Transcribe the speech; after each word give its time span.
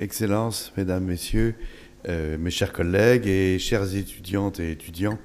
Excellences, 0.00 0.72
Mesdames, 0.78 1.04
Messieurs, 1.04 1.54
euh, 2.08 2.38
mes 2.38 2.50
chers 2.50 2.72
collègues 2.72 3.26
et 3.26 3.58
chères 3.58 3.94
étudiantes 3.94 4.58
et 4.58 4.72
étudiants, 4.72 5.18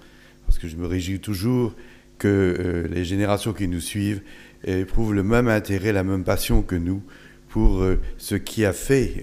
parce 0.45 0.59
que 0.59 0.67
je 0.67 0.75
me 0.75 0.85
réjouis 0.85 1.21
toujours 1.21 1.73
que 2.17 2.27
euh, 2.27 2.87
les 2.89 3.05
générations 3.05 3.53
qui 3.53 3.69
nous 3.69 3.79
suivent 3.79 4.21
éprouvent 4.65 5.13
le 5.13 5.23
même 5.23 5.47
intérêt, 5.47 5.93
la 5.93 6.03
même 6.03 6.25
passion 6.25 6.61
que 6.61 6.75
nous 6.75 7.01
pour 7.47 7.81
euh, 7.81 8.01
ce 8.17 8.35
qui 8.35 8.65
a 8.65 8.73
fait 8.73 9.21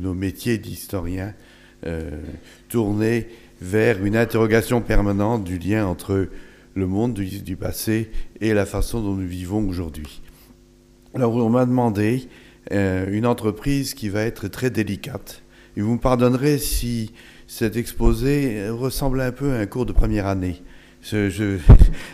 nos 0.00 0.14
métiers 0.14 0.58
d'historiens 0.58 1.34
tourner 2.68 3.28
vers 3.60 4.04
une 4.04 4.16
interrogation 4.16 4.80
permanente 4.80 5.44
du 5.44 5.58
lien 5.58 5.86
entre 5.86 6.28
le 6.74 6.86
monde 6.86 7.14
du, 7.14 7.56
passé 7.56 8.10
et 8.40 8.54
la 8.54 8.66
façon 8.66 9.02
dont 9.02 9.14
nous 9.14 9.28
vivons 9.28 9.68
aujourd'hui. 9.68 10.20
Alors 11.14 11.36
on 11.36 11.50
m'a 11.50 11.64
demandé 11.64 12.28
une 12.70 13.26
entreprise 13.26 13.94
qui 13.94 14.08
va 14.08 14.22
être 14.22 14.48
très 14.48 14.70
délicate 14.70 15.42
et 15.76 15.82
vous 15.82 15.94
me 15.94 16.00
pardonnerez 16.00 16.58
si 16.58 17.12
cet 17.46 17.76
exposé 17.76 18.68
ressemble 18.70 19.20
un 19.20 19.32
peu 19.32 19.52
à 19.52 19.58
un 19.58 19.66
cours 19.66 19.86
de 19.86 19.92
première 19.92 20.26
année. 20.26 20.62
Je 21.02 21.42
ne 21.54 21.58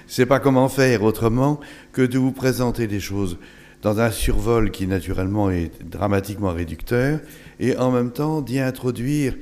sais 0.06 0.26
pas 0.26 0.40
comment 0.40 0.68
faire 0.68 1.02
autrement 1.02 1.60
que 1.92 2.02
de 2.02 2.18
vous 2.18 2.32
présenter 2.32 2.86
des 2.86 3.00
choses 3.00 3.38
dans 3.80 4.00
un 4.00 4.10
survol 4.10 4.70
qui 4.70 4.86
naturellement 4.86 5.50
est 5.50 5.70
dramatiquement 5.84 6.50
réducteur, 6.50 7.20
et 7.58 7.76
en 7.76 7.90
même 7.90 8.12
temps 8.12 8.40
d'y 8.40 8.60
introduire, 8.60 9.34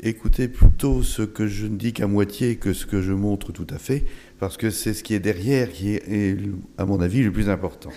écoutez 0.00 0.48
plutôt 0.48 1.02
ce 1.02 1.22
que 1.22 1.46
je 1.46 1.66
ne 1.66 1.76
dis 1.76 1.94
qu'à 1.94 2.06
moitié 2.06 2.56
que 2.56 2.74
ce 2.74 2.84
que 2.84 3.00
je 3.00 3.12
montre 3.12 3.52
tout 3.52 3.66
à 3.70 3.78
fait, 3.78 4.04
parce 4.38 4.58
que 4.58 4.68
c'est 4.68 4.92
ce 4.92 5.02
qui 5.02 5.14
est 5.14 5.20
derrière 5.20 5.70
qui 5.70 5.94
est, 5.94 6.38
à 6.76 6.84
mon 6.84 7.00
avis, 7.00 7.22
le 7.22 7.32
plus 7.32 7.48
important. 7.48 7.90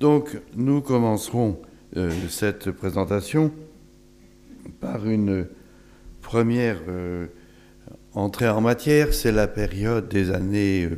Donc 0.00 0.36
nous 0.56 0.80
commencerons 0.80 1.60
euh, 1.98 2.10
cette 2.30 2.70
présentation 2.70 3.52
par 4.80 5.06
une 5.06 5.46
première 6.22 6.78
euh, 6.88 7.26
entrée 8.14 8.48
en 8.48 8.62
matière, 8.62 9.12
c'est 9.12 9.30
la 9.30 9.46
période 9.46 10.08
des 10.08 10.30
années 10.30 10.88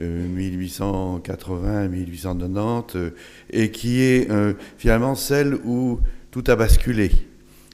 1880-1890 0.00 2.96
euh, 2.96 3.10
et 3.50 3.72
qui 3.72 4.02
est 4.02 4.28
finalement 4.78 5.16
celle 5.16 5.56
où 5.64 5.98
tout 6.30 6.44
a 6.46 6.54
basculé. 6.54 7.10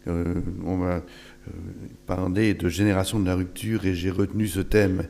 on 0.06 0.78
m'a 0.78 1.02
parlé 2.06 2.54
de 2.54 2.70
génération 2.70 3.20
de 3.20 3.26
la 3.26 3.34
rupture 3.34 3.84
et 3.84 3.94
j'ai 3.94 4.10
retenu 4.10 4.46
ce 4.46 4.60
thème 4.60 5.02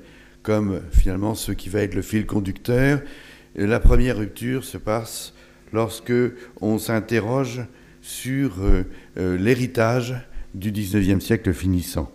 comme 0.42 0.80
finalement 0.90 1.36
ce 1.36 1.52
qui 1.52 1.68
va 1.68 1.82
être 1.82 1.94
le 1.94 2.02
fil 2.02 2.26
conducteur. 2.26 3.02
la 3.54 3.78
première 3.78 4.16
rupture 4.16 4.64
se 4.64 4.76
passe 4.76 5.32
lorsque 5.72 6.12
on 6.60 6.78
s'interroge 6.78 7.62
sur 8.02 8.56
l'héritage 9.16 10.16
du 10.54 10.72
19e 10.72 11.20
siècle 11.20 11.52
finissant. 11.52 12.10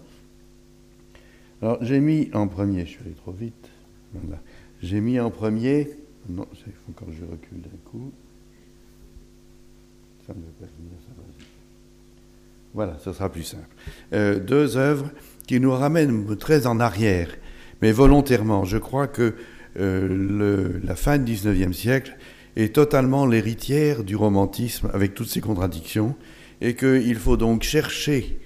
Alors 1.61 1.77
j'ai 1.81 1.99
mis 1.99 2.29
en 2.33 2.47
premier, 2.47 2.85
je 2.85 2.91
suis 2.91 2.99
allé 3.05 3.13
trop 3.13 3.31
vite, 3.31 3.69
j'ai 4.81 4.99
mis 4.99 5.19
en 5.19 5.29
premier, 5.29 5.89
non, 6.29 6.47
il 6.67 6.73
faut 6.73 6.91
que 6.91 7.11
je 7.11 7.23
recule 7.23 7.61
d'un 7.61 7.77
coup. 7.85 8.11
Ça 10.25 10.33
me 10.33 10.41
pas 10.41 10.65
ça 10.65 11.11
va. 11.15 11.23
Voilà, 12.73 12.97
ce 12.99 13.13
sera 13.13 13.31
plus 13.31 13.43
simple. 13.43 13.67
Euh, 14.13 14.39
deux 14.39 14.75
œuvres 14.75 15.09
qui 15.47 15.59
nous 15.59 15.71
ramènent 15.71 16.35
très 16.37 16.65
en 16.65 16.79
arrière, 16.79 17.29
mais 17.81 17.91
volontairement. 17.91 18.65
Je 18.65 18.77
crois 18.77 19.07
que 19.07 19.35
euh, 19.77 20.79
la 20.83 20.95
fin 20.95 21.17
du 21.19 21.33
19e 21.33 21.73
siècle 21.73 22.17
est 22.55 22.73
totalement 22.73 23.25
l'héritière 23.25 24.03
du 24.03 24.15
romantisme 24.15 24.89
avec 24.93 25.13
toutes 25.13 25.27
ses 25.27 25.41
contradictions 25.41 26.15
et 26.61 26.75
qu'il 26.75 27.15
faut 27.15 27.37
donc 27.37 27.63
chercher 27.63 28.39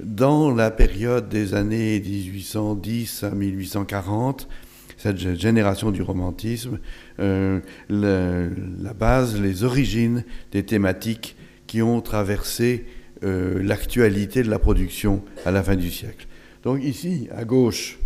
dans 0.00 0.54
la 0.54 0.70
période 0.70 1.28
des 1.28 1.54
années 1.54 2.00
1810 2.00 3.24
à 3.24 3.30
1840, 3.30 4.48
cette 4.96 5.18
génération 5.38 5.90
du 5.90 6.02
romantisme, 6.02 6.78
euh, 7.18 7.60
la, 7.88 8.94
base, 8.94 9.40
les 9.40 9.64
origines 9.64 10.24
des 10.52 10.64
thématiques 10.64 11.36
qui 11.66 11.82
ont 11.82 12.00
traversé 12.00 12.86
euh, 13.24 13.62
l'actualité 13.62 14.42
de 14.42 14.50
la 14.50 14.58
production 14.58 15.22
à 15.44 15.50
la 15.50 15.62
fin 15.62 15.76
du 15.76 15.90
siècle. 15.90 16.26
Donc 16.62 16.82
ici, 16.82 17.28
à 17.34 17.44
gauche, 17.44 17.98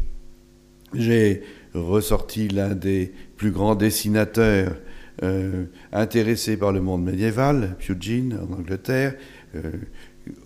j'ai 0.94 1.42
ressorti 1.74 2.48
l'un 2.48 2.74
des 2.74 3.12
plus 3.36 3.50
grands 3.50 3.74
dessinateurs 3.74 4.74
euh, 5.22 5.64
intéressés 5.92 6.56
par 6.56 6.72
le 6.72 6.80
monde 6.80 7.04
médiéval, 7.04 7.76
Pugin 7.78 8.30
en 8.40 8.54
Angleterre, 8.54 9.14
euh, 9.54 9.72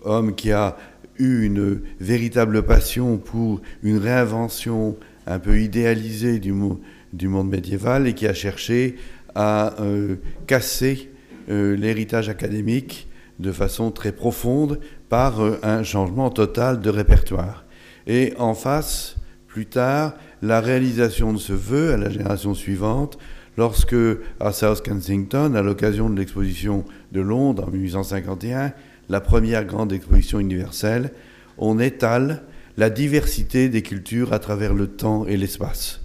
homme 0.03 0.35
qui 0.35 0.51
a 0.51 0.75
eu 1.17 1.45
une 1.45 1.81
véritable 2.01 2.63
passion 2.63 3.17
pour 3.17 3.61
une 3.83 3.97
réinvention 3.97 4.97
un 5.27 5.39
peu 5.39 5.61
idéalisée 5.61 6.39
du, 6.39 6.51
monde 6.51 7.49
médiéval 7.49 8.05
et 8.05 8.13
qui 8.13 8.27
a 8.27 8.33
cherché 8.33 8.97
à 9.33 9.81
euh, 9.81 10.17
casser 10.45 11.09
l'héritage 11.47 12.27
académique 12.27 13.07
de 13.39 13.51
façon 13.51 13.91
très 13.91 14.11
profonde 14.11 14.79
par 15.09 15.39
un 15.63 15.83
changement 15.83 16.31
total 16.31 16.81
de 16.81 16.89
répertoire. 16.89 17.65
Et 18.07 18.33
en 18.39 18.55
face, 18.55 19.15
plus 19.47 19.67
tard, 19.67 20.15
la 20.41 20.59
réalisation 20.59 21.31
de 21.33 21.37
ce 21.37 21.53
vœu 21.53 21.93
à 21.93 21.97
la 21.97 22.09
génération 22.09 22.55
suivante, 22.55 23.19
lorsque 23.57 23.95
à 24.39 24.51
South 24.51 24.83
Kensington, 24.83 25.55
à 25.55 25.61
l'occasion 25.61 26.09
de 26.09 26.17
l'exposition 26.17 26.85
de 27.11 27.21
Londres 27.21 27.65
en 27.67 27.71
1851, 27.71 28.73
la 29.09 29.21
première 29.21 29.65
grande 29.65 29.93
exposition 29.93 30.39
universelle, 30.39 31.11
on 31.57 31.79
étale 31.79 32.43
la 32.77 32.89
diversité 32.89 33.69
des 33.69 33.81
cultures 33.81 34.33
à 34.33 34.39
travers 34.39 34.73
le 34.73 34.87
temps 34.87 35.25
et 35.25 35.37
l'espace. 35.37 36.01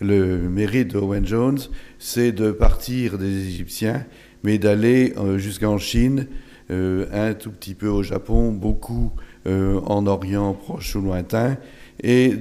Le 0.00 0.48
mérite 0.48 0.88
d'Owen 0.88 1.24
Jones, 1.24 1.60
c'est 1.98 2.32
de 2.32 2.50
partir 2.50 3.16
des 3.16 3.46
Égyptiens, 3.48 4.04
mais 4.42 4.58
d'aller 4.58 5.14
euh, 5.16 5.38
jusqu'en 5.38 5.78
Chine, 5.78 6.26
euh, 6.70 7.06
un 7.12 7.34
tout 7.34 7.50
petit 7.50 7.74
peu 7.74 7.88
au 7.88 8.02
Japon, 8.02 8.50
beaucoup 8.52 9.12
euh, 9.46 9.80
en 9.86 10.06
Orient 10.06 10.52
proche 10.52 10.96
ou 10.96 11.00
lointain, 11.00 11.56
et 12.02 12.34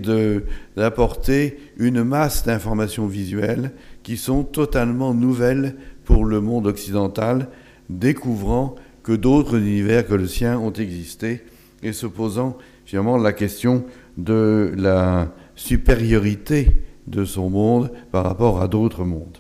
d'apporter 0.75 1.57
une 1.77 2.03
masse 2.03 2.43
d'informations 2.43 3.05
visuelles 3.05 3.71
qui 4.03 4.18
sont 4.18 4.44
totalement 4.44 5.14
nouvelles 5.14 5.75
pour 6.06 6.25
le 6.25 6.41
monde 6.41 6.68
occidental, 6.68 7.47
découvrant 7.90 8.75
que 9.02 9.14
d'autres 9.14 9.58
univers 9.58 10.06
que 10.06 10.14
le 10.14 10.28
sien 10.28 10.58
ont 10.59 10.74
existé 10.74 11.41
et 11.81 11.94
se 11.94 12.06
posant 12.06 12.58
finalement 12.86 13.18
la 13.18 13.34
question 13.34 13.86
de 14.18 14.74
la 14.78 15.34
supériorité 15.56 16.72
de 17.08 17.25
son 17.25 17.50
monde 17.50 17.91
par 18.12 18.24
rapport 18.24 18.62
à 18.62 18.68
d'autres 18.68 19.03
mondes. 19.03 19.38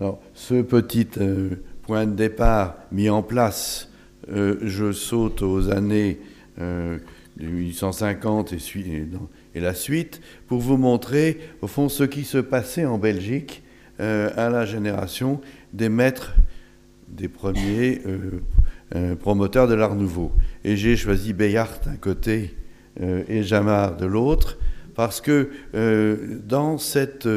Alors, 0.00 0.20
ce 0.32 0.62
petit 0.62 1.08
euh, 1.18 1.50
point 1.82 2.06
de 2.06 2.14
départ 2.14 2.76
mis 2.92 3.10
en 3.10 3.22
place, 3.22 3.90
euh, 4.30 4.56
je 4.62 4.92
saute 4.92 5.42
aux 5.42 5.70
années 5.70 6.18
1850 7.38 8.52
euh, 8.52 8.56
et, 8.56 8.58
et, 9.54 9.60
la 9.60 9.74
suite 9.74 10.20
pour 10.46 10.60
vous 10.60 10.76
montrer, 10.76 11.38
au 11.62 11.66
fond, 11.66 11.88
ce 11.88 12.04
qui 12.04 12.24
se 12.24 12.38
passait 12.38 12.84
en 12.84 12.98
Belgique 12.98 13.62
à 13.98 14.48
la 14.48 14.64
génération 14.64 15.40
des 15.72 15.88
maîtres 15.88 16.36
des 17.10 17.28
premiers 17.28 18.00
euh, 18.06 18.40
euh, 18.94 19.16
promoteurs 19.16 19.68
de 19.68 19.74
l'art 19.74 19.94
nouveau. 19.94 20.32
Et 20.64 20.76
j'ai 20.76 20.96
choisi 20.96 21.32
Bayard 21.32 21.80
d'un 21.84 21.96
côté 21.96 22.54
euh, 23.00 23.22
et 23.28 23.42
Jamard 23.42 23.96
de 23.96 24.06
l'autre, 24.06 24.58
parce 24.94 25.20
que 25.20 25.50
dans 26.44 26.76
cette 26.76 27.28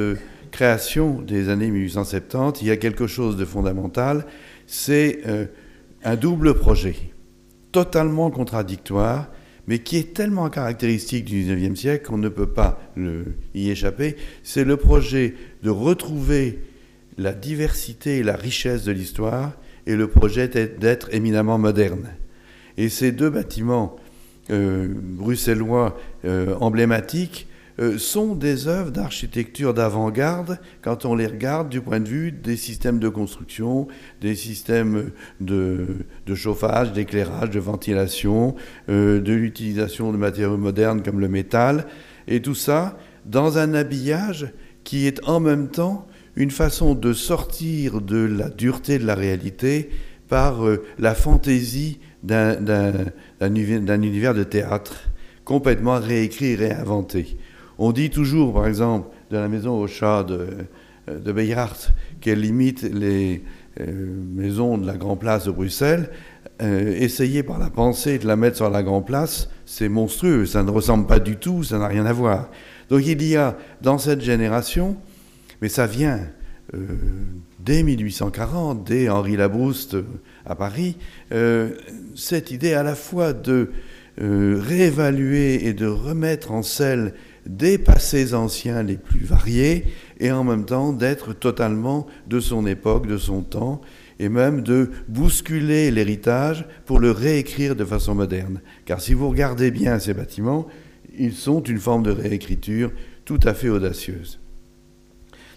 création 0.50 1.22
des 1.22 1.50
années 1.50 1.70
1870, 1.70 2.64
il 2.64 2.68
y 2.68 2.72
a 2.72 2.78
quelque 2.78 3.06
chose 3.06 3.38
de 3.38 3.46
fondamental, 3.46 4.26
c'est 4.66 5.22
un 6.04 6.16
double 6.16 6.56
projet, 6.56 6.96
totalement 7.72 8.32
contradictoire, 8.32 9.28
mais 9.72 9.80
qui 9.80 9.96
est 9.96 10.14
tellement 10.14 10.50
caractéristique 10.50 11.24
du 11.24 11.46
19e 11.46 11.78
siècle 11.78 12.06
qu'on 12.06 12.18
ne 12.18 12.28
peut 12.28 12.50
pas 12.50 12.94
y 13.56 13.70
échapper. 13.70 14.18
C'est 14.44 14.66
le 14.66 14.76
projet 14.76 15.34
de 15.64 15.70
retrouver 15.70 16.60
la 17.18 17.32
diversité 17.32 18.18
et 18.18 18.24
la 18.24 18.36
richesse 18.36 18.84
de 18.84 18.92
l'histoire 18.92 19.54
et 19.88 19.96
le 19.96 20.10
projet 20.10 20.50
d'être 20.50 21.14
éminemment 21.14 21.58
moderne. 21.58 22.10
Et 22.76 22.90
ces 22.90 23.14
deux 23.14 23.30
bâtiments 23.30 23.96
euh, 24.50 24.90
bruxellois 24.94 25.98
euh, 26.26 26.54
emblématiques 26.60 27.48
sont 27.98 28.36
des 28.36 28.68
œuvres 28.68 28.92
d'architecture 28.92 29.74
d'avant-garde 29.74 30.60
quand 30.82 31.06
on 31.06 31.16
les 31.16 31.28
regarde 31.28 31.70
du 31.70 31.82
point 31.82 32.00
de 32.00 32.08
vue 32.08 32.32
des 32.32 32.58
systèmes 32.58 33.00
de 33.00 33.10
construction, 33.10 33.88
des 34.22 34.36
systèmes 34.36 35.12
de, 35.40 35.88
chauffage, 36.36 36.94
d'éclairage, 36.94 37.50
de 37.50 37.60
ventilation, 37.60 38.56
de 38.88 39.34
l'utilisation 39.34 40.12
de 40.12 40.18
matériaux 40.18 40.58
modernes 40.58 41.02
comme 41.02 41.20
le 41.20 41.28
métal, 41.28 41.88
et 42.28 42.42
tout 42.42 42.56
ça 42.56 42.98
dans 43.26 43.58
un 43.58 43.74
habillage 43.74 44.52
qui 44.84 45.08
est 45.08 45.24
en 45.28 45.40
même 45.40 45.70
temps 45.70 46.08
une 46.36 46.52
façon 46.52 46.96
de 46.96 47.14
sortir 47.14 48.02
de 48.02 48.18
la 48.18 48.50
dureté 48.50 49.00
de 49.00 49.06
la 49.06 49.16
réalité 49.16 49.90
par 50.28 50.62
la 50.98 51.14
fantaisie 51.14 52.00
d'un 52.24 53.56
univers 53.56 54.34
de 54.34 54.44
théâtre 54.44 55.12
complètement 55.44 56.00
réécrit, 56.00 56.56
réinventé. 56.56 57.38
On 57.82 57.92
dit 57.92 58.10
toujours, 58.10 58.54
par 58.54 58.68
exemple, 58.68 59.10
de 59.32 59.38
la 59.38 59.48
maison 59.48 59.80
au 59.80 59.88
chat 59.88 60.24
de, 60.24 60.48
de 61.08 61.32
Bayard, 61.32 61.76
qu'elle 62.22 62.46
imite 62.46 62.84
les 62.84 63.44
maisons 63.80 64.78
de 64.78 64.86
la 64.86 64.98
Grand 64.98 65.16
Place 65.16 65.46
de 65.46 65.52
Bruxelles. 65.52 66.10
essayer 66.60 67.42
par 67.42 67.58
la 67.58 67.70
pensée 67.70 68.20
de 68.20 68.28
la 68.28 68.36
mettre 68.36 68.58
sur 68.58 68.70
la 68.70 68.84
Grand 68.84 69.02
Place, 69.02 69.50
c'est 69.66 69.90
monstrueux, 69.90 70.46
ça 70.46 70.62
ne 70.62 70.70
ressemble 70.70 71.08
pas 71.08 71.20
du 71.20 71.38
tout, 71.38 71.64
ça 71.64 71.80
n'a 71.80 71.88
rien 71.88 72.06
à 72.06 72.14
voir. 72.14 72.50
Donc 72.90 73.06
il 73.06 73.24
y 73.24 73.36
a 73.36 73.58
dans 73.82 73.98
cette 73.98 74.22
génération, 74.22 74.98
mais 75.62 75.70
ça 75.70 75.88
vient 75.88 76.20
euh, 76.74 76.80
dès 77.60 77.84
1840, 77.84 78.84
dès 78.86 79.10
Henri 79.10 79.36
Labrouste 79.36 79.96
euh, 79.96 80.06
à 80.46 80.56
Paris, 80.56 80.98
euh, 81.34 81.72
cette 82.16 82.52
idée 82.52 82.74
à 82.74 82.84
la 82.84 82.96
fois 82.96 83.34
de 83.34 83.72
réévaluer 84.18 85.66
et 85.66 85.74
de 85.74 85.88
remettre 85.88 86.52
en 86.52 86.62
selle 86.62 87.14
des 87.46 87.78
passés 87.78 88.34
anciens 88.34 88.84
les 88.84 88.98
plus 88.98 89.26
variés 89.26 89.86
et 90.20 90.32
en 90.32 90.44
même 90.44 90.66
temps 90.66 90.94
d'être 90.94 91.34
totalement 91.34 92.08
de 92.28 92.40
son 92.40 92.66
époque, 92.66 93.08
de 93.08 93.18
son 93.18 93.42
temps, 93.42 93.82
et 94.20 94.30
même 94.30 94.62
de 94.62 94.92
bousculer 95.08 95.90
l'héritage 95.90 96.66
pour 96.86 97.00
le 97.00 97.10
réécrire 97.10 97.76
de 97.76 97.84
façon 97.84 98.14
moderne. 98.14 98.62
Car 98.86 99.02
si 99.02 99.14
vous 99.16 99.30
regardez 99.30 99.72
bien 99.72 99.98
ces 99.98 100.14
bâtiments, 100.14 100.68
ils 101.18 101.34
sont 101.34 101.64
une 101.64 101.80
forme 101.80 102.04
de 102.04 102.12
réécriture 102.12 102.92
tout 103.26 103.40
à 103.44 103.54
fait 103.54 103.70
audacieuse. 103.70 104.40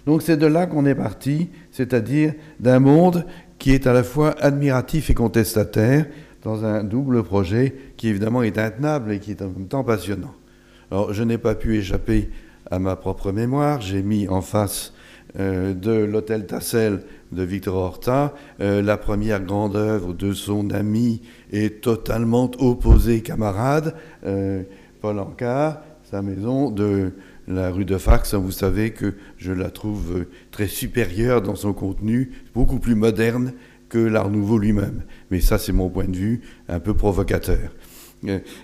Donc 0.06 0.22
c'est 0.22 0.36
de 0.36 0.46
là 0.46 0.66
qu'on 0.66 0.86
est 0.86 0.94
parti, 0.94 1.50
c'est-à-dire 1.70 2.34
d'un 2.60 2.78
monde 2.78 3.26
qui 3.58 3.72
est 3.72 3.86
à 3.86 3.92
la 3.92 4.02
fois 4.02 4.30
admiratif 4.40 5.10
et 5.10 5.14
contestataire, 5.14 6.06
dans 6.42 6.64
un 6.64 6.84
double 6.84 7.22
projet 7.22 7.74
qui 7.96 8.08
évidemment 8.08 8.42
est 8.42 8.58
intenable 8.58 9.12
et 9.12 9.18
qui 9.18 9.30
est 9.30 9.42
en 9.42 9.48
même 9.48 9.66
temps 9.66 9.82
passionnant. 9.82 10.34
Alors 10.90 11.12
je 11.12 11.22
n'ai 11.22 11.38
pas 11.38 11.54
pu 11.54 11.76
échapper 11.76 12.30
à 12.70 12.78
ma 12.78 12.96
propre 12.96 13.32
mémoire, 13.32 13.80
j'ai 13.80 14.02
mis 14.02 14.28
en 14.28 14.40
face 14.40 14.92
euh, 15.38 15.74
de 15.74 15.90
l'hôtel 15.90 16.46
Tassel 16.46 17.02
de 17.32 17.42
Victor 17.42 17.74
Horta, 17.74 18.34
euh, 18.60 18.82
la 18.82 18.96
première 18.96 19.42
grande 19.42 19.74
œuvre 19.74 20.14
de 20.14 20.32
son 20.32 20.70
ami 20.70 21.22
et 21.50 21.70
totalement 21.70 22.50
opposé 22.58 23.20
camarade, 23.20 23.96
euh, 24.24 24.62
Paul 25.00 25.18
Ancard, 25.18 25.80
sa 26.04 26.22
maison 26.22 26.70
de 26.70 27.12
la 27.48 27.70
rue 27.70 27.84
de 27.84 27.98
Fax. 27.98 28.34
Vous 28.34 28.52
savez 28.52 28.92
que 28.92 29.14
je 29.36 29.52
la 29.52 29.70
trouve 29.70 30.26
très 30.52 30.68
supérieure 30.68 31.42
dans 31.42 31.56
son 31.56 31.72
contenu, 31.72 32.30
beaucoup 32.54 32.78
plus 32.78 32.94
moderne 32.94 33.52
que 33.88 33.98
l'Art 33.98 34.30
Nouveau 34.30 34.58
lui-même. 34.58 35.02
Mais 35.30 35.40
ça, 35.40 35.58
c'est 35.58 35.72
mon 35.72 35.88
point 35.88 36.06
de 36.06 36.16
vue 36.16 36.42
un 36.68 36.78
peu 36.78 36.94
provocateur. 36.94 37.70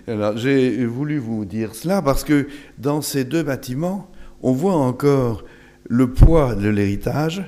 Alors, 0.07 0.37
j'ai 0.37 0.85
voulu 0.87 1.19
vous 1.19 1.45
dire 1.45 1.75
cela 1.75 2.03
parce 2.03 2.25
que 2.25 2.49
dans 2.79 3.03
ces 3.03 3.25
deux 3.25 3.43
bâtiments, 3.43 4.11
on 4.43 4.53
voit 4.53 4.77
encore 4.77 5.45
le 5.89 6.13
poids 6.13 6.55
de 6.55 6.69
l'héritage, 6.69 7.43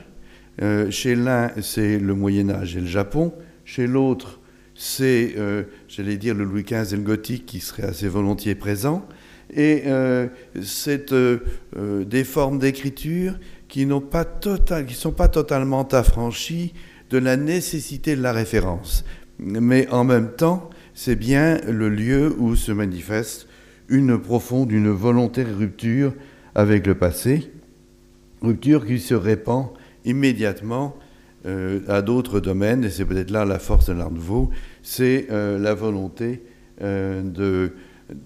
euh, 0.60 0.90
chez 0.90 1.14
l'un, 1.14 1.50
c'est 1.60 1.98
le 1.98 2.14
Moyen 2.14 2.50
Âge 2.50 2.76
et 2.76 2.80
le 2.80 2.86
Japon. 2.86 3.32
Chez 3.64 3.86
l'autre, 3.86 4.40
c'est, 4.74 5.34
euh, 5.38 5.64
j'allais 5.88 6.16
dire, 6.16 6.34
le 6.34 6.44
Louis 6.44 6.64
XV 6.64 6.92
et 6.92 6.96
le 6.96 7.02
gothique 7.02 7.46
qui 7.46 7.60
seraient 7.60 7.84
assez 7.84 8.08
volontiers 8.08 8.54
présents. 8.54 9.06
Et 9.54 9.82
euh, 9.86 10.28
c'est 10.62 11.12
des 11.74 12.24
formes 12.24 12.58
d'écriture 12.58 13.38
qui 13.68 13.86
ne 13.86 13.98
sont 14.88 15.12
pas 15.12 15.28
totalement 15.28 15.86
affranchies 15.88 16.74
de 17.10 17.18
la 17.18 17.36
nécessité 17.36 18.16
de 18.16 18.22
la 18.22 18.32
référence. 18.32 19.04
Mais 19.38 19.88
en 19.88 20.04
même 20.04 20.32
temps, 20.32 20.70
c'est 20.94 21.16
bien 21.16 21.60
le 21.68 21.88
lieu 21.88 22.34
où 22.38 22.56
se 22.56 22.72
manifeste 22.72 23.48
une 23.88 24.18
profonde, 24.18 24.72
une 24.72 24.90
volontaire 24.90 25.56
rupture 25.56 26.14
avec 26.54 26.86
le 26.86 26.94
passé 26.94 27.50
rupture 28.42 28.86
qui 28.86 28.98
se 28.98 29.14
répand 29.14 29.68
immédiatement 30.04 30.96
euh, 31.46 31.80
à 31.88 32.02
d'autres 32.02 32.40
domaines, 32.40 32.84
et 32.84 32.90
c'est 32.90 33.04
peut-être 33.04 33.30
là 33.30 33.44
la 33.44 33.58
force 33.58 33.86
de 33.86 33.92
l'art 33.92 34.10
nouveau, 34.10 34.50
c'est 34.82 35.26
euh, 35.30 35.58
la 35.58 35.74
volonté 35.74 36.42
euh, 36.82 37.68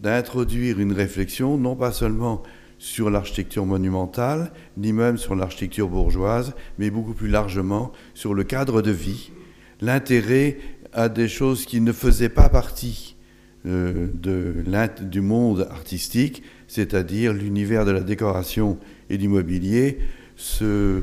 d'introduire 0.02 0.80
une 0.80 0.92
réflexion, 0.92 1.56
non 1.56 1.76
pas 1.76 1.92
seulement 1.92 2.42
sur 2.78 3.08
l'architecture 3.08 3.64
monumentale, 3.64 4.52
ni 4.76 4.92
même 4.92 5.16
sur 5.16 5.34
l'architecture 5.34 5.88
bourgeoise, 5.88 6.54
mais 6.78 6.90
beaucoup 6.90 7.14
plus 7.14 7.28
largement 7.28 7.92
sur 8.12 8.34
le 8.34 8.44
cadre 8.44 8.82
de 8.82 8.90
vie, 8.90 9.32
l'intérêt 9.80 10.58
à 10.96 11.10
des 11.10 11.28
choses 11.28 11.66
qui 11.66 11.80
ne 11.80 11.92
faisaient 11.92 12.30
pas 12.30 12.48
partie 12.48 13.16
de, 13.64 14.54
du 15.02 15.20
monde 15.20 15.68
artistique, 15.70 16.42
c'est-à-dire 16.68 17.32
l'univers 17.32 17.84
de 17.84 17.90
la 17.90 18.00
décoration 18.00 18.78
et 19.10 19.18
du 19.18 19.28
mobilier, 19.28 19.98
ce 20.36 21.02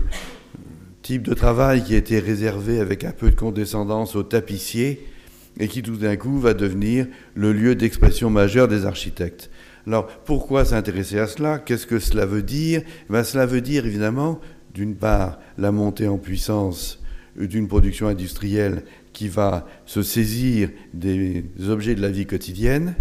type 1.03 1.21
de 1.21 1.33
travail 1.33 1.83
qui 1.83 1.93
était 1.93 2.19
réservé 2.19 2.79
avec 2.79 3.03
un 3.03 3.11
peu 3.11 3.29
de 3.29 3.35
condescendance 3.35 4.15
aux 4.15 4.23
tapissiers 4.23 5.05
et 5.59 5.67
qui 5.67 5.83
tout 5.83 5.97
d'un 5.97 6.15
coup 6.15 6.39
va 6.39 6.55
devenir 6.55 7.05
le 7.35 7.53
lieu 7.53 7.75
d'expression 7.75 8.31
majeur 8.31 8.67
des 8.67 8.85
architectes. 8.85 9.51
Alors 9.85 10.07
pourquoi 10.07 10.65
s'intéresser 10.65 11.19
à 11.19 11.27
cela? 11.27 11.59
Qu'est-ce 11.59 11.85
que 11.85 11.99
cela 11.99 12.25
veut 12.25 12.41
dire? 12.41 12.81
Ben, 13.09 13.23
Cela 13.23 13.45
veut 13.45 13.61
dire 13.61 13.85
évidemment, 13.85 14.39
d'une 14.73 14.95
part, 14.95 15.39
la 15.59 15.71
montée 15.71 16.07
en 16.07 16.17
puissance 16.17 16.99
d'une 17.35 17.67
production 17.67 18.07
industrielle 18.07 18.83
qui 19.13 19.27
va 19.27 19.65
se 19.85 20.01
saisir 20.01 20.69
des 20.93 21.45
objets 21.69 21.95
de 21.95 22.01
la 22.01 22.09
vie 22.09 22.25
quotidienne 22.25 22.95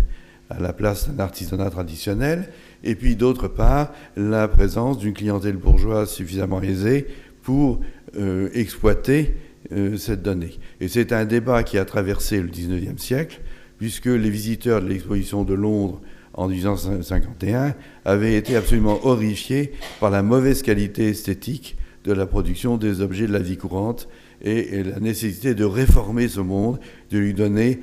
à 0.50 0.61
la 0.61 0.73
place 0.73 1.09
d'un 1.09 1.25
artisanat 1.25 1.70
traditionnel, 1.70 2.50
et 2.85 2.94
puis 2.94 3.17
d'autre 3.17 3.49
part 3.49 3.93
la 4.17 4.49
présence 4.49 4.99
d'une 4.99 5.14
clientèle 5.14 5.56
bourgeoise 5.56 6.11
suffisamment 6.11 6.61
aisée 6.61 7.06
pour 7.43 7.81
euh, 8.17 8.50
exploiter 8.55 9.35
euh, 9.73 9.97
cette 9.97 10.23
donnée. 10.23 10.59
Et 10.81 10.88
c'est 10.88 11.12
un 11.12 11.25
débat 11.25 11.62
qui 11.62 11.79
a 11.79 11.85
traversé 11.85 12.41
le 12.41 12.49
19e 12.49 12.99
siècle, 12.99 13.41
puisque 13.79 14.06
les 14.06 14.31
visiteurs 14.31 14.82
de 14.82 14.88
l'exposition 14.88 15.44
de 15.44 15.55
Londres 15.55 16.00
en 16.35 16.49
1851 16.49 17.75
avaient 18.05 18.35
été 18.35 18.56
absolument 18.56 19.05
horrifiés 19.06 19.73
par 20.00 20.11
la 20.11 20.23
mauvaise 20.23 20.62
qualité 20.62 21.08
esthétique 21.08 21.76
de 22.05 22.12
la 22.12 22.26
production 22.26 22.76
des 22.76 23.00
objets 23.00 23.26
de 23.26 23.32
la 23.32 23.38
vie 23.38 23.56
courante 23.56 24.08
et 24.43 24.83
la 24.83 24.99
nécessité 25.00 25.55
de 25.55 25.65
réformer 25.65 26.29
ce 26.29 26.41
monde, 26.41 26.81
de 27.11 27.19
lui 27.19 27.33
donner 27.33 27.81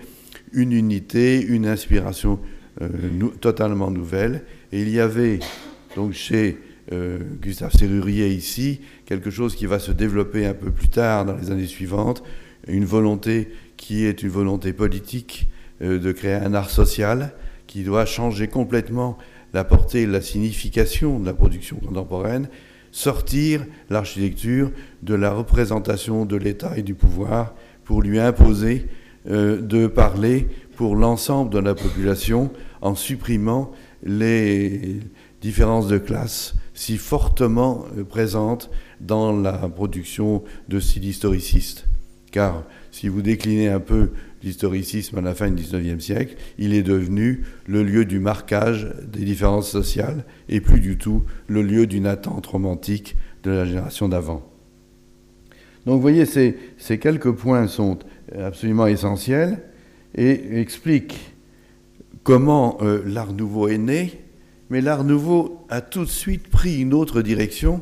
une 0.51 0.71
unité, 0.71 1.41
une 1.41 1.65
inspiration 1.65 2.39
euh, 2.81 2.89
totalement 3.42 3.92
nouvelle. 3.92 4.44
Et 4.71 4.81
il 4.81 4.89
y 4.89 4.99
avait 4.99 5.39
donc 5.95 6.13
chez 6.13 6.57
euh, 6.92 7.19
Gustave 7.42 7.71
Serrurier 7.71 8.30
ici 8.30 8.81
quelque 9.06 9.30
chose 9.30 9.56
qui 9.56 9.66
va 9.66 9.80
se 9.80 9.92
développer 9.92 10.45
un 10.45 10.54
peu 10.54 10.71
plus 10.71 10.89
tard 10.89 11.25
dans 11.25 11.35
les 11.35 11.51
années 11.51 11.66
suivantes, 11.66 12.23
une 12.68 12.85
volonté 12.85 13.49
qui 13.78 14.06
est 14.06 14.23
une 14.23 14.30
volonté 14.30 14.73
politique 14.73 15.49
euh, 15.81 15.99
de 15.99 16.11
créer 16.11 16.33
un 16.33 16.54
art 16.54 16.69
social 16.69 17.33
qui 17.68 17.83
doit 17.83 18.06
changer 18.06 18.47
complètement 18.47 19.18
la 19.54 19.63
portée 19.63 20.06
la 20.06 20.21
signification 20.21 21.19
de 21.19 21.25
la 21.25 21.33
production 21.33 21.78
contemporaine, 21.78 22.49
sortir 22.91 23.65
l'architecture 23.89 24.71
de 25.03 25.15
la 25.15 25.31
représentation 25.31 26.25
de 26.25 26.35
l'État 26.35 26.77
et 26.77 26.83
du 26.83 26.95
pouvoir 26.95 27.53
pour 27.83 28.01
lui 28.01 28.19
imposer 28.19 28.87
de 29.25 29.87
parler 29.87 30.47
pour 30.75 30.95
l'ensemble 30.95 31.51
de 31.51 31.59
la 31.59 31.75
population 31.75 32.51
en 32.81 32.95
supprimant 32.95 33.71
les 34.03 35.01
différences 35.41 35.87
de 35.87 35.97
classe 35.97 36.55
si 36.73 36.97
fortement 36.97 37.85
euh, 37.97 38.05
présentes 38.05 38.69
dans 39.01 39.37
la 39.37 39.53
production 39.67 40.43
de 40.69 40.79
styles 40.79 41.05
historicistes. 41.05 41.85
Car 42.31 42.63
si 42.91 43.09
vous 43.09 43.21
déclinez 43.21 43.67
un 43.67 43.81
peu 43.81 44.11
l'historicisme 44.43 45.17
à 45.17 45.21
la 45.21 45.35
fin 45.35 45.51
du 45.51 45.63
XIXe 45.63 46.03
siècle, 46.03 46.35
il 46.57 46.73
est 46.73 46.83
devenu 46.83 47.43
le 47.67 47.83
lieu 47.83 48.05
du 48.05 48.19
marquage 48.19 48.87
des 49.11 49.25
différences 49.25 49.69
sociales 49.69 50.25
et 50.47 50.61
plus 50.61 50.79
du 50.79 50.97
tout 50.97 51.23
le 51.47 51.61
lieu 51.61 51.87
d'une 51.87 52.07
attente 52.07 52.45
romantique 52.47 53.15
de 53.43 53.51
la 53.51 53.65
génération 53.65 54.09
d'avant. 54.09 54.45
Donc 55.85 55.95
vous 55.95 56.01
voyez, 56.01 56.25
ces, 56.25 56.57
ces, 56.77 56.99
quelques 56.99 57.31
points 57.31 57.67
sont 57.67 57.99
absolument 58.37 58.87
essentiels 58.87 59.63
et 60.15 60.59
expliquent 60.59 61.33
comment 62.23 62.77
euh, 62.81 63.01
l'art 63.05 63.33
nouveau 63.33 63.67
est 63.69 63.77
né, 63.77 64.19
mais 64.69 64.81
l'art 64.81 65.03
nouveau 65.03 65.65
a 65.69 65.81
tout 65.81 66.05
de 66.05 66.09
suite 66.09 66.47
pris 66.47 66.81
une 66.81 66.93
autre 66.93 67.21
direction 67.21 67.81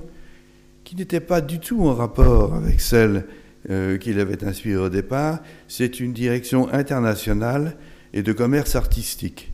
qui 0.84 0.96
n'était 0.96 1.20
pas 1.20 1.42
du 1.42 1.60
tout 1.60 1.86
en 1.86 1.94
rapport 1.94 2.54
avec 2.54 2.80
celle 2.80 3.26
euh, 3.70 3.98
qu'il 3.98 4.20
avait 4.20 4.46
inspirée 4.46 4.78
au 4.78 4.90
départ. 4.90 5.40
C'est 5.68 6.00
une 6.00 6.14
direction 6.14 6.72
internationale 6.72 7.76
et 8.14 8.24
de 8.24 8.32
commerce 8.32 8.76
artistique. 8.76 9.52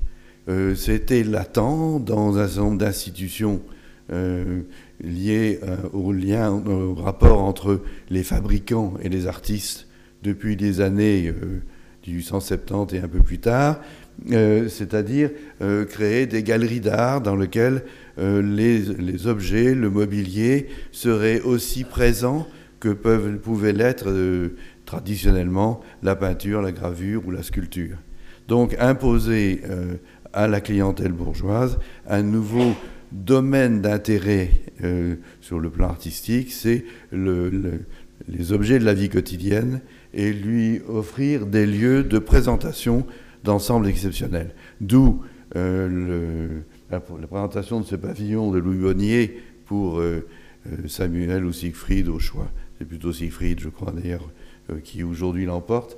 Euh, 0.50 0.76
c'était 0.76 1.24
latent 1.24 2.00
dans 2.00 2.38
un 2.38 2.48
certain 2.48 2.62
nombre 2.62 2.78
d'institutions 2.78 3.62
liées 5.02 5.60
au 5.94 6.12
lien, 6.12 6.52
au 6.52 6.94
rapport 6.94 7.42
entre 7.42 7.82
les 8.12 8.22
fabricants 8.22 8.94
et 9.02 9.10
les 9.10 9.26
artistes 9.26 9.88
depuis 10.22 10.56
les 10.56 10.82
années 10.82 11.34
1870 12.06 12.96
et 12.96 13.00
un 13.00 13.08
peu 13.08 13.20
plus 13.20 13.40
tard, 13.40 13.80
c'est-à-dire 14.30 15.32
créer 15.90 16.28
des 16.28 16.44
galeries 16.44 16.82
d'art 16.82 17.22
dans 17.22 17.36
lesquelles 17.36 17.86
les, 18.18 18.80
les, 18.80 19.26
objets, 19.26 19.74
le 19.74 19.90
mobilier 19.90 20.68
seraient 20.92 21.42
aussi 21.42 21.86
présents 21.86 22.46
que 22.84 22.90
peuvent, 22.90 23.38
pouvaient 23.38 23.72
l'être 23.72 24.12
traditionnellement 24.86 25.82
la 26.04 26.16
peinture, 26.18 26.62
la 26.62 26.74
gravure 26.74 27.26
ou 27.26 27.32
la 27.32 27.42
sculpture. 27.42 27.96
Donc 28.50 28.76
imposer 28.78 29.62
à 30.34 30.48
la 30.48 30.60
clientèle 30.60 31.14
bourgeoise 31.14 31.80
un 32.08 32.24
nouveau 32.24 32.76
domaine 33.14 33.82
d'intérêt 33.82 34.50
euh, 34.84 35.16
sur 35.40 35.60
le 35.60 35.70
plan 35.70 35.88
artistique, 35.88 36.52
c'est 36.52 36.84
les 37.12 38.52
objets 38.52 38.80
de 38.80 38.86
la 38.86 38.94
vie 38.94 39.10
quotidienne 39.10 39.82
et 40.14 40.34
lui 40.34 40.82
offrir 40.88 41.46
des 41.46 41.66
lieux 41.66 42.04
de 42.04 42.20
présentation 42.20 43.06
d'ensemble 43.44 43.88
exceptionnels. 43.88 44.56
D'où 44.82 45.22
euh, 45.56 46.62
la, 46.90 47.00
présentation 47.00 47.80
de 47.80 47.86
ce 47.86 47.96
pavillon 47.96 48.52
de 48.52 48.58
Louis 48.58 48.78
Bonnier 48.78 49.40
pour 49.66 50.00
euh, 50.00 50.26
Samuel 50.88 51.46
ou 51.46 51.54
Siegfried 51.54 52.08
au 52.08 52.20
choix. 52.20 52.50
C'est 52.84 52.90
plutôt 52.90 53.14
Siegfried, 53.14 53.62
je 53.62 53.70
crois 53.70 53.94
d'ailleurs, 53.94 54.30
qui 54.84 55.04
aujourd'hui 55.04 55.46
l'emporte. 55.46 55.98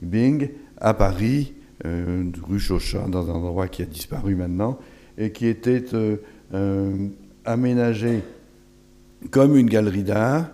Bing, 0.00 0.50
à 0.78 0.94
Paris, 0.94 1.52
rue 1.82 2.60
Chauchat, 2.60 3.08
dans 3.08 3.28
un 3.28 3.34
endroit 3.34 3.66
qui 3.66 3.82
a 3.82 3.86
disparu 3.86 4.36
maintenant, 4.36 4.78
et 5.18 5.32
qui 5.32 5.48
était 5.48 5.82
euh, 5.94 6.18
euh, 6.54 7.08
aménagé 7.44 8.22
comme 9.32 9.56
une 9.56 9.68
galerie 9.68 10.04
d'art, 10.04 10.48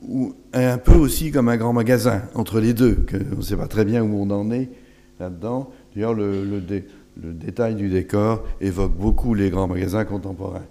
ou 0.00 0.34
un 0.54 0.78
peu 0.78 0.94
aussi 0.94 1.32
comme 1.32 1.50
un 1.50 1.58
grand 1.58 1.74
magasin, 1.74 2.22
entre 2.34 2.58
les 2.58 2.72
deux, 2.72 2.94
que 2.94 3.18
on 3.34 3.36
ne 3.36 3.42
sait 3.42 3.58
pas 3.58 3.68
très 3.68 3.84
bien 3.84 4.02
où 4.02 4.22
on 4.22 4.30
en 4.30 4.50
est 4.52 4.70
là-dedans. 5.20 5.70
D'ailleurs, 5.94 6.14
le, 6.14 6.62
détail 7.14 7.74
du 7.74 7.90
décor 7.90 8.42
évoque 8.62 8.96
beaucoup 8.96 9.34
les 9.34 9.50
grands 9.50 9.68
magasins 9.68 10.06
contemporains. 10.06 10.64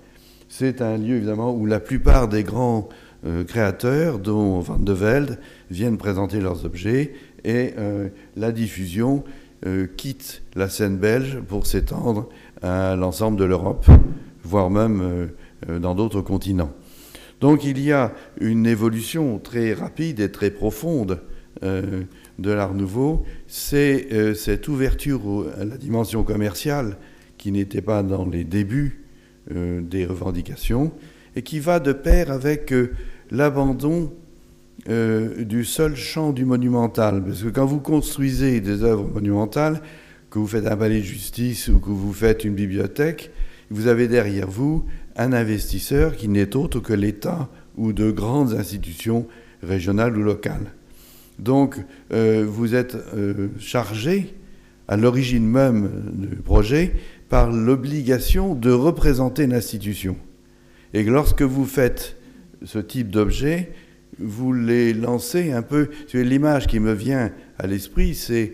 C'est 0.50 0.82
un 0.82 0.98
lieu, 0.98 1.18
évidemment, 1.18 1.54
où 1.54 1.68
la 1.68 1.80
plupart 1.80 2.28
des 2.28 2.42
grands 2.42 2.88
euh, 2.88 3.05
créateurs, 3.48 4.20
dont 4.20 4.60
Van 4.60 4.78
de 4.78 4.94
Velde, 4.94 5.40
viennent 5.72 5.98
présenter 5.98 6.40
leurs 6.40 6.66
objets, 6.66 7.14
et 7.44 7.74
la 8.36 8.52
diffusion 8.52 9.24
quitte 9.98 10.44
la 10.56 10.70
scène 10.70 10.98
belge 10.98 11.40
pour 11.48 11.66
s'étendre 11.66 12.30
à 12.62 12.96
l'ensemble 12.96 13.38
de 13.38 13.44
l'Europe, 13.44 13.86
voire 14.44 14.70
même 14.70 15.02
euh, 15.02 15.28
euh, 15.70 15.80
dans 15.80 15.96
d'autres 15.96 16.22
continents. 16.22 16.74
Donc 17.42 17.64
il 17.64 17.80
y 17.80 17.92
a 17.92 18.14
une 18.40 18.66
évolution 18.66 19.40
très 19.40 19.74
rapide 19.74 20.20
et 20.20 20.32
très 20.32 20.52
profonde 20.52 21.22
euh, 21.64 22.04
de 22.40 22.52
l'art 22.52 22.74
nouveau. 22.74 23.26
C'est 23.48 24.36
cette 24.36 24.68
ouverture 24.68 25.22
à 25.60 25.66
la 25.66 25.78
dimension 25.78 26.24
commerciale 26.24 26.98
qui 27.38 27.52
n'était 27.52 27.82
pas 27.82 28.04
dans 28.04 28.26
les 28.26 28.44
débuts 28.44 29.04
des 29.50 30.06
revendications 30.06 30.92
et 31.36 31.44
qui 31.44 31.60
va 31.60 31.80
de 31.80 31.94
pair 31.94 32.32
avec 32.32 32.74
l'abandon 33.36 34.12
du 34.88 35.64
seul 35.64 35.96
champ 35.96 36.32
du 36.32 36.46
monumental. 36.46 37.24
Parce 37.24 37.42
que 37.42 37.50
quand 37.50 37.66
vous 37.66 37.80
construisez 37.80 38.62
des 38.62 38.84
œuvres 38.84 39.10
monumentales, 39.14 39.82
que 40.36 40.40
vous 40.40 40.48
faites 40.48 40.68
un 40.68 40.76
palais 40.76 41.00
de 41.00 41.06
justice 41.06 41.70
ou 41.70 41.80
que 41.80 41.90
vous 41.90 42.12
faites 42.12 42.44
une 42.44 42.56
bibliothèque, 42.56 43.32
vous 43.70 43.88
avez 43.88 44.10
derrière 44.10 44.50
vous 44.50 44.84
un 45.16 45.32
investisseur 45.32 46.18
qui 46.18 46.28
n'est 46.28 46.58
autre 46.58 46.82
que 46.82 46.92
l'État 46.92 47.50
ou 47.78 47.94
de 47.94 48.12
grandes 48.12 48.54
institutions 48.54 49.28
régionales 49.64 50.18
ou 50.18 50.24
locales. 50.24 50.74
Donc, 51.40 51.78
euh, 52.12 52.46
vous 52.48 52.76
êtes 52.76 52.96
euh, 52.96 53.48
chargé, 53.60 54.36
à 54.90 54.98
l'origine 54.98 55.48
même 55.48 55.90
du 56.12 56.36
projet, 56.36 56.94
par 57.30 57.50
l'obligation 57.52 58.56
de 58.56 58.72
représenter 58.72 59.48
l'institution. 59.48 60.18
Et 60.94 61.04
lorsque 61.04 61.42
vous 61.42 61.66
faites 61.66 62.15
ce 62.66 62.80
type 62.80 63.10
d'objet, 63.10 63.72
vous 64.20 64.54
les 64.54 64.94
lancez 64.94 65.52
un 65.52 65.62
peu. 65.62 65.90
L'image 66.14 66.68
qui 66.68 66.80
me 66.80 66.94
vient 66.94 67.32
à 67.58 67.68
l'esprit, 67.68 68.16
c'est 68.16 68.54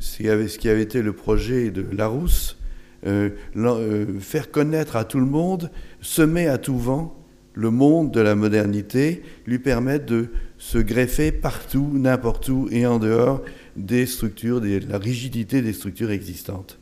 ce 0.00 0.58
qui 0.58 0.68
avait 0.68 0.82
été 0.82 1.02
le 1.02 1.12
projet 1.12 1.70
de 1.70 1.84
Larousse, 1.92 2.58
euh, 3.06 3.30
euh, 3.56 4.18
faire 4.20 4.50
connaître 4.50 4.96
à 4.96 5.04
tout 5.04 5.18
le 5.18 5.26
monde, 5.26 5.70
semer 6.00 6.48
à 6.48 6.58
tout 6.58 6.78
vent 6.78 7.18
le 7.54 7.70
monde 7.70 8.10
de 8.12 8.20
la 8.20 8.34
modernité, 8.34 9.22
lui 9.46 9.58
permettre 9.58 10.06
de 10.06 10.28
se 10.56 10.78
greffer 10.78 11.32
partout, 11.32 11.90
n'importe 11.92 12.48
où 12.48 12.68
et 12.70 12.86
en 12.86 12.98
dehors 12.98 13.42
des 13.76 14.06
structures, 14.06 14.60
de 14.60 14.80
la 14.88 14.98
rigidité 14.98 15.60
des 15.60 15.72
structures 15.72 16.10
existantes. 16.10 16.78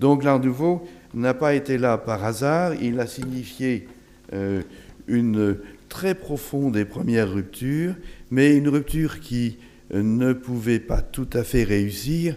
Donc 0.00 0.24
l'Art 0.24 0.40
nouveau 0.40 0.82
n'a 1.14 1.34
pas 1.34 1.54
été 1.54 1.78
là 1.78 1.98
par 1.98 2.24
hasard, 2.24 2.74
il 2.80 2.98
a 2.98 3.06
signifié 3.06 3.86
euh, 4.32 4.62
une 5.06 5.58
très 5.88 6.14
profonde 6.14 6.76
et 6.76 6.84
première 6.84 7.32
rupture, 7.32 7.94
mais 8.30 8.56
une 8.56 8.68
rupture 8.68 9.20
qui 9.20 9.58
ne 9.92 10.32
pouvait 10.32 10.80
pas 10.80 11.00
tout 11.00 11.28
à 11.32 11.44
fait 11.44 11.64
réussir 11.64 12.36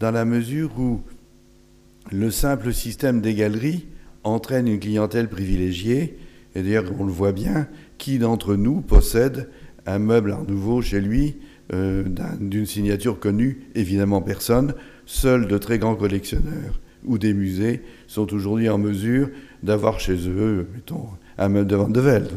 dans 0.00 0.10
la 0.10 0.24
mesure 0.24 0.78
où 0.78 1.02
le 2.12 2.30
simple 2.30 2.72
système 2.72 3.20
des 3.20 3.34
galeries 3.34 3.86
entraîne 4.24 4.68
une 4.68 4.78
clientèle 4.78 5.28
privilégiée. 5.28 6.18
Et 6.54 6.62
d'ailleurs, 6.62 6.84
on 6.98 7.04
le 7.04 7.12
voit 7.12 7.32
bien, 7.32 7.68
qui 7.98 8.18
d'entre 8.18 8.54
nous 8.56 8.80
possède 8.80 9.48
un 9.86 9.98
meuble 9.98 10.32
Art 10.32 10.44
Nouveau 10.44 10.82
chez 10.82 11.00
lui 11.00 11.36
euh, 11.72 12.04
d'une 12.40 12.66
signature 12.66 13.18
connue 13.18 13.60
Évidemment 13.74 14.22
personne. 14.22 14.74
Seuls 15.04 15.46
de 15.46 15.58
très 15.58 15.78
grands 15.78 15.96
collectionneurs 15.96 16.80
ou 17.04 17.18
des 17.18 17.34
musées 17.34 17.82
sont 18.06 18.32
aujourd'hui 18.34 18.68
en 18.68 18.78
mesure 18.78 19.28
d'avoir 19.62 20.00
chez 20.00 20.28
eux, 20.28 20.66
mettons, 20.74 21.06
un 21.38 21.48
meuble 21.48 21.68
de 21.68 21.76
Van 21.76 21.88
de 21.88 22.00
Velde. 22.00 22.32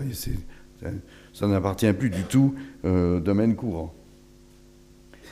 Ça, 1.34 1.48
n'appartient 1.48 1.92
plus 1.94 2.10
du 2.10 2.24
tout 2.24 2.56
euh, 2.86 3.18
au 3.18 3.20
domaine 3.20 3.56
courant. 3.56 3.94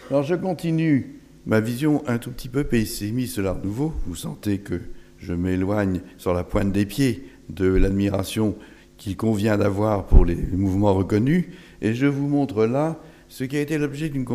Alors 0.09 0.23
je 0.23 0.35
continue 0.35 1.19
ma 1.45 1.59
vision 1.59 2.03
un 2.07 2.17
tout 2.17 2.31
petit 2.31 2.49
peu 2.49 2.63
pessimiste 2.63 3.39
l'art 3.39 3.63
nouveau. 3.63 3.93
Vous 4.05 4.15
sentez 4.15 4.59
que 4.59 4.79
je 5.17 5.33
m'éloigne 5.33 6.01
sur 6.17 6.33
la 6.33 6.43
pointe 6.43 6.71
des 6.71 6.85
pieds 6.85 7.23
de 7.49 7.67
l'admiration 7.67 8.55
qu'il 8.97 9.15
convient 9.15 9.57
d'avoir 9.57 10.05
pour 10.05 10.25
les 10.25 10.35
mouvements 10.35 10.93
reconnus. 10.93 11.45
Et 11.81 11.93
je 11.93 12.05
vous 12.05 12.27
montre 12.27 12.65
là 12.65 12.99
ce 13.29 13.43
qui 13.43 13.57
a 13.57 13.61
été 13.61 13.77
l'objet 13.77 14.09
d'une 14.09 14.25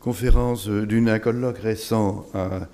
conférence, 0.00 0.68
euh, 0.68 0.86
d'un 0.86 1.18
colloque 1.18 1.58
récent 1.58 2.26
à, 2.34 2.68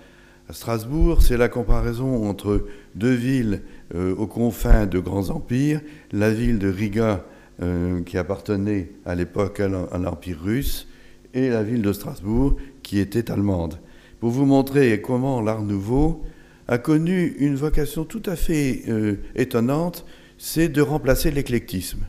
Strasbourg. 0.50 1.22
C'est 1.22 1.36
la 1.36 1.48
comparaison 1.48 2.28
entre 2.28 2.66
deux 2.96 3.14
villes 3.14 3.62
euh, 3.94 4.14
aux 4.16 4.26
confins 4.26 4.86
de 4.86 4.98
grands 4.98 5.30
empires, 5.30 5.80
la 6.10 6.32
ville 6.32 6.58
de 6.58 6.68
Riga, 6.68 7.24
euh, 7.62 8.02
qui 8.02 8.18
appartenait 8.18 8.90
à 9.04 9.14
l'époque 9.14 9.60
à 9.60 9.68
l'Empire 9.68 10.40
russe, 10.42 10.86
et 11.34 11.48
la 11.48 11.62
ville 11.62 11.82
de 11.82 11.92
Strasbourg, 11.92 12.56
qui 12.82 12.98
était 12.98 13.30
allemande, 13.30 13.78
pour 14.18 14.30
vous 14.30 14.46
montrer 14.46 15.00
comment 15.00 15.40
l'Art 15.40 15.62
nouveau 15.62 16.24
a 16.68 16.78
connu 16.78 17.34
une 17.38 17.56
vocation 17.56 18.04
tout 18.04 18.22
à 18.26 18.36
fait 18.36 18.82
euh, 18.88 19.16
étonnante, 19.34 20.04
c'est 20.38 20.68
de 20.68 20.80
remplacer 20.80 21.30
l'éclectisme, 21.30 22.00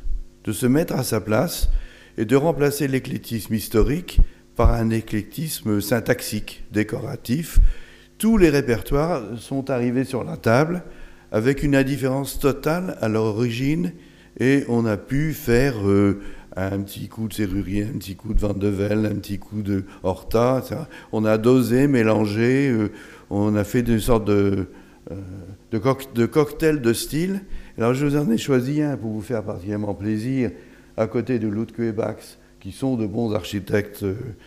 de 0.43 0.51
se 0.51 0.65
mettre 0.65 0.95
à 0.95 1.03
sa 1.03 1.19
place 1.19 1.69
et 2.17 2.25
de 2.25 2.35
remplacer 2.35 2.87
l'éclectisme 2.87 3.53
historique 3.53 4.19
par 4.55 4.73
un 4.73 4.89
éclectisme 4.89 5.81
syntaxique, 5.81 6.63
décoratif. 6.71 7.59
Tous 8.17 8.37
les 8.37 8.49
répertoires 8.49 9.23
sont 9.37 9.69
arrivés 9.69 10.03
sur 10.03 10.23
la 10.23 10.37
table 10.37 10.83
avec 11.31 11.63
une 11.63 11.75
indifférence 11.75 12.39
totale 12.39 12.97
à 13.01 13.07
leur 13.07 13.23
origine 13.23 13.93
et 14.41 14.65
on 14.67 14.87
a 14.87 14.97
pu 14.97 15.33
faire 15.33 15.87
euh, 15.87 16.19
un 16.55 16.81
petit 16.81 17.07
coup 17.07 17.27
de 17.27 17.33
serrurier, 17.33 17.83
un 17.83 17.99
petit 17.99 18.15
coup 18.15 18.33
de 18.33 18.39
Van 18.39 18.55
de 18.55 18.67
Velde, 18.67 19.05
un 19.05 19.15
petit 19.15 19.37
coup 19.37 19.61
de 19.61 19.83
Horta. 20.01 20.63
On 21.11 21.25
a 21.25 21.37
dosé, 21.37 21.87
mélangé, 21.87 22.69
euh, 22.69 22.89
on 23.29 23.55
a 23.55 23.63
fait 23.63 23.83
des 23.83 23.99
sortes 23.99 24.25
de, 24.25 24.65
euh, 25.11 25.15
de, 26.15 26.25
cocktails 26.25 26.81
de 26.81 26.91
style. 26.91 27.41
Alors 27.77 27.93
je 27.93 28.03
vous 28.03 28.17
en 28.17 28.31
ai 28.31 28.39
choisi 28.39 28.81
un 28.81 28.97
pour 28.97 29.11
vous 29.11 29.21
faire 29.21 29.43
particulièrement 29.43 29.93
plaisir, 29.93 30.49
à 30.97 31.05
côté 31.05 31.37
de 31.37 31.47
Ludwig 31.47 31.89
et 31.89 31.91
Bax, 31.91 32.39
qui 32.59 32.71
sont 32.71 32.95
de 32.95 33.05
bons 33.05 33.35
architectes 33.35 34.03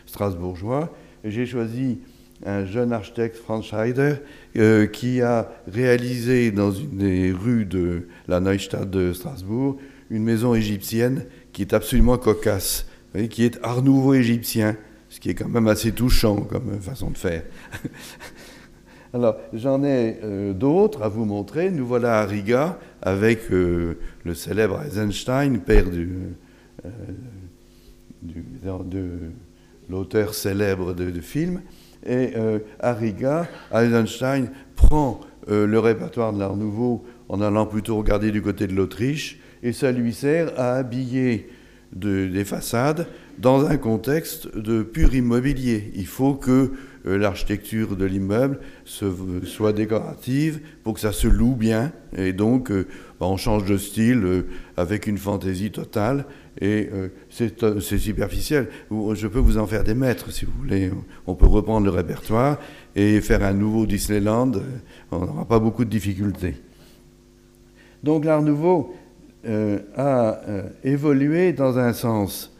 strasbourgeois. 0.06 0.92
J'ai 1.22 1.46
choisi 1.46 2.00
un 2.44 2.64
jeune 2.66 2.92
architecte, 2.92 3.36
Franz 3.36 3.66
Scheider, 3.66 4.16
qui 4.92 5.22
a 5.22 5.50
réalisé 5.66 6.50
dans 6.50 6.70
une 6.70 6.98
des 6.98 7.32
rues 7.32 7.64
de 7.64 8.08
la 8.28 8.40
Neustadt 8.40 8.90
de 8.90 9.12
Strasbourg 9.12 9.78
une 10.10 10.24
maison 10.24 10.54
égyptienne 10.54 11.24
qui 11.52 11.62
est 11.62 11.72
absolument 11.72 12.18
cocasse, 12.18 12.86
qui 13.30 13.44
est 13.44 13.58
art 13.62 13.82
nouveau 13.82 14.14
égyptien, 14.14 14.76
ce 15.08 15.20
qui 15.20 15.30
est 15.30 15.34
quand 15.34 15.48
même 15.48 15.68
assez 15.68 15.92
touchant 15.92 16.36
comme 16.36 16.80
façon 16.80 17.10
de 17.10 17.18
faire. 17.18 17.42
Alors, 19.14 19.36
j'en 19.52 19.84
ai 19.84 20.18
euh, 20.24 20.52
d'autres 20.52 21.02
à 21.02 21.08
vous 21.08 21.24
montrer. 21.24 21.70
Nous 21.70 21.86
voilà 21.86 22.18
à 22.18 22.26
Riga 22.26 22.80
avec 23.00 23.42
euh, 23.52 23.96
le 24.24 24.34
célèbre 24.34 24.82
Eisenstein, 24.84 25.60
père 25.60 25.84
euh, 25.86 26.90
de 28.22 29.30
l'auteur 29.88 30.34
célèbre 30.34 30.94
de, 30.94 31.20
films. 31.20 31.62
Et 32.06 32.34
à 32.80 32.92
Riga, 32.92 33.48
Eisenstein 33.72 34.48
prend 34.76 35.20
le 35.48 35.78
répertoire 35.78 36.32
de 36.32 36.38
l'Art 36.38 36.56
Nouveau 36.56 37.04
en 37.28 37.40
allant 37.40 37.66
plutôt 37.66 37.96
regarder 37.96 38.30
du 38.30 38.42
côté 38.42 38.66
de 38.66 38.74
l'Autriche, 38.74 39.38
et 39.62 39.72
ça 39.72 39.90
lui 39.92 40.12
sert 40.12 40.52
à 40.58 40.74
habiller 40.74 41.48
des 41.94 42.44
façades 42.44 43.06
dans 43.38 43.66
un 43.66 43.76
contexte 43.76 44.56
de 44.56 44.82
pur 44.82 45.14
immobilier. 45.14 45.92
Il 45.94 46.06
faut 46.06 46.34
que 46.34 46.72
euh, 47.06 47.18
l'architecture 47.18 47.96
de 47.96 48.04
l'immeuble 48.04 48.58
soit 48.84 49.72
décorative 49.72 50.60
pour 50.82 50.94
que 50.94 51.00
ça 51.00 51.12
se 51.12 51.28
loue 51.28 51.54
bien. 51.54 51.92
Et 52.16 52.32
donc, 52.32 52.70
euh, 52.70 52.86
bah, 53.20 53.26
on 53.26 53.36
change 53.36 53.64
de 53.64 53.76
style 53.76 54.24
euh, 54.24 54.46
avec 54.76 55.06
une 55.06 55.18
fantaisie 55.18 55.70
totale. 55.70 56.24
Et 56.60 56.88
c'est 57.30 57.98
superficiel. 57.98 58.68
Je 58.90 59.26
peux 59.26 59.38
vous 59.38 59.58
en 59.58 59.66
faire 59.66 59.82
des 59.82 59.94
maîtres, 59.94 60.30
si 60.30 60.44
vous 60.44 60.52
voulez. 60.58 60.90
On 61.26 61.34
peut 61.34 61.46
reprendre 61.46 61.84
le 61.86 61.90
répertoire 61.90 62.58
et 62.94 63.20
faire 63.20 63.42
un 63.42 63.52
nouveau 63.52 63.86
Disneyland. 63.86 64.52
On 65.10 65.18
n'aura 65.18 65.44
pas 65.46 65.58
beaucoup 65.58 65.84
de 65.84 65.90
difficultés. 65.90 66.54
Donc, 68.02 68.24
l'Art 68.24 68.42
Nouveau 68.42 68.94
a 69.96 70.40
évolué 70.84 71.52
dans 71.52 71.78
un 71.78 71.92
sens 71.92 72.54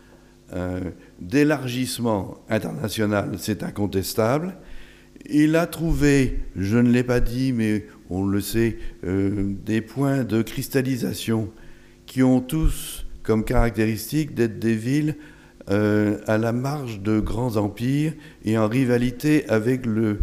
d'élargissement 1.21 2.39
international, 2.49 3.33
c'est 3.39 3.63
incontestable. 3.63 4.57
Il 5.31 5.57
a 5.57 5.67
trouvé, 5.67 6.41
je 6.57 6.77
ne 6.77 6.91
l'ai 6.91 7.03
pas 7.03 7.21
dit, 7.21 7.53
mais 7.53 7.87
on 8.11 8.27
le 8.27 8.41
sait, 8.41 8.79
euh, 9.05 9.55
des 9.65 9.81
points 9.81 10.23
de 10.25 10.43
cristallisation 10.43 11.51
qui 12.07 12.23
ont 12.23 12.41
tous 12.41 13.04
comme 13.25 13.45
caractéristique 13.45 14.35
d'être 14.35 14.61
des 14.61 14.77
villes 14.77 15.17
euh, 15.71 16.19
à 16.27 16.37
la 16.37 16.53
marge 16.53 17.01
de 17.01 17.21
grands 17.21 17.57
empires 17.57 18.13
et 18.45 18.59
en 18.59 18.69
rivalité 18.69 19.49
avec 19.49 19.87
le, 19.87 20.19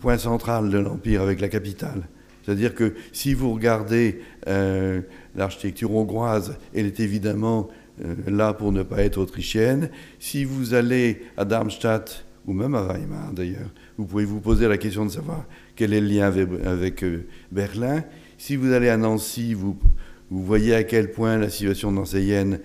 point 0.00 0.16
central 0.16 0.70
de 0.70 0.78
l'empire, 0.78 1.22
avec 1.22 1.40
la 1.40 1.48
capitale. 1.48 2.02
C'est-à-dire 2.44 2.74
que 2.74 2.94
si 3.12 3.34
vous 3.34 3.52
regardez 3.52 4.20
euh, 4.46 5.00
l'architecture 5.34 5.92
hongroise, 5.92 6.56
elle 6.72 6.86
est 6.86 7.00
évidemment 7.00 7.68
euh, 8.04 8.14
là 8.28 8.52
pour 8.52 8.70
ne 8.70 8.84
pas 8.84 9.02
être 9.02 9.18
autrichienne. 9.18 9.90
Si 10.20 10.44
vous 10.44 10.74
allez 10.74 11.22
à 11.36 11.44
Darmstadt, 11.44 12.24
ou 12.46 12.52
même 12.52 12.76
à 12.76 12.82
Weimar 12.82 13.32
d'ailleurs, 13.32 13.70
vous 13.98 14.06
pouvez 14.06 14.24
vous 14.24 14.40
poser 14.40 14.68
la 14.68 14.78
question 14.78 15.04
de 15.04 15.10
savoir 15.10 15.46
quel 15.74 15.92
est 15.92 16.00
le 16.00 16.06
lien 16.06 16.32
avec, 16.64 17.04
Berlin. 17.50 18.04
Si 18.38 18.54
vous 18.54 18.72
allez 18.72 18.88
à 18.88 18.96
Nancy, 18.96 19.52
vous, 19.52 19.76
vous 20.30 20.44
voyez 20.44 20.74
à 20.74 20.84
quel 20.84 21.12
point 21.12 21.38
la 21.38 21.50
situation 21.50 21.92
nancéienne 21.92 22.60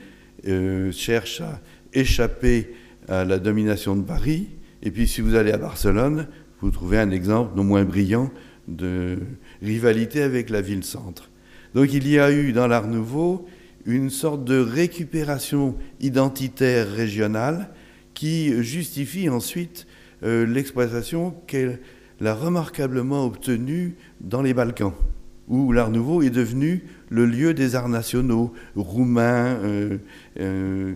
euh, 0.48 0.92
cherche 0.92 1.42
à 1.42 1.62
échapper 1.94 2.74
à 3.08 3.26
la 3.26 3.40
domination 3.40 3.96
de 3.96 4.04
Paris. 4.04 4.50
Et 4.84 4.92
puis 4.92 5.08
si 5.08 5.22
vous 5.22 5.36
allez 5.36 5.52
à 5.52 5.58
Barcelone, 5.58 6.28
vous 6.62 6.72
trouvez 6.72 6.98
un 6.98 7.12
exemple 7.12 7.56
non 7.56 7.64
moins 7.64 7.84
brillant 7.84 8.32
de 8.68 9.20
rivalité 9.62 10.22
avec 10.24 10.50
la 10.50 10.62
ville-centre. 10.62 11.30
Donc 11.76 11.94
il 11.94 12.08
y 12.08 12.20
a 12.20 12.32
eu 12.32 12.52
dans 12.54 12.68
l'Art 12.68 12.88
nouveau 12.88 13.46
une 13.86 14.10
sorte 14.10 14.44
de 14.44 14.60
récupération 14.60 15.76
identitaire 16.00 16.92
régionale 16.92 17.70
qui 18.14 18.62
justifie 18.64 19.30
ensuite 19.30 19.88
euh, 20.24 20.46
l'exploitation 20.46 21.32
qu'elle 21.48 21.80
a 22.24 22.34
remarquablement 22.34 23.26
obtenue 23.26 23.96
dans 24.20 24.42
les 24.42 24.54
Balkans, 24.54 24.94
où 25.52 25.74
l'Art 25.74 25.92
nouveau 25.92 26.22
est 26.22 26.30
devenu 26.30 26.86
le 27.10 27.26
lieu 27.26 27.54
des 27.54 27.76
arts 27.76 27.90
nationaux, 27.90 28.54
roumains, 28.76 29.58
euh, 29.64 29.98
euh, 30.40 30.94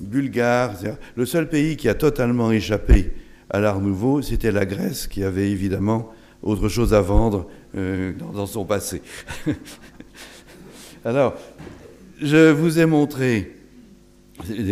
bulgares. 0.00 0.80
Le 1.14 1.26
seul 1.26 1.48
pays 1.48 1.76
qui 1.76 1.90
a 1.90 1.94
totalement 1.94 2.50
échappé 2.50 3.12
à 3.50 3.60
l'Art 3.60 3.80
nouveau, 3.80 4.22
c'était 4.22 4.50
la 4.50 4.64
Grèce, 4.64 5.06
qui 5.06 5.22
avait 5.22 5.50
évidemment 5.50 6.10
autre 6.42 6.68
chose 6.68 6.94
à 6.94 7.02
vendre 7.02 7.48
dans, 7.74 8.32
dans 8.32 8.46
son 8.46 8.64
passé. 8.64 9.02
Alors, 11.04 11.34
je 12.20 12.50
vous 12.50 12.78
ai 12.78 12.86
montré 12.86 13.56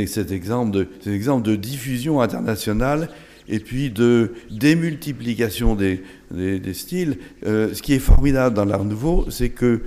cet 0.07 0.31
exemple 0.33 0.71
de 0.71 1.57
diffusion 1.57 2.21
internationale 2.23 3.11
et 3.49 3.61
puis 3.61 3.91
de 3.91 4.33
démultiplication 4.51 5.75
des, 5.75 6.03
des, 6.31 6.75
styles. 6.75 7.19
Euh, 7.47 7.75
ce 7.75 7.83
qui 7.83 7.95
est 7.95 7.99
formidable 7.99 8.55
dans 8.55 8.65
l'art 8.65 8.85
nouveau, 8.85 9.27
c'est 9.31 9.51
que 9.51 9.83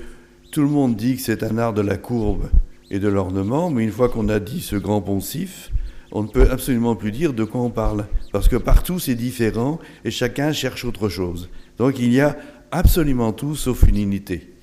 tout 0.51 0.61
le 0.61 0.67
monde 0.67 0.95
dit 0.95 1.15
que 1.15 1.21
c'est 1.21 1.43
un 1.43 1.57
art 1.57 1.73
de 1.73 1.81
la 1.81 1.97
courbe 1.97 2.49
et 2.91 2.99
de 2.99 3.07
l'ornement, 3.07 3.69
mais 3.69 3.83
une 3.83 3.91
fois 3.91 4.09
qu'on 4.09 4.29
a 4.29 4.39
dit 4.39 4.61
ce 4.61 4.75
grand 4.75 5.01
poncif, 5.01 5.71
on 6.11 6.23
ne 6.23 6.27
peut 6.27 6.49
absolument 6.49 6.95
plus 6.95 7.11
dire 7.11 7.33
de 7.33 7.43
quoi 7.43 7.61
on 7.61 7.69
parle, 7.69 8.07
parce 8.31 8.47
que 8.47 8.55
partout 8.55 8.97
c'est 8.97 9.15
différent 9.15 9.79
et 10.05 10.11
chacun 10.11 10.51
cherche 10.51 10.85
autre 10.85 11.07
chose. 11.07 11.49
Donc 11.77 11.99
il 11.99 12.11
y 12.11 12.19
a 12.19 12.35
absolument 12.71 13.31
tout 13.31 13.55
sauf 13.55 13.83
une 13.87 13.97
unité. 13.97 14.53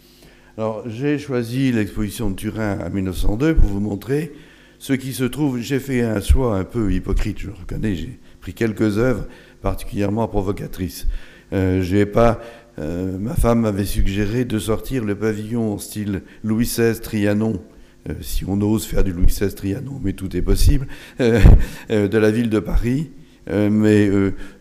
Alors, 0.58 0.88
j'ai 0.88 1.18
choisi 1.18 1.70
l'exposition 1.70 2.30
de 2.30 2.34
Turin 2.34 2.78
à 2.78 2.88
1902 2.88 3.54
pour 3.56 3.68
vous 3.68 3.80
montrer 3.80 4.32
ce 4.78 4.94
qui 4.94 5.12
se 5.12 5.24
trouve. 5.24 5.60
J'ai 5.60 5.78
fait 5.78 6.00
un 6.00 6.20
choix 6.22 6.56
un 6.56 6.64
peu 6.64 6.90
hypocrite, 6.92 7.38
je 7.38 7.50
reconnais. 7.50 7.94
J'ai 7.94 8.18
pris 8.40 8.54
quelques 8.54 8.96
œuvres 8.96 9.26
particulièrement 9.60 10.26
provocatrices. 10.28 11.06
Euh, 11.52 11.82
j'ai 11.82 12.06
pas. 12.06 12.40
Euh, 12.78 13.16
ma 13.18 13.34
femme 13.34 13.60
m'avait 13.60 13.84
suggéré 13.84 14.44
de 14.44 14.58
sortir 14.58 15.04
le 15.04 15.14
pavillon 15.14 15.74
en 15.74 15.78
style 15.78 16.22
Louis 16.44 16.66
XVI 16.66 17.00
Trianon, 17.00 17.62
euh, 18.08 18.14
si 18.20 18.44
on 18.46 18.60
ose 18.60 18.84
faire 18.84 19.02
du 19.02 19.12
Louis 19.12 19.26
XVI 19.26 19.54
Trianon, 19.54 19.98
mais 20.02 20.12
tout 20.12 20.36
est 20.36 20.42
possible, 20.42 20.86
de 21.18 22.18
la 22.18 22.30
ville 22.30 22.50
de 22.50 22.60
Paris. 22.60 23.10
mais 23.48 24.10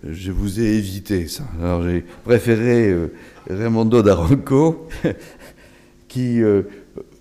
je 0.09 0.31
vous 0.31 0.61
ai 0.61 0.77
évité 0.77 1.27
ça. 1.27 1.43
Alors 1.59 1.83
j'ai 1.83 2.05
préféré 2.23 2.95
Raimondo 3.49 4.01
d'Aranco, 4.01 4.87
qui, 6.15 6.41
euh, 6.41 6.63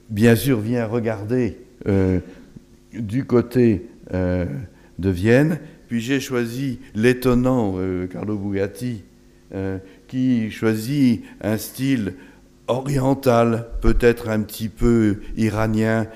bien 0.09 0.37
sûr, 0.37 0.61
vient 0.61 0.87
regarder 0.87 1.59
euh, 1.88 2.20
du 2.92 3.24
côté 3.24 3.87
euh, 4.12 4.46
de 5.00 5.11
Vienne. 5.11 5.59
Puis 5.88 6.00
j'ai 6.00 6.20
choisi 6.20 6.79
l'étonnant 6.94 7.77
Carlo 8.11 8.37
Bugatti, 8.37 9.03
qui 10.09 10.51
choisit 10.51 11.23
un 11.40 11.57
style 11.59 12.14
oriental, 12.67 13.67
peut-être 13.81 14.29
un 14.29 14.40
petit 14.40 14.69
peu 14.69 15.21
iranien, 15.37 16.07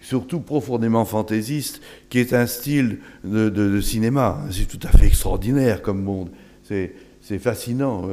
surtout 0.00 0.40
profondément 0.40 1.04
fantaisiste, 1.04 1.82
qui 2.08 2.18
est 2.18 2.32
un 2.32 2.46
style 2.46 2.98
de, 3.24 3.80
cinéma. 3.80 4.38
C'est 4.50 4.66
tout 4.66 4.86
à 4.86 4.96
fait 4.96 5.06
extraordinaire 5.06 5.82
comme 5.82 6.02
monde. 6.02 6.30
C'est 6.62 7.38
fascinant. 7.38 8.08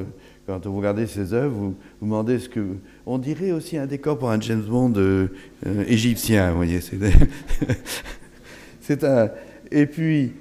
Quand 0.45 0.65
vous 0.65 0.75
regardez 0.75 1.07
ses 1.07 1.33
œuvres, 1.33 1.55
vous 1.55 1.75
vous 2.01 2.05
demandez 2.05 2.37
ce 2.37 2.49
que 2.49 2.59
on 3.05 3.17
dirait 3.17 3.53
aussi 3.53 3.77
un 3.77 3.85
décor 3.85 4.19
pour 4.19 4.29
un 4.29 4.41
James 4.41 4.61
Bond 4.61 4.93
euh, 4.97 5.27
euh, 5.65 5.85
égyptien, 5.87 6.51
vous 6.51 6.57
voyez. 6.57 6.81
C'est 8.81 9.03
un. 9.05 9.31
Et 9.71 9.85
puis, 9.85 10.33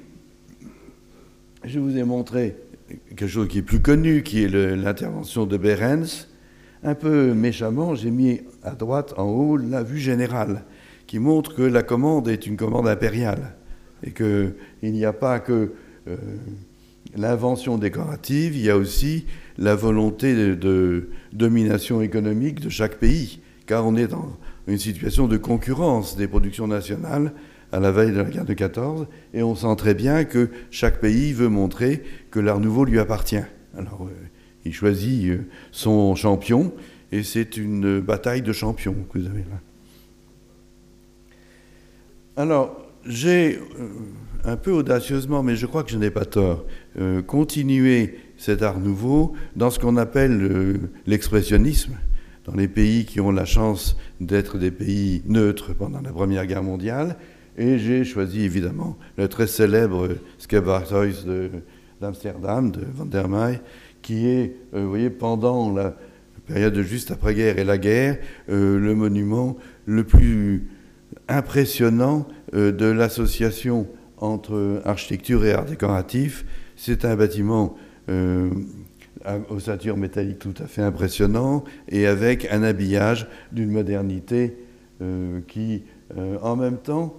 je 1.65 1.79
vous 1.79 1.97
ai 1.97 2.03
montré 2.03 2.57
quelque 3.09 3.27
chose 3.27 3.49
qui 3.49 3.59
est 3.59 3.63
plus 3.63 3.81
connu, 3.81 4.23
qui 4.23 4.43
est 4.45 4.49
l'intervention 4.49 5.47
de 5.47 5.57
Behrens. 5.57 6.29
Un 6.85 6.95
peu 6.95 7.33
méchamment, 7.33 7.95
j'ai 7.95 8.11
mis 8.11 8.41
à 8.63 8.73
droite, 8.73 9.15
en 9.17 9.25
haut, 9.25 9.57
la 9.57 9.83
vue 9.83 9.99
générale, 9.99 10.65
qui 11.07 11.19
montre 11.19 11.55
que 11.55 11.63
la 11.63 11.83
commande 11.83 12.29
est 12.29 12.47
une 12.47 12.57
commande 12.57 12.89
impériale 12.89 13.55
et 14.05 14.11
qu'il 14.11 14.55
n'y 14.83 15.05
a 15.05 15.13
pas 15.13 15.39
que 15.39 15.73
euh, 16.09 16.17
l'invention 17.17 17.79
décorative, 17.79 18.57
il 18.57 18.63
y 18.63 18.71
a 18.71 18.77
aussi 18.77 19.27
la 19.59 19.75
volonté 19.75 20.35
de, 20.35 21.09
domination 21.33 22.01
économique 22.03 22.61
de 22.61 22.69
chaque 22.69 22.97
pays, 22.97 23.41
car 23.67 23.87
on 23.87 23.97
est 23.97 24.09
dans 24.09 24.37
une 24.67 24.79
situation 24.79 25.29
de 25.29 25.37
concurrence 25.37 26.17
des 26.17 26.27
productions 26.27 26.67
nationales 26.67 27.33
à 27.73 27.81
la 27.81 27.91
veille 27.91 28.13
de 28.13 28.19
la 28.19 28.25
guerre 28.25 28.45
de 28.45 28.53
14, 28.53 29.07
et 29.33 29.43
on 29.43 29.55
sent 29.55 29.75
très 29.77 29.95
bien 29.95 30.25
que 30.25 30.51
chaque 30.71 31.01
pays 31.01 31.33
veut 31.33 31.49
montrer 31.49 32.03
que 32.31 32.39
l'art 32.39 32.61
nouveau 32.61 32.85
lui 32.85 32.99
appartient. 32.99 33.43
Alors, 33.77 34.07
euh, 34.07 34.15
il 34.67 34.75
choisit 34.75 35.31
euh, 35.31 35.39
son 35.73 36.15
champion, 36.15 36.73
et 37.11 37.23
c'est 37.23 37.57
une 37.57 38.01
bataille 38.01 38.43
de 38.43 38.53
champions 38.53 38.95
que 39.11 39.19
vous 39.19 39.27
avez 39.27 39.41
là. 39.41 39.61
Alors, 42.37 42.87
j'ai 43.07 43.57
euh, 43.57 43.89
un 44.45 44.57
peu 44.57 44.73
audacieusement, 44.73 45.43
mais 45.43 45.57
je 45.57 45.65
crois 45.65 45.83
que 45.83 45.91
je 45.91 45.99
n'ai 45.99 46.11
pas 46.11 46.27
tort, 46.27 46.67
continué 47.27 48.19
cet 48.37 48.63
art 48.63 48.81
nouveau 48.81 49.33
dans 49.57 49.71
ce 49.71 49.79
qu'on 49.79 49.97
appelle 49.97 50.91
l'expressionnisme, 51.07 51.95
dans 52.45 52.55
les 52.55 52.69
pays 52.69 53.07
qui 53.07 53.21
ont 53.21 53.31
la 53.31 53.45
chance 53.45 53.97
d'être 54.21 54.59
des 54.59 54.71
pays 54.71 55.23
neutres 55.27 55.75
pendant 55.75 56.01
la 56.03 56.11
Première 56.11 56.45
Guerre 56.47 56.63
mondiale. 56.63 57.17
Et 57.57 57.79
j'ai 57.79 58.05
choisi 58.05 58.43
évidemment 58.43 58.97
le 59.17 59.29
très 59.29 59.47
célèbre 59.47 60.09
Skepperhuis 60.39 61.25
d'Amsterdam, 62.01 62.71
de, 62.71 62.81
Van 62.95 63.05
der 63.05 63.29
Meij, 63.29 63.61
qui 64.01 64.27
est, 64.27 64.57
euh, 64.75 64.83
vous 64.83 64.89
voyez, 64.89 65.11
pendant 65.11 65.73
la 65.73 65.97
période 66.47 66.81
juste 66.81 67.11
après-guerre 67.11 67.59
et 67.59 67.65
la 67.65 67.79
guerre, 67.79 68.19
euh, 68.49 68.79
le 68.79 68.95
monument 68.95 69.57
le 69.87 70.05
plus 70.05 70.69
impressionnant 71.29 72.27
de 72.53 72.87
l'association 72.87 73.87
entre 74.19 74.83
architecture 74.85 75.45
et 75.45 75.53
art 75.53 75.65
décoratif. 75.65 76.45
C'est 76.77 77.05
un 77.05 77.17
bâtiment 77.17 77.77
euh, 78.09 78.51
ossature 79.51 79.97
métallique 79.97 80.41
tout 80.41 80.55
à 80.59 80.67
fait 80.67 80.83
impressionnant 80.83 81.63
et 81.89 82.07
avec 82.07 82.49
un 82.51 82.65
habillage 82.65 83.29
d'une 83.53 83.71
modernité 83.71 84.57
euh, 85.01 85.41
qui, 85.47 85.85
euh, 86.17 86.39
en 86.43 86.57
même 86.57 86.79
temps, 86.79 87.17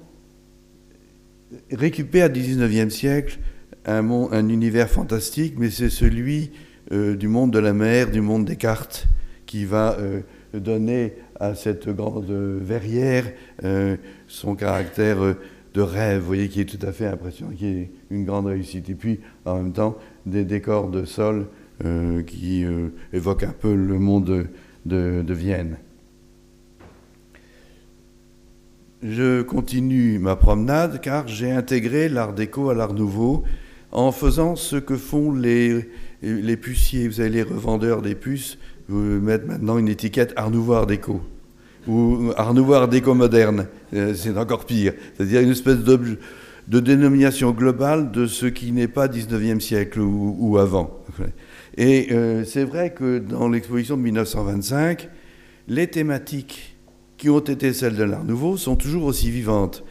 récupère 1.72 2.30
du 2.30 2.42
19e 2.42 2.90
siècle 2.90 3.40
un, 3.86 4.10
un 4.10 4.50
univers 4.50 4.90
fantastique, 4.90 5.56
mais 5.58 5.70
c'est 5.70 5.90
celui 5.90 6.52
euh, 6.92 7.16
du 7.16 7.28
monde 7.28 7.52
de 7.52 7.60
la 7.60 7.74
mer, 7.74 8.12
du 8.12 8.22
monde 8.22 8.46
des 8.46 8.56
cartes, 8.56 9.08
qui 9.46 9.66
va 9.66 9.98
donner 10.54 11.14
à 11.40 11.54
cette 11.54 11.88
grande 11.88 12.32
verrière 12.62 13.26
son 14.28 14.56
caractère 14.56 15.36
de 15.74 15.82
rêve, 15.82 16.22
vous 16.22 16.28
voyez, 16.28 16.50
qui 16.50 16.62
est 16.62 16.66
tout 16.66 16.84
à 16.86 16.92
fait 16.92 17.08
impressionnant, 17.08 17.52
qui 17.52 17.66
est 17.66 17.92
une 18.12 18.26
grande 18.26 18.46
réussite. 18.46 18.90
Et 18.90 18.96
puis, 18.96 19.20
en 19.46 19.58
même 19.58 19.74
temps, 19.74 19.98
des 20.26 20.46
décors 20.46 20.90
de 20.90 21.06
sol 21.06 21.48
euh, 21.84 22.22
qui 22.24 22.64
euh, 22.64 22.90
évoque 23.12 23.44
un 23.44 23.54
peu 23.60 23.74
le 23.74 23.98
monde 24.00 24.48
de, 24.86 25.34
Vienne. 25.34 25.78
Je 29.06 29.42
continue 29.42 30.18
ma 30.18 30.38
promenade 30.38 31.02
car 31.02 31.28
j'ai 31.28 31.52
intégré 31.52 32.08
l'art 32.08 32.32
déco 32.32 32.70
à 32.70 32.74
l'art 32.74 32.94
nouveau 32.94 33.44
en 33.92 34.14
faisant 34.14 34.56
ce 34.56 34.78
que 34.78 34.96
font 34.96 35.34
les, 35.34 35.90
les 36.22 36.56
puciers. 36.56 37.10
Vous 37.10 37.16
savez, 37.16 37.28
les 37.28 37.44
revendeurs 37.44 38.02
des 38.02 38.16
puces 38.16 38.58
vous 38.88 39.20
mettent 39.20 39.46
maintenant 39.46 39.78
une 39.78 39.90
étiquette 39.90 40.32
art 40.38 40.52
nouveau, 40.52 40.74
art 40.74 40.88
déco. 40.88 41.22
Ou 41.86 42.32
art 42.38 42.54
nouveau, 42.54 42.76
art 42.76 42.88
déco 42.88 43.14
moderne. 43.14 43.68
Euh, 43.94 44.14
c'est 44.14 44.38
encore 44.38 44.66
pire. 44.66 44.94
C'est-à-dire 45.18 45.42
une 45.42 45.52
espèce 45.52 45.80
de 45.80 46.80
dénomination 46.80 47.52
globale 47.52 48.10
de 48.10 48.26
ce 48.26 48.46
qui 48.46 48.72
n'est 48.72 48.88
pas 48.88 49.10
19e 49.10 49.60
siècle 49.60 50.00
ou, 50.00 50.38
ou 50.40 50.58
avant. 50.58 51.04
Et 51.76 52.08
euh, 52.14 52.46
c'est 52.46 52.64
vrai 52.64 52.94
que 52.94 53.20
dans 53.20 53.50
l'exposition 53.50 53.98
de 53.98 54.02
1925, 54.04 55.10
les 55.68 55.88
thématiques 55.88 56.73
qui 57.24 57.30
ont 57.30 57.40
été 57.40 57.72
celles 57.72 57.96
de 57.96 58.04
l'Art 58.04 58.26
Nouveau 58.26 58.58
sont 58.58 58.76
toujours 58.76 59.06
aussi 59.06 59.32
vivantes. 59.32 59.86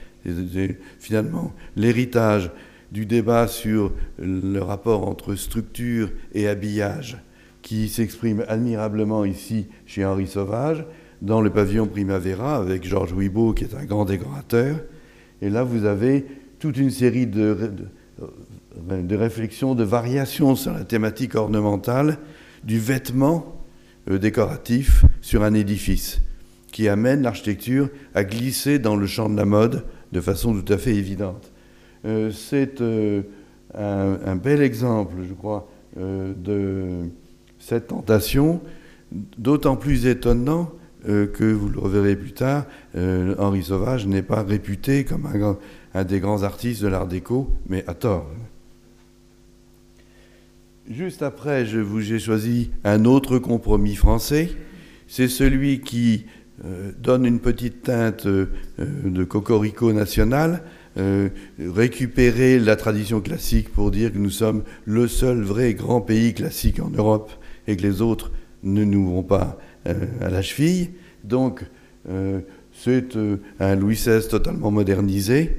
finalement, 0.98 1.54
l'héritage 1.76 2.50
du 2.90 3.06
débat 3.06 3.48
sur 3.48 3.90
le 4.18 4.58
rapport 4.58 5.08
entre 5.08 5.34
structure 5.34 6.10
et 6.34 6.46
habillage, 6.46 7.16
qui 7.62 7.88
s'exprime 7.88 8.44
admirablement 8.48 9.24
ici 9.24 9.68
chez 9.86 10.04
Henri 10.04 10.26
Sauvage, 10.26 10.84
dans 11.22 11.40
le 11.40 11.48
pavillon 11.48 11.86
Primavera, 11.86 12.56
avec 12.56 12.84
Georges 12.84 13.14
Wibeau, 13.14 13.54
qui 13.54 13.64
est 13.64 13.74
un 13.74 13.86
grand 13.86 14.04
décorateur. 14.04 14.76
Et 15.40 15.48
là, 15.48 15.64
vous 15.64 15.86
avez 15.86 16.26
toute 16.58 16.76
une 16.76 16.90
série 16.90 17.26
de 17.26 17.72
euh, 18.20 18.26
de 19.02 19.16
réflexion, 19.16 19.74
de 19.74 19.84
variation 19.84 20.54
sur 20.54 20.74
la 20.74 20.84
thématique 20.84 21.34
ornementale 21.34 22.18
du 22.62 22.78
vêtement 22.78 23.56
euh, 24.10 24.18
décoratif 24.18 25.06
sur 25.22 25.42
un 25.44 25.54
édifice, 25.54 26.20
qui 26.72 26.88
amène 26.88 27.22
l'architecture 27.22 27.88
à 28.14 28.24
glisser 28.24 28.80
dans 28.80 28.96
le 28.96 29.06
champ 29.06 29.28
de 29.28 29.36
la 29.36 29.44
mode 29.44 29.84
de 30.10 30.20
façon 30.20 30.60
tout 30.60 30.72
à 30.72 30.78
fait 30.78 30.94
évidente. 30.94 31.52
Euh, 32.04 32.32
c'est 32.32 32.82
un, 33.74 34.36
bel 34.36 34.60
exemple, 34.60 35.14
je 35.26 35.32
crois, 35.32 35.70
de 35.96 37.08
cette 37.58 37.86
tentation, 37.86 38.60
d'autant 39.38 39.76
plus 39.76 40.06
étonnant 40.06 40.72
que, 41.06 41.52
vous 41.52 41.68
le 41.68 41.78
reverrez 41.78 42.16
plus 42.16 42.32
tard, 42.32 42.66
Henri 42.94 43.62
Sauvage 43.62 44.06
n'est 44.06 44.22
pas 44.22 44.42
réputé 44.42 45.04
comme 45.04 45.26
un, 45.26 45.56
un 45.94 46.04
des 46.04 46.20
grands 46.20 46.42
artistes 46.42 46.82
de 46.82 46.88
l'art 46.88 47.06
déco, 47.06 47.50
mais 47.68 47.84
à 47.86 47.94
tort. 47.94 48.26
Juste 50.90 51.22
après, 51.22 51.64
je 51.64 51.78
vous 51.78 52.00
j'ai 52.00 52.18
choisi 52.18 52.70
un 52.84 53.04
autre 53.04 53.38
compromis 53.38 53.94
français. 53.94 54.50
C'est 55.06 55.28
celui 55.28 55.80
qui 55.80 56.24
euh, 56.26 56.41
donne 56.98 57.26
une 57.26 57.40
petite 57.40 57.82
teinte 57.82 58.26
euh, 58.26 58.46
de 58.78 59.24
cocorico 59.24 59.92
national, 59.92 60.62
euh, 60.98 61.28
récupérer 61.58 62.58
la 62.58 62.76
tradition 62.76 63.20
classique 63.20 63.72
pour 63.72 63.90
dire 63.90 64.12
que 64.12 64.18
nous 64.18 64.30
sommes 64.30 64.62
le 64.84 65.08
seul 65.08 65.42
vrai 65.42 65.74
grand 65.74 66.00
pays 66.00 66.34
classique 66.34 66.80
en 66.80 66.90
Europe 66.90 67.32
et 67.66 67.76
que 67.76 67.82
les 67.82 68.02
autres 68.02 68.30
ne 68.62 68.84
nous 68.84 69.10
vont 69.10 69.22
pas 69.22 69.58
à 70.20 70.30
la 70.30 70.42
cheville. 70.42 70.90
Donc, 71.24 71.64
c'est 72.72 73.16
un 73.58 73.74
Louis 73.74 73.96
XVI 73.96 74.28
totalement 74.28 74.70
modernisé 74.70 75.56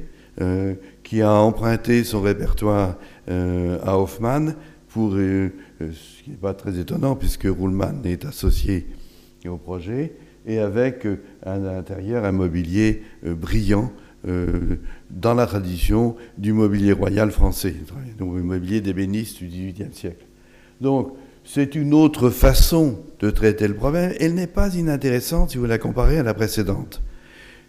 qui 1.03 1.21
a 1.21 1.33
emprunté 1.33 2.05
son 2.05 2.21
répertoire 2.21 2.95
à 3.27 3.99
Hoffmann 3.99 4.55
pour, 4.93 5.15
euh, 5.15 5.49
euh, 5.81 5.91
ce 5.91 6.23
qui 6.23 6.29
n'est 6.29 6.37
pas 6.37 6.53
très 6.53 6.77
étonnant 6.77 7.15
puisque 7.15 7.45
Ruhlmann 7.45 8.01
est 8.05 8.25
associé 8.25 8.85
au 9.47 9.57
projet, 9.57 10.13
et 10.45 10.59
avec 10.59 11.05
euh, 11.05 11.21
à 11.43 11.57
l'intérieur 11.57 12.25
un 12.25 12.31
mobilier 12.31 13.03
brillant 13.23 13.91
dans 15.09 15.33
la 15.33 15.45
tradition 15.45 16.15
du 16.37 16.53
mobilier 16.53 16.93
royal 16.93 17.29
français, 17.29 17.75
donc 18.17 18.37
le 18.37 18.41
mobilier 18.41 18.79
d'ébénistes 18.79 19.39
du 19.39 19.47
XVIIIe 19.47 19.93
siècle. 19.93 20.25
Donc, 20.79 21.11
c'est 21.43 21.75
une 21.75 21.93
autre 21.93 22.29
façon 22.29 22.99
de 23.19 23.29
traiter 23.29 23.67
le 23.67 23.73
problème. 23.73 24.13
Elle 24.21 24.33
n'est 24.35 24.47
pas 24.47 24.73
inintéressante 24.75 25.49
si 25.49 25.57
vous 25.57 25.65
la 25.65 25.77
comparez 25.77 26.19
à 26.19 26.23
la 26.23 26.33
précédente. 26.33 27.01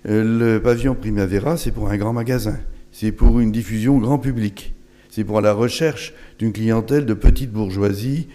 Le 0.04 0.58
pavillon 0.58 0.94
Primavera, 0.94 1.56
c'est 1.56 1.72
pour 1.72 1.88
un 1.88 1.96
grand 1.96 2.12
magasin, 2.12 2.58
c'est 2.92 3.10
pour 3.10 3.40
une 3.40 3.50
diffusion 3.50 3.98
grand 3.98 4.18
public. 4.18 4.74
C'est 5.14 5.24
pour 5.24 5.40
la 5.40 5.52
recherche 5.52 6.12
d'une 6.40 6.52
clientèle 6.52 7.06
de 7.06 7.14
petite 7.14 7.52
bourgeoisie 7.52 8.26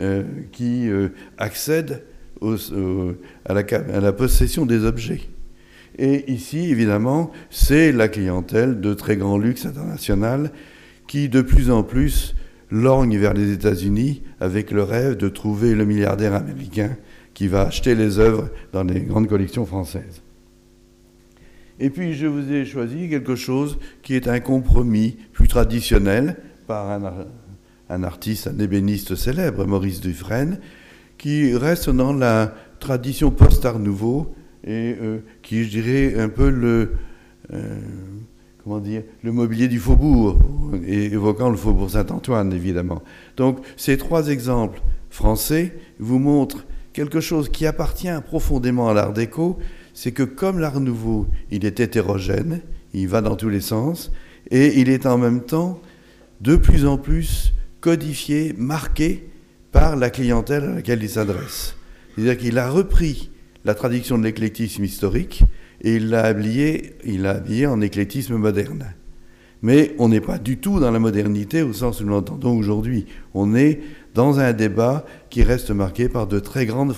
euh, 0.00 0.22
qui 0.52 0.88
à, 2.40 3.54
la, 3.54 4.12
possession 4.12 4.66
des 4.66 4.84
objets. 4.84 5.20
Et 5.98 6.30
ici, 6.30 6.70
évidemment, 6.70 7.32
c'est 7.50 7.92
la 7.92 8.08
clientèle 8.08 8.80
de 8.80 8.94
très 8.94 9.16
grand 9.16 9.38
luxe 9.38 9.66
international 9.66 10.52
qui, 11.06 11.28
de 11.28 11.42
plus 11.42 11.70
en 11.70 11.82
plus, 11.82 12.34
lorgne 12.70 13.18
vers 13.18 13.34
les 13.34 13.52
États-Unis 13.52 14.22
avec 14.40 14.70
le 14.70 14.82
rêve 14.82 15.16
de 15.16 15.28
trouver 15.28 15.74
le 15.74 15.84
milliardaire 15.84 16.34
américain 16.34 16.96
qui 17.34 17.48
va 17.48 17.62
acheter 17.62 17.94
les 17.94 18.18
œuvres 18.18 18.50
dans 18.72 18.84
les 18.84 19.00
grandes 19.00 19.28
collections 19.28 19.64
françaises. 19.64 20.22
Et 21.80 21.90
puis 21.90 22.14
je 22.14 22.26
vous 22.26 22.52
ai 22.52 22.64
choisi 22.64 23.08
quelque 23.08 23.36
chose 23.36 23.78
qui 24.02 24.14
est 24.14 24.26
un 24.26 24.40
compromis 24.40 25.16
plus 25.32 25.48
traditionnel 25.48 26.36
par 26.66 26.90
un, 27.88 28.02
artiste, 28.02 28.48
un 28.48 28.58
ébéniste 28.58 29.14
célèbre, 29.14 29.64
Maurice 29.64 30.00
Dufresne, 30.00 30.58
qui 31.18 31.54
reste 31.54 31.90
dans 31.90 32.12
la 32.12 32.54
tradition 32.78 33.30
post-art 33.30 33.78
nouveau 33.78 34.34
et 34.64 34.94
euh, 35.00 35.18
qui, 35.42 35.64
je 35.64 35.68
dirais, 35.68 36.18
un 36.18 36.28
peu 36.28 36.48
le, 36.48 36.92
euh, 37.52 37.80
comment 38.62 38.78
dire, 38.78 39.02
le 39.22 39.32
mobilier 39.32 39.68
du 39.68 39.78
faubourg, 39.78 40.38
évoquant 40.86 41.50
le 41.50 41.56
faubourg 41.56 41.90
Saint-Antoine, 41.90 42.52
évidemment. 42.52 43.02
Donc 43.36 43.58
ces 43.76 43.96
trois 43.96 44.28
exemples 44.28 44.80
français 45.10 45.76
vous 45.98 46.18
montrent 46.18 46.64
quelque 46.92 47.20
chose 47.20 47.48
qui 47.48 47.66
appartient 47.66 48.08
profondément 48.26 48.88
à 48.88 48.94
l'art 48.94 49.12
déco, 49.12 49.58
c'est 49.94 50.12
que 50.12 50.22
comme 50.22 50.58
l'art 50.58 50.80
nouveau, 50.80 51.26
il 51.50 51.64
est 51.64 51.80
hétérogène, 51.80 52.60
il 52.94 53.08
va 53.08 53.20
dans 53.20 53.36
tous 53.36 53.48
les 53.48 53.60
sens, 53.60 54.12
et 54.50 54.80
il 54.80 54.88
est 54.88 55.06
en 55.06 55.18
même 55.18 55.42
temps 55.42 55.80
de 56.40 56.56
plus 56.56 56.86
en 56.86 56.98
plus 56.98 57.52
codifié, 57.80 58.54
marqué 58.56 59.28
par 59.78 59.94
la 59.94 60.10
clientèle 60.10 60.64
à 60.64 60.74
laquelle 60.74 61.04
il 61.04 61.08
s'adresse. 61.08 61.76
C'est-à-dire 62.14 62.36
qu'il 62.36 62.58
a 62.58 62.68
repris 62.68 63.30
la 63.64 63.76
tradition 63.76 64.18
de 64.18 64.24
l'éclectisme 64.24 64.82
historique 64.82 65.44
et 65.82 65.94
il 65.96 66.08
l'a 66.08 66.24
habillé, 66.24 66.96
habillé 67.24 67.68
en 67.68 67.80
éclectisme 67.80 68.34
moderne. 68.34 68.86
Mais 69.62 69.94
on 69.98 70.08
n'est 70.08 70.20
pas 70.20 70.38
du 70.38 70.58
tout 70.58 70.80
dans 70.80 70.90
la 70.90 70.98
modernité 70.98 71.62
au 71.62 71.72
sens 71.72 72.00
où 72.00 72.04
nous 72.04 72.10
l'entendons 72.10 72.58
aujourd'hui. 72.58 73.06
On 73.34 73.54
est 73.54 73.78
dans 74.14 74.40
un 74.40 74.52
débat 74.52 75.06
qui 75.30 75.44
reste 75.44 75.70
marqué 75.70 76.08
par 76.08 76.26
de 76.26 76.40
très 76.40 76.66
grandes 76.66 76.94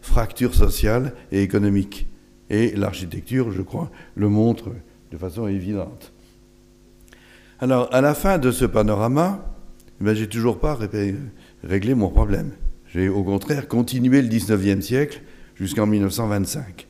fractures 0.00 0.54
sociales 0.54 1.14
et 1.32 1.42
économiques. 1.42 2.06
Et 2.48 2.76
l'architecture, 2.76 3.50
je 3.50 3.62
crois, 3.62 3.90
le 4.14 4.28
montre 4.28 4.70
de 5.10 5.16
façon 5.16 5.48
évidente. 5.48 6.12
Alors, 7.58 7.92
à 7.92 8.00
la 8.00 8.14
fin 8.14 8.38
de 8.38 8.52
ce 8.52 8.66
panorama, 8.66 9.50
eh 10.02 10.14
j'ai 10.14 10.28
toujours 10.28 10.60
pas 10.60 10.74
réglé 11.64 11.94
mon 11.94 12.08
problème. 12.08 12.50
J'ai 12.92 13.08
au 13.08 13.22
contraire 13.22 13.68
continué 13.68 14.22
le 14.22 14.28
19e 14.28 14.80
siècle 14.80 15.22
jusqu'en 15.54 15.86
1925. 15.86 16.86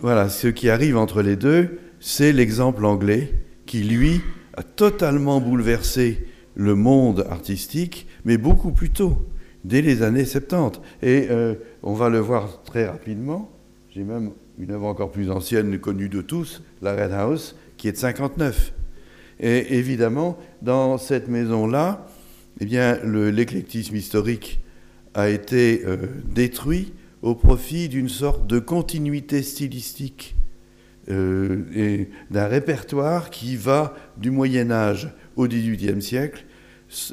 Voilà, 0.00 0.28
ce 0.28 0.48
qui 0.48 0.68
arrive 0.68 0.96
entre 0.96 1.22
les 1.22 1.36
deux, 1.36 1.78
c'est 2.00 2.32
l'exemple 2.32 2.84
anglais 2.84 3.32
qui, 3.66 3.84
lui, 3.84 4.20
a 4.56 4.62
totalement 4.62 5.40
bouleversé 5.40 6.26
le 6.54 6.74
monde 6.74 7.24
artistique, 7.30 8.06
mais 8.24 8.36
beaucoup 8.36 8.72
plus 8.72 8.90
tôt, 8.90 9.16
dès 9.64 9.80
les 9.80 10.02
années 10.02 10.24
70. 10.24 10.80
Et 11.02 11.28
euh, 11.30 11.54
on 11.82 11.94
va 11.94 12.08
le 12.08 12.18
voir 12.18 12.62
très 12.64 12.86
rapidement. 12.86 13.50
J'ai 13.90 14.02
même 14.02 14.32
une 14.58 14.72
œuvre 14.72 14.86
encore 14.86 15.12
plus 15.12 15.30
ancienne, 15.30 15.78
connue 15.78 16.08
de 16.08 16.20
tous, 16.20 16.62
la 16.82 16.94
Red 16.94 17.12
House, 17.12 17.56
qui 17.76 17.88
est 17.88 17.92
de 17.92 17.96
59. 17.96 18.72
Et 19.40 19.78
évidemment, 19.78 20.38
dans 20.60 20.98
cette 20.98 21.28
maison-là, 21.28 22.06
eh 22.62 22.64
bien, 22.64 22.96
l'éclectisme 23.04 23.96
historique 23.96 24.60
a 25.14 25.28
été 25.28 25.82
euh, 25.84 25.96
détruit 26.24 26.92
au 27.20 27.34
profit 27.34 27.88
d'une 27.88 28.08
sorte 28.08 28.46
de 28.46 28.60
continuité 28.60 29.42
stylistique 29.42 30.36
euh, 31.10 31.64
et 31.74 32.08
d'un 32.30 32.46
répertoire 32.46 33.30
qui 33.30 33.56
va 33.56 33.96
du 34.16 34.30
Moyen 34.30 34.70
Âge 34.70 35.10
au 35.34 35.48
XVIIIe 35.48 36.00
siècle 36.00 36.44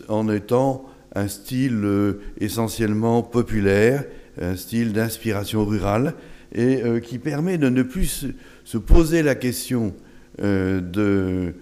en 0.07 0.29
étant 0.29 0.85
un 1.15 1.27
style 1.27 1.81
euh, 1.83 2.21
essentiellement 2.39 3.23
populaire, 3.23 4.05
un 4.39 4.55
style 4.55 4.93
d'inspiration 4.93 5.65
rurale, 5.65 6.13
et 6.53 6.81
qui 7.03 7.17
permet 7.17 7.57
de 7.57 7.69
ne 7.69 7.81
plus 7.81 8.27
se 8.63 8.77
poser 8.77 9.21
la 9.21 9.35
question 9.35 9.93
de 10.39 11.53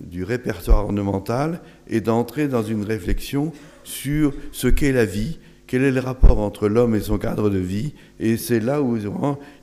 du 0.00 0.24
répertoire 0.24 0.84
ornemental 0.84 1.60
et 1.88 2.00
d'entrer 2.00 2.48
dans 2.48 2.62
une 2.62 2.84
réflexion 2.84 3.52
sur 3.84 4.32
ce 4.52 4.68
qu'est 4.68 4.92
la 4.92 5.04
vie, 5.04 5.38
quel 5.66 5.84
est 5.84 5.92
le 5.92 6.00
rapport 6.00 6.40
entre 6.40 6.68
l'homme 6.68 6.94
et 6.94 7.00
son 7.00 7.18
cadre 7.18 7.48
de 7.48 7.58
vie. 7.58 7.94
Et 8.18 8.36
c'est 8.36 8.60
là 8.60 8.82
où 8.82 8.98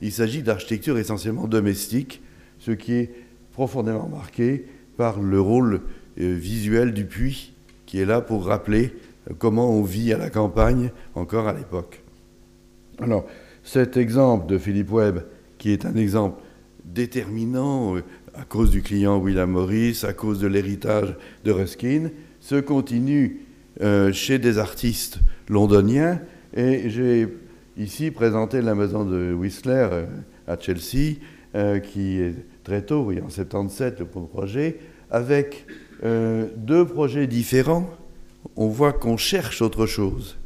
il 0.01 0.11
s'agit 0.11 0.41
d'architecture 0.41 0.97
essentiellement 0.97 1.47
domestique, 1.47 2.21
ce 2.59 2.71
qui 2.71 2.93
est 2.93 3.11
profondément 3.51 4.07
marqué 4.07 4.65
par 4.95 5.19
le 5.19 5.39
rôle 5.41 5.81
euh, 6.19 6.33
visuel 6.33 6.93
du 6.93 7.05
puits, 7.05 7.53
qui 7.85 7.99
est 7.99 8.05
là 8.05 8.21
pour 8.21 8.45
rappeler 8.45 8.93
euh, 9.29 9.33
comment 9.37 9.69
on 9.69 9.83
vit 9.83 10.13
à 10.13 10.17
la 10.17 10.29
campagne 10.29 10.91
encore 11.13 11.47
à 11.47 11.53
l'époque. 11.53 12.03
Alors, 12.99 13.25
cet 13.63 13.97
exemple 13.97 14.47
de 14.47 14.57
Philippe 14.57 14.91
Webb, 14.91 15.25
qui 15.57 15.71
est 15.71 15.85
un 15.85 15.95
exemple 15.95 16.41
déterminant 16.85 17.95
à 18.39 18.43
cause 18.43 18.69
du 18.69 18.81
client 18.81 19.17
William 19.17 19.49
Morris, 19.49 20.03
à 20.03 20.13
cause 20.13 20.39
de 20.39 20.47
l'héritage 20.47 21.15
de 21.43 21.51
Ruskin, 21.51 22.11
se 22.39 22.55
continue 22.55 23.41
euh, 23.81 24.13
chez 24.13 24.37
des 24.37 24.59
artistes 24.59 25.19
londoniens. 25.49 26.19
Et 26.55 26.89
j'ai 26.89 27.27
ici 27.77 28.11
présenté 28.11 28.61
la 28.61 28.75
maison 28.75 29.05
de 29.05 29.33
Whistler 29.33 29.87
euh, 29.91 30.05
à 30.47 30.57
Chelsea, 30.59 31.17
euh, 31.55 31.79
qui 31.79 32.19
est 32.19 32.35
très 32.63 32.83
tôt, 32.83 33.05
oui, 33.07 33.19
en 33.21 33.29
77, 33.29 33.99
le 33.99 34.05
projet, 34.05 34.77
avec 35.09 35.65
deux 36.03 36.85
projets 36.85 37.25
différents. 37.25 37.89
On 38.55 38.67
voit 38.67 38.93
qu'on 38.93 39.17
cherche 39.17 39.63
autre 39.63 39.87
chose. 39.87 40.37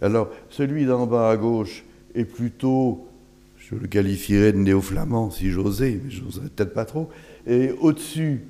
Alors, 0.00 0.30
celui 0.48 0.86
d'en 0.86 1.06
bas 1.06 1.28
à 1.28 1.36
gauche 1.36 1.84
est 2.14 2.24
plutôt 2.24 3.06
je 3.68 3.74
le 3.74 3.88
qualifierais 3.88 4.52
de 4.52 4.58
néo-flamand 4.58 5.30
si 5.30 5.50
j'osais, 5.50 6.00
mais 6.02 6.10
je 6.10 6.22
n'oserais 6.22 6.48
peut-être 6.54 6.72
pas 6.72 6.84
trop. 6.84 7.08
Et 7.46 7.70
au-dessus, 7.80 8.40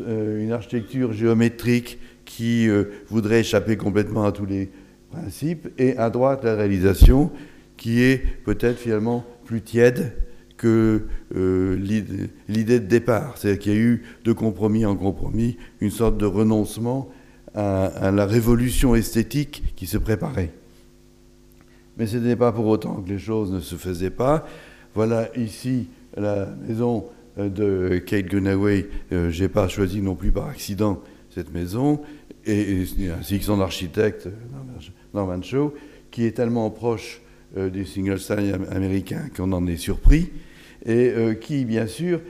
euh, 0.00 0.42
une 0.42 0.52
architecture 0.52 1.12
géométrique 1.12 1.98
qui 2.24 2.68
euh, 2.68 2.84
voudrait 3.08 3.40
échapper 3.40 3.76
complètement 3.76 4.24
à 4.24 4.32
tous 4.32 4.46
les 4.46 4.70
principes. 5.10 5.68
Et 5.78 5.96
à 5.96 6.10
droite, 6.10 6.44
la 6.44 6.54
réalisation 6.54 7.30
qui 7.76 8.02
est 8.02 8.22
peut-être 8.44 8.78
finalement 8.78 9.24
plus 9.44 9.60
tiède 9.60 10.12
que 10.56 11.02
euh, 11.36 11.76
l'idée 12.48 12.80
de 12.80 12.86
départ. 12.86 13.36
C'est-à-dire 13.36 13.58
qu'il 13.60 13.72
y 13.72 13.76
a 13.76 13.78
eu 13.78 14.02
de 14.24 14.32
compromis 14.32 14.86
en 14.86 14.96
compromis 14.96 15.58
une 15.80 15.90
sorte 15.90 16.16
de 16.16 16.26
renoncement 16.26 17.10
à 17.56 18.10
la 18.10 18.26
révolution 18.26 18.96
esthétique 18.96 19.62
qui 19.76 19.86
se 19.86 19.96
préparait. 19.96 20.50
Mais 21.96 22.08
ce 22.08 22.16
n'était 22.16 22.34
pas 22.34 22.50
pour 22.50 22.66
autant 22.66 22.96
que 22.96 23.08
les 23.08 23.18
choses 23.18 23.52
ne 23.52 23.60
se 23.60 23.76
faisaient 23.76 24.10
pas. 24.10 24.44
Voilà 24.92 25.28
ici 25.36 25.86
la 26.16 26.48
maison 26.66 27.04
de 27.36 27.98
Kate 27.98 28.26
Greenaway. 28.26 28.86
Euh, 29.12 29.30
Je 29.30 29.42
n'ai 29.42 29.48
pas 29.48 29.68
choisi 29.68 30.00
non 30.00 30.14
plus 30.14 30.32
par 30.32 30.48
accident 30.48 31.02
cette 31.30 31.52
maison, 31.52 32.00
et, 32.46 32.84
ainsi 33.18 33.38
que 33.38 33.44
son 33.44 33.60
architecte 33.60 34.28
Norman 35.12 35.42
Shaw, 35.42 35.74
qui 36.10 36.24
est 36.26 36.32
tellement 36.32 36.70
proche 36.70 37.20
euh, 37.56 37.70
du 37.70 37.84
single 37.84 38.20
style 38.20 38.56
américain 38.70 39.28
qu'on 39.36 39.50
en 39.52 39.66
est 39.66 39.76
surpris, 39.76 40.30
et 40.86 41.14
qui, 41.40 41.64
bien 41.64 41.86
sûr, 41.86 42.20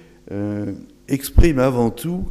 exprime 1.09 1.59
avant 1.59 1.91
tout, 1.91 2.25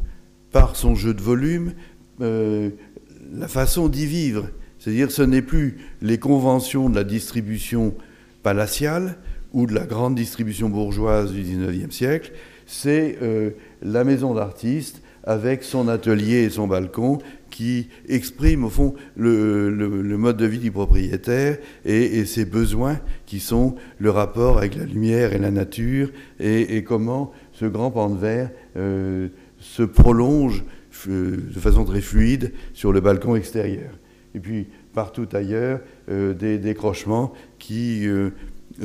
par 0.54 0.78
son 0.78 0.96
jeu 0.96 1.14
de 1.14 1.22
volume, 1.22 1.74
la 2.22 3.48
façon 3.50 3.90
d'y 3.90 4.06
vivre 4.06 4.48
c'est-à-dire 4.84 5.12
ce 5.12 5.22
n'est 5.22 5.42
plus 5.42 5.78
les 6.02 6.18
conventions 6.18 6.90
de 6.90 6.96
la 6.96 7.06
distribution 7.06 7.96
palatiale 8.44 9.16
ou 9.54 9.66
de 9.66 9.74
la 9.74 9.86
grande 9.86 10.16
distribution 10.16 10.68
bourgeoise 10.68 11.32
du 11.32 11.42
XIXe 11.42 11.96
siècle, 11.96 12.34
c'est 12.66 13.18
euh, 13.22 13.52
la 13.82 14.04
maison 14.04 14.34
d'artiste 14.34 15.02
avec 15.24 15.64
son 15.64 15.88
atelier 15.88 16.44
et 16.44 16.50
son 16.50 16.68
balcon 16.68 17.20
qui 17.50 17.90
exprime 18.10 18.66
au 18.66 18.70
fond 18.70 18.94
le, 19.16 19.70
mode 20.18 20.38
de 20.38 20.46
vie 20.46 20.60
du 20.60 20.72
propriétaire 20.72 21.58
et, 21.86 22.26
ses 22.26 22.46
besoins 22.46 23.00
qui 23.26 23.40
sont 23.40 23.76
le 24.00 24.10
rapport 24.10 24.58
avec 24.58 24.76
la 24.76 24.86
lumière 24.86 25.34
et 25.34 25.38
la 25.38 25.52
nature 25.52 26.10
et, 26.40 26.84
comment 26.84 27.32
ce 27.54 27.66
grand 27.66 27.92
pan 27.92 28.10
de 28.10 28.18
verre 28.18 28.50
euh, 28.76 29.30
se 29.60 29.84
prolonge 29.84 30.64
euh, 31.08 31.38
de 31.54 31.60
façon 31.60 31.86
très 31.86 32.02
fluide 32.02 32.52
sur 32.74 32.92
le 32.92 33.00
balcon 33.00 33.36
extérieur. 33.36 33.92
Et 34.36 34.40
puis 34.40 34.68
partout 34.94 35.28
ailleurs 35.34 35.80
des 36.08 36.58
décrochements 36.58 37.34
qui 37.60 38.08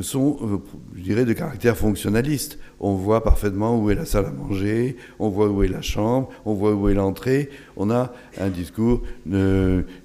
sont, 0.01 0.37
euh, 0.41 0.57
je 0.95 1.01
dirais, 1.01 1.25
de 1.25 1.33
caractère 1.33 1.77
fonctionnaliste. 1.77 2.59
On 2.79 2.93
voit 2.93 3.23
parfaitement 3.23 3.79
où 3.79 3.89
est 3.89 3.95
la 3.95 4.05
salle 4.05 4.25
à 4.25 4.31
manger, 4.31 4.97
on 5.19 5.29
voit 5.29 5.49
où 5.49 5.63
est 5.63 5.67
la 5.67 5.81
chambre, 5.81 6.29
on 6.45 6.53
voit 6.53 6.73
où 6.73 6.89
est 6.89 6.93
l'entrée. 6.93 7.49
On 7.77 7.89
a 7.89 8.13
un 8.39 8.49
discours 8.49 9.01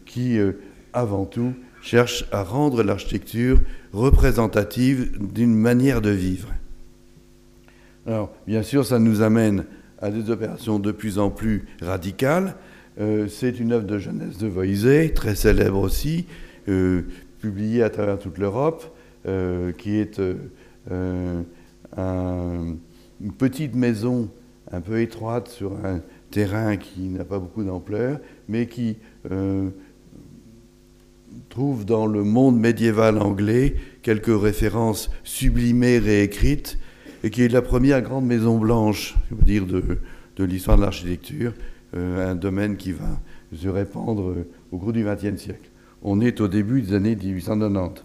qui, 0.06 0.38
avant 0.92 1.24
tout, 1.26 1.52
cherche 1.82 2.24
à 2.32 2.42
rendre 2.42 2.82
l'architecture 2.82 3.60
représentative 3.92 5.12
d'une 5.20 5.54
manière 5.54 6.00
de 6.00 6.10
vivre. 6.10 6.48
Alors, 8.06 8.32
bien 8.46 8.62
sûr, 8.62 8.84
ça 8.84 8.98
nous 8.98 9.22
amène 9.22 9.64
à 10.00 10.10
des 10.10 10.30
opérations 10.30 10.78
de 10.78 10.92
plus 10.92 11.18
en 11.18 11.30
plus 11.30 11.66
radicales. 11.80 12.56
Euh, 13.00 13.26
c'est 13.28 13.58
une 13.58 13.72
œuvre 13.72 13.86
de 13.86 13.98
jeunesse 13.98 14.38
de 14.38 14.46
Voisé, 14.46 15.12
très 15.14 15.34
célèbre 15.34 15.80
aussi, 15.80 16.26
euh, 16.68 17.02
publiée 17.40 17.82
à 17.82 17.90
travers 17.90 18.18
toute 18.18 18.38
l'Europe, 18.38 18.93
euh, 19.26 19.72
qui 19.72 19.96
est 19.96 20.20
une 20.90 21.46
petite 23.38 23.74
maison 23.74 24.28
un 24.70 24.80
peu 24.80 25.00
étroite 25.00 25.48
sur 25.48 25.72
un 25.84 26.00
terrain 26.30 26.76
qui 26.76 27.02
n'a 27.08 27.24
pas 27.24 27.38
beaucoup 27.38 27.62
d'ampleur, 27.62 28.18
mais 28.48 28.66
qui 28.66 28.96
trouve 31.48 31.84
dans 31.84 32.06
le 32.06 32.24
monde 32.24 32.58
médiéval 32.58 33.18
anglais 33.18 33.76
quelques 34.02 34.40
références 34.40 35.10
sublimées, 35.22 35.98
réécrites, 35.98 36.78
et 37.22 37.30
qui 37.30 37.42
est 37.42 37.48
la 37.48 37.62
première 37.62 38.02
grande 38.02 38.26
maison 38.26 38.58
blanche, 38.58 39.14
je 39.30 39.34
veux 39.34 39.44
dire, 39.44 39.66
de, 39.66 40.44
l'histoire 40.44 40.76
de 40.76 40.82
l'architecture, 40.82 41.54
euh, 41.96 42.32
un 42.32 42.34
domaine 42.34 42.76
qui 42.76 42.92
va 42.92 43.20
se 43.54 43.68
répandre 43.68 44.30
euh, 44.30 44.46
au 44.72 44.78
cours 44.78 44.92
du 44.92 45.04
XXe 45.04 45.40
siècle. 45.40 45.70
On 46.02 46.20
est 46.20 46.40
au 46.40 46.48
début 46.48 46.82
des 46.82 46.92
années 46.92 47.16
1890. 47.16 48.02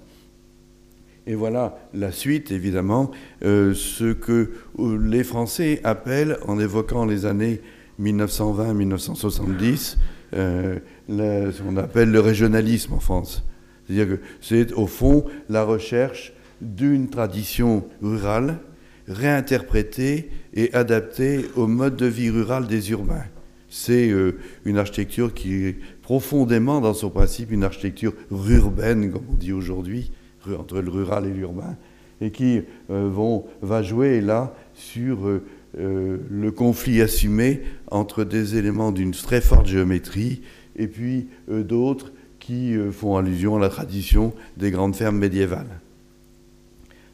Et 1.28 1.36
voilà 1.36 1.78
la 1.94 2.12
suite, 2.12 2.52
évidemment, 2.52 3.12
euh, 3.44 3.74
ce 3.74 4.14
que 4.14 4.52
les 4.78 5.24
Français 5.24 5.82
appellent, 5.84 6.38
en 6.48 6.60
évoquant 6.60 7.06
les 7.06 7.26
années 7.26 7.62
1920-1970, 8.02 9.98
ce 10.34 11.62
qu'on 11.62 11.78
appelle 11.78 12.12
le 12.12 12.20
régionalisme 12.20 12.94
en 12.94 13.00
France. 13.00 13.44
C'est-à-dire 13.86 14.18
que 14.18 14.22
c'est 14.42 14.74
au 14.74 14.88
fond 14.88 15.26
la 15.50 15.64
recherche 15.64 16.34
d'une 16.62 17.10
tradition 17.10 17.86
rurale 18.02 18.60
réinterprétée 19.08 20.30
et 20.54 20.74
adaptée 20.74 21.46
au 21.56 21.68
mode 21.68 21.96
de 21.96 22.06
vie 22.06 22.30
rural 22.30 22.68
des 22.68 22.92
urbains. 22.92 23.26
C'est 23.68 24.10
euh, 24.10 24.38
une 24.66 24.78
architecture 24.78 25.34
qui 25.34 25.66
est 25.66 25.78
profondément, 26.02 26.82
dans 26.82 26.94
son 26.94 27.10
principe, 27.10 27.52
une 27.52 27.64
architecture 27.64 28.14
urbaine, 28.32 29.12
comme 29.12 29.26
on 29.32 29.36
dit 29.36 29.52
aujourd'hui, 29.52 30.12
entre 30.58 30.80
le 30.80 30.90
rural 30.90 31.26
et 31.26 31.34
l'urbain, 31.34 31.76
et 32.22 32.32
qui 32.32 32.62
euh, 32.90 33.10
vont, 33.12 33.46
va 33.62 33.82
jouer 33.82 34.22
là 34.22 34.54
sur 34.74 35.28
euh, 35.28 35.42
le 35.78 36.52
conflit 36.52 37.02
assumé 37.02 37.62
entre 37.92 38.24
des 38.24 38.58
éléments 38.58 38.92
d'une 38.92 39.12
très 39.12 39.42
forte 39.42 39.68
géométrie 39.68 40.42
et 40.76 40.88
puis 40.88 41.28
d'autres 41.48 42.12
qui 42.40 42.74
font 42.92 43.18
allusion 43.18 43.58
à 43.58 43.60
la 43.60 43.70
tradition 43.70 44.34
des 44.58 44.72
grandes 44.72 44.96
fermes 44.96 45.18
médiévales. 45.18 45.80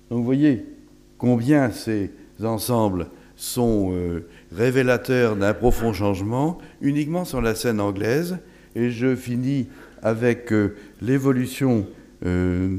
Donc 0.10 0.20
vous 0.20 0.24
voyez 0.26 0.64
combien 1.18 1.72
ces 1.72 2.12
ensembles 2.42 3.08
sont 3.36 3.92
révélateur 4.56 5.36
d'un 5.36 5.54
profond 5.54 5.94
changement 5.94 6.60
uniquement 6.82 7.26
sur 7.26 7.42
la 7.42 7.56
scène 7.56 7.82
anglaise. 7.82 8.38
Et 8.76 8.90
je 8.90 9.16
finis 9.16 9.68
avec 10.02 10.52
euh, 10.52 10.76
l'évolution 11.02 11.88
euh, 12.26 12.78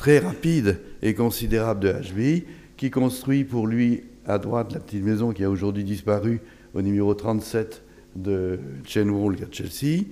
très 0.00 0.18
rapide 0.18 0.78
et 1.02 1.12
considérable 1.12 1.80
de 1.80 1.92
HB, 1.92 2.44
qui 2.78 2.90
construit 2.90 3.44
pour 3.44 3.66
lui 3.66 4.04
à 4.24 4.38
droite 4.38 4.72
la 4.72 4.80
petite 4.80 5.04
maison 5.04 5.32
qui 5.32 5.44
a 5.44 5.50
aujourd'hui 5.50 5.84
disparu 5.84 6.40
au 6.72 6.80
numéro 6.80 7.12
37 7.12 7.82
de 8.16 8.58
Chenwall 8.86 9.36
à 9.42 9.52
Chelsea, 9.52 10.04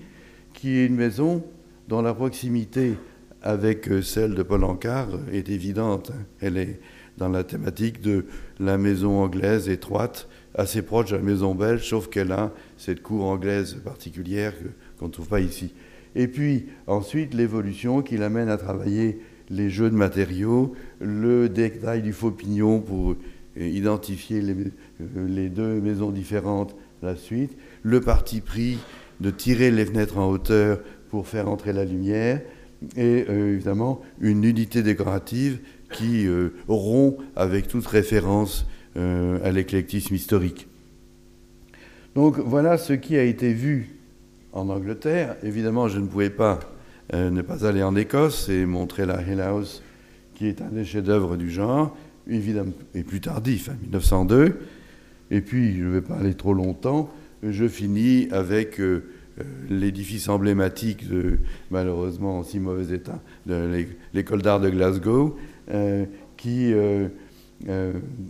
qui 0.53 0.77
est 0.77 0.85
une 0.85 0.94
maison 0.94 1.42
dont 1.88 2.03
la 2.03 2.12
proximité 2.12 2.96
avec 3.40 3.88
celle 4.03 4.35
de 4.35 4.42
Paul 4.42 4.64
Ancard 4.64 5.09
est 5.33 5.48
évidente. 5.48 6.12
Elle 6.42 6.59
est 6.59 6.81
dans 7.16 7.31
la 7.31 7.42
thématique 7.42 8.03
de 8.03 8.27
la 8.61 8.77
maison 8.77 9.22
anglaise 9.22 9.70
étroite, 9.70 10.29
assez 10.55 10.83
proche 10.83 11.12
de 11.12 11.16
la 11.16 11.22
maison 11.22 11.55
belge, 11.55 11.88
sauf 11.88 12.09
qu'elle 12.11 12.33
a 12.33 12.53
cette 12.77 13.03
cour 13.03 13.24
anglaise 13.24 13.77
particulière 13.83 14.53
qu'on 14.98 15.07
ne 15.07 15.12
trouve 15.12 15.29
pas 15.29 15.40
ici. 15.40 15.72
Et 16.14 16.29
puis 16.29 16.66
ensuite 16.87 17.33
l'évolution 17.33 18.03
qui 18.03 18.18
l'amène 18.18 18.51
à 18.51 18.59
travailler 18.59 19.18
les 19.51 19.71
jeux 19.71 19.91
de 19.91 19.95
matériaux, 19.95 20.73
le 21.01 21.49
détail 21.49 22.03
du 22.03 22.13
faux 22.13 22.31
pignon 22.31 22.81
pour 22.81 23.17
identifier 23.57 24.41
les, 24.41 25.49
deux 25.49 25.81
maisons 25.81 26.11
différentes, 26.11 26.77
la 27.03 27.17
suite, 27.17 27.57
le 27.83 28.01
parti 28.01 28.41
pris 28.41 28.79
de 29.21 29.31
tirer 29.31 29.71
les 29.71 29.85
fenêtres 29.85 30.19
en 30.19 30.29
hauteur 30.31 30.81
pour 31.11 31.27
faire 31.27 31.49
entrer 31.49 31.73
la 31.73 31.85
lumière, 31.85 32.41
et 32.97 33.25
euh, 33.29 33.55
évidemment 33.55 34.01
une 34.21 34.45
unité 34.45 34.83
décorative 34.83 35.59
qui 35.93 36.27
euh, 36.27 36.51
rompt 36.69 37.19
avec 37.35 37.67
toute 37.67 37.87
référence 37.87 38.67
euh, 38.97 39.39
à 39.45 39.51
l'éclectisme 39.51 40.15
historique. 40.15 40.69
Donc 42.15 42.39
voilà 42.39 42.79
ce 42.79 42.93
qui 42.93 43.17
a 43.17 43.25
été 43.25 43.53
vu 43.53 43.97
en 44.53 44.69
Angleterre. 44.69 45.37
Évidemment, 45.43 45.89
je 45.89 45.99
ne 45.99 46.07
pouvais 46.07 46.31
pas 46.31 46.61
ne 47.12 47.42
pas 47.42 47.66
aller 47.66 47.83
en 47.83 47.97
Écosse 47.97 48.49
et 48.49 48.66
montrer 48.66 49.07
la 49.07 49.23
Hill 49.23 49.40
House, 49.40 49.83
qui 50.35 50.47
est 50.47 50.61
un 50.61 50.68
des 50.68 50.85
chefs-d'œuvre 50.85 51.37
du 51.37 51.51
genre, 51.51 51.97
évidemment, 52.29 52.73
et 52.94 53.03
plus 53.03 53.21
tardif, 53.21 53.71
1902. 53.83 54.44
Hein, 54.44 54.53
et 55.31 55.40
puis, 55.40 55.77
je 55.77 55.85
ne 55.85 55.90
vais 55.90 56.01
pas 56.01 56.14
aller 56.16 56.35
trop 56.35 56.55
longtemps, 56.55 57.11
je 57.42 57.68
finis 57.68 58.29
avec 58.31 58.81
euh, 58.81 59.05
euh, 59.40 59.44
l'édifice 59.68 60.29
emblématique, 60.29 61.09
de, 61.09 61.38
malheureusement 61.71 62.38
en 62.38 62.42
si 62.42 62.59
mauvais 62.59 62.94
état, 62.94 63.21
de 63.47 63.87
l'école 64.14 64.42
d'art 64.42 64.61
de 64.61 64.71
Glasgow, 64.71 65.37
euh, 65.71 66.05
qui 66.37 66.73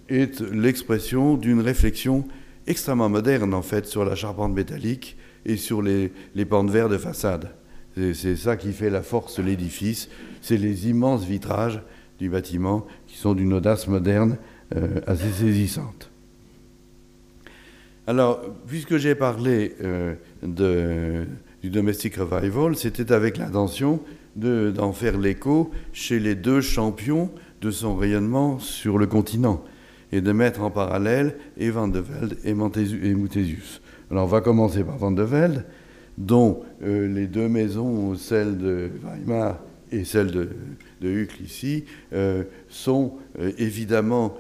est 0.09 0.41
l'expression 0.53 1.37
d'une 1.37 1.61
réflexion 1.61 2.25
extrêmement 2.67 3.09
moderne, 3.09 3.55
en 3.55 3.63
fait, 3.63 3.87
sur 3.87 4.05
la 4.05 4.15
charpente 4.15 4.55
métallique 4.55 5.17
et 5.45 5.57
sur 5.57 5.83
les, 5.83 6.13
les 6.35 6.45
pentes 6.45 6.71
verts 6.71 6.89
de 6.89 6.99
façade. 6.99 7.51
C'est 8.15 8.37
ça 8.37 8.57
qui 8.57 8.73
fait 8.73 8.91
la 8.91 9.03
force 9.03 9.39
de 9.39 9.43
l'édifice, 9.43 10.09
c'est 10.41 10.57
les 10.57 10.89
immenses 10.89 11.25
vitrages 11.25 11.81
du 12.19 12.29
bâtiment 12.29 12.87
qui 13.07 13.17
sont 13.17 13.35
d'une 13.35 13.53
audace 13.53 13.89
moderne 13.89 14.39
euh, 14.77 15.01
assez 15.07 15.31
saisissante. 15.31 16.11
Alors, 18.07 18.41
puisque 18.67 18.97
j'ai 18.97 19.15
parlé 19.15 19.75
euh, 19.83 20.15
du 20.43 21.71
Domestic 21.71 22.17
Revival, 22.17 22.77
c'était 22.77 23.13
avec 23.13 23.37
l'intention 23.37 24.01
d'en 24.37 24.93
faire 24.93 25.19
l'écho 25.19 25.71
chez 25.93 26.19
les 26.19 26.35
deux 26.35 26.61
champions 26.61 27.31
de 27.61 27.71
son 27.71 27.97
rayonnement 27.97 28.59
sur 28.59 28.99
le 28.99 29.07
continent 29.07 29.63
et 30.13 30.21
de 30.21 30.33
mettre 30.33 30.63
en 30.63 30.71
parallèle 30.71 31.37
et 31.59 31.71
Van 31.71 31.89
de 31.89 31.99
Velde 31.99 32.39
et, 32.45 32.55
Muthesius. 32.55 33.83
Alors, 34.11 34.25
on 34.25 34.29
va 34.29 34.41
commencer 34.41 34.85
par 34.85 34.97
Van 34.97 35.11
de 35.11 35.23
Velde, 35.23 35.67
dont 36.19 36.61
euh, 36.83 37.07
les 37.09 37.27
deux 37.27 37.49
maisons, 37.49 38.15
celle 38.17 38.59
de 38.59 38.91
Weimar 39.03 39.61
et 39.91 40.05
celle 40.05 40.31
de, 40.33 40.49
de 41.01 41.27
ici, 41.43 41.85
euh, 42.13 42.45
sont 42.69 43.15
euh, 43.39 43.53
évidemment 43.57 44.37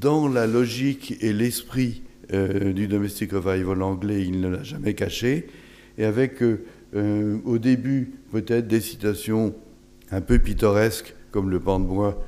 dans 0.00 0.26
la 0.26 0.46
logique 0.46 1.16
et 1.20 1.32
l'esprit 1.32 2.02
du 2.32 2.88
domestic 2.88 3.32
revival 3.32 3.82
anglais, 3.82 4.22
il 4.22 4.40
ne 4.40 4.48
l'a 4.48 4.62
jamais 4.62 4.94
caché, 4.94 5.48
et 5.98 6.06
avec 6.06 6.40
au 6.40 7.58
début 7.58 8.12
peut-être 8.30 8.66
des 8.68 8.80
citations 8.80 9.54
un 10.10 10.22
peu 10.22 10.38
pittoresques, 10.38 11.14
comme 11.30 11.50
le 11.50 11.60
pan 11.60 11.78
de 11.78 11.84
bois, 11.84 12.24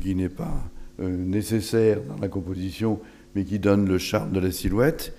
qui 0.00 0.16
n'est 0.16 0.30
pas 0.30 0.68
nécessaire 0.98 2.00
dans 2.08 2.18
la 2.20 2.26
composition, 2.26 2.98
mais 3.36 3.44
qui 3.44 3.60
donne 3.60 3.86
le 3.86 3.98
charme 3.98 4.32
de 4.32 4.40
la 4.40 4.50
silhouette. 4.50 5.12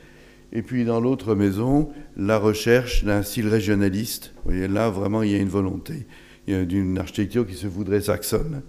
Et 0.53 0.61
puis 0.61 0.85
dans 0.85 0.99
l'autre 0.99 1.35
maison, 1.35 1.89
la 2.15 2.37
recherche 2.37 3.03
d'un 3.03 3.21
style 3.21 3.47
régionaliste. 3.47 4.33
Voyez, 4.45 4.67
là, 4.67 4.89
vraiment, 4.89 5.23
il 5.23 5.31
y 5.31 5.35
a 5.35 5.39
une 5.39 5.49
volonté 5.49 6.07
d'une 6.47 6.97
architecture 6.97 7.45
qui 7.45 7.55
se 7.55 7.67
voudrait 7.67 7.99
saxonne, 7.99 8.61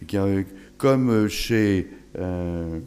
et 0.00 0.04
qui 0.04 0.16
comme, 0.78 1.26
chez, 1.28 1.88
euh, 2.18 2.78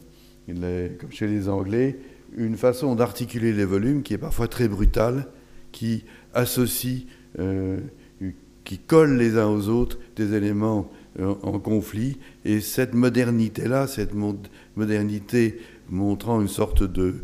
les, 0.47 0.91
comme 0.99 1.11
chez 1.11 1.27
les 1.27 1.49
Anglais, 1.49 1.99
une 2.37 2.55
façon 2.55 2.95
d'articuler 2.95 3.51
les 3.51 3.65
volumes 3.65 4.01
qui 4.03 4.13
est 4.13 4.19
parfois 4.19 4.47
très 4.47 4.67
brutale, 4.67 5.27
qui 5.71 6.05
associe, 6.33 7.03
euh, 7.39 7.79
qui 8.63 8.77
colle 8.77 9.17
les 9.17 9.37
uns 9.37 9.47
aux 9.47 9.67
autres 9.67 9.97
des 10.15 10.35
éléments 10.35 10.91
euh, 11.19 11.33
en 11.41 11.59
conflit. 11.59 12.17
Et 12.45 12.61
cette 12.61 12.93
modernité-là, 12.93 13.87
cette 13.87 14.13
modernité 14.75 15.59
montrant 15.89 16.39
une 16.39 16.47
sorte 16.47 16.83
de, 16.83 17.15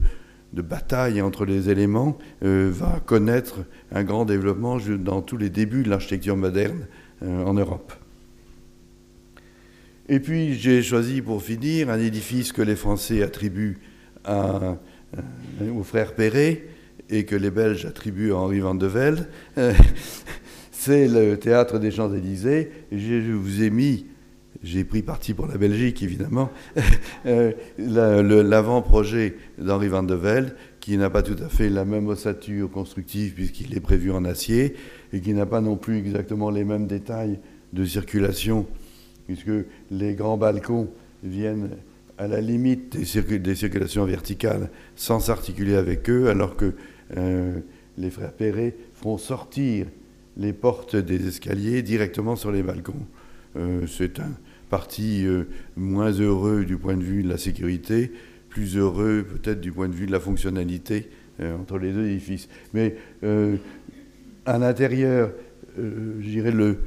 de 0.55 0.61
bataille 0.61 1.21
entre 1.21 1.45
les 1.45 1.69
éléments, 1.69 2.17
va 2.41 3.01
connaître 3.05 3.59
un 3.91 4.03
grand 4.03 4.25
développement 4.25 4.77
dans 4.77 5.21
tous 5.21 5.37
les 5.37 5.49
débuts 5.49 5.83
de 5.83 5.89
l'architecture 5.89 6.37
moderne 6.37 6.87
euh, 7.23 7.45
en 7.45 7.53
Europe. 7.53 7.93
Et 10.09 10.19
puis 10.19 10.53
j'ai 10.55 10.83
choisi 10.83 11.21
pour 11.21 11.41
finir 11.41 11.89
un 11.89 11.97
édifice 11.97 12.51
que 12.51 12.61
les 12.61 12.75
Français 12.75 13.23
attribuent 13.23 13.79
à, 14.25 14.77
euh, 15.61 15.71
au 15.73 15.83
frère 15.83 16.13
Perret 16.13 16.65
et 17.09 17.23
que 17.23 17.37
les 17.37 17.51
Belges 17.51 17.85
attribuent 17.85 18.33
à 18.33 18.35
Henri 18.35 18.59
Van 18.59 18.75
de 18.75 18.85
Velde. 18.85 19.29
Euh, 19.57 19.73
c'est 20.71 21.07
le 21.07 21.37
théâtre 21.39 21.79
des 21.79 21.89
Champs-Élysées. 21.89 22.69
Je 22.91 23.31
vous 23.31 23.63
ai 23.63 23.69
mis, 23.69 24.07
j'ai 24.65 24.83
pris 24.83 25.01
parti 25.01 25.33
pour 25.33 25.47
la 25.47 25.57
Belgique 25.57 26.03
évidemment, 26.03 26.49
l'avant-projet 27.77 29.35
d'Henri 29.57 29.87
Van 29.87 30.03
de 30.03 30.15
Velde 30.15 30.55
qui 30.85 30.97
n'a 30.97 31.09
pas 31.09 31.23
tout 31.23 31.37
à 31.43 31.49
fait 31.49 31.69
la 31.69 31.83
même 31.83 32.07
ossature 32.07 32.69
constructive 32.69 33.33
puisqu'il 33.33 33.75
est 33.75 33.79
prévu 33.79 34.11
en 34.11 34.23
acier, 34.23 34.75
et 35.13 35.19
qui 35.19 35.33
n'a 35.33 35.47
pas 35.47 35.59
non 35.59 35.77
plus 35.77 35.97
exactement 35.97 36.51
les 36.51 36.63
mêmes 36.63 36.85
détails 36.85 37.39
de 37.73 37.85
circulation, 37.85 38.67
puisque 39.25 39.49
les 39.89 40.13
grands 40.13 40.37
balcons 40.37 40.87
viennent 41.23 41.69
à 42.19 42.27
la 42.27 42.39
limite 42.39 42.95
des, 42.97 43.39
des 43.39 43.55
circulations 43.55 44.05
verticales 44.05 44.69
sans 44.95 45.19
s'articuler 45.19 45.75
avec 45.75 46.07
eux, 46.07 46.29
alors 46.29 46.55
que 46.55 46.73
euh, 47.17 47.59
les 47.97 48.11
frères 48.11 48.33
Perret 48.33 48.75
font 48.93 49.17
sortir 49.17 49.87
les 50.37 50.53
portes 50.53 50.95
des 50.95 51.27
escaliers 51.27 51.81
directement 51.81 52.35
sur 52.35 52.51
les 52.51 52.61
balcons. 52.61 53.07
Euh, 53.57 53.87
c'est 53.87 54.19
un 54.19 54.33
parti 54.69 55.25
euh, 55.25 55.45
moins 55.75 56.11
heureux 56.11 56.65
du 56.65 56.77
point 56.77 56.97
de 56.97 57.03
vue 57.03 57.23
de 57.23 57.29
la 57.29 57.37
sécurité, 57.37 58.11
plus 58.49 58.77
heureux 58.77 59.25
peut-être 59.27 59.61
du 59.61 59.71
point 59.71 59.87
de 59.87 59.93
vue 59.93 60.05
de 60.05 60.11
la 60.11 60.19
fonctionnalité 60.19 61.09
entre 61.59 61.77
les 61.77 61.91
deux 61.91 62.07
édifices. 62.07 62.47
Mais 62.73 62.95
à 64.45 64.57
l'intérieur, 64.57 65.31
euh, 65.79 66.15
je 66.21 66.29
dirais, 66.29 66.51
le, 66.51 66.77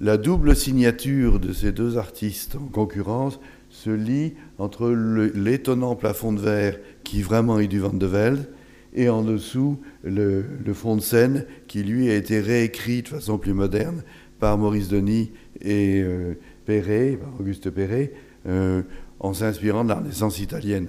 la 0.00 0.16
double 0.16 0.56
signature 0.56 1.38
de 1.38 1.52
ces 1.52 1.72
deux 1.72 1.98
artistes 1.98 2.56
en 2.56 2.66
concurrence 2.66 3.38
se 3.68 3.90
lie 3.90 4.34
entre 4.58 4.90
l'étonnant 4.90 5.94
plafond 5.94 6.32
de 6.32 6.40
verre 6.40 6.78
qui 7.04 7.22
vraiment 7.22 7.58
est 7.58 7.68
du 7.68 7.78
Van 7.78 7.92
de 7.92 8.06
Velde 8.06 8.48
et 8.94 9.08
en 9.08 9.22
dessous 9.22 9.80
le, 10.04 10.44
fond 10.74 10.96
de 10.96 11.00
scène 11.00 11.46
qui 11.68 11.82
lui 11.82 12.10
a 12.10 12.14
été 12.14 12.40
réécrit 12.40 13.02
de 13.02 13.08
façon 13.08 13.38
plus 13.38 13.54
moderne 13.54 14.02
par 14.38 14.58
Maurice 14.58 14.88
Denis 14.88 15.30
et 15.60 16.02
euh, 16.02 16.34
Perret, 16.64 17.18
par 17.20 17.40
Auguste 17.40 17.70
Perret, 17.70 18.12
euh, 18.46 18.82
en 19.20 19.34
s'inspirant 19.34 19.84
de 19.84 19.90
la 19.90 19.96
Renaissance 19.96 20.40
italienne. 20.40 20.88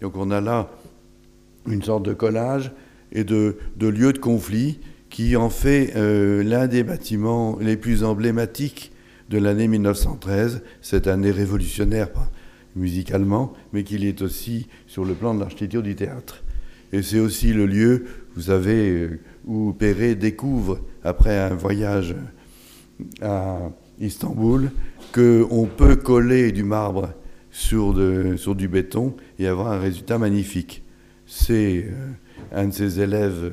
Donc 0.00 0.16
on 0.16 0.30
a 0.30 0.40
là 0.40 0.70
une 1.66 1.82
sorte 1.82 2.04
de 2.04 2.12
collage 2.12 2.72
et 3.12 3.24
de, 3.24 3.56
de 3.76 3.88
lieu 3.88 4.12
de 4.12 4.18
conflit 4.18 4.80
qui 5.10 5.36
en 5.36 5.50
fait 5.50 5.92
euh, 5.96 6.42
l'un 6.42 6.66
des 6.66 6.82
bâtiments 6.82 7.56
les 7.60 7.76
plus 7.76 8.02
emblématiques 8.02 8.92
de 9.30 9.38
l'année 9.38 9.68
1913, 9.68 10.62
cette 10.82 11.06
année 11.06 11.30
révolutionnaire 11.30 12.10
musicalement, 12.76 13.52
mais 13.72 13.84
qu'il 13.84 14.04
est 14.04 14.22
aussi 14.22 14.66
sur 14.86 15.04
le 15.04 15.14
plan 15.14 15.34
de 15.34 15.40
l'architecture 15.40 15.82
du 15.82 15.94
théâtre. 15.94 16.42
Et 16.92 17.02
c'est 17.02 17.20
aussi 17.20 17.52
le 17.52 17.66
lieu, 17.66 18.04
vous 18.34 18.42
savez, 18.42 18.90
euh, 18.90 19.20
où 19.46 19.72
Perret 19.72 20.14
découvre, 20.14 20.80
après 21.02 21.38
un 21.38 21.54
voyage 21.54 22.14
à 23.20 23.70
Istanbul, 24.00 24.70
qu'on 25.12 25.68
peut 25.76 25.96
coller 25.96 26.52
du 26.52 26.64
marbre 26.64 27.12
sur, 27.50 27.94
du 27.94 28.68
béton 28.68 29.14
et 29.38 29.46
avoir 29.46 29.72
un 29.72 29.78
résultat 29.78 30.18
magnifique. 30.18 30.82
C'est 31.26 31.86
euh, 31.86 32.10
un 32.52 32.68
de 32.68 32.72
ses 32.72 33.00
élèves 33.00 33.52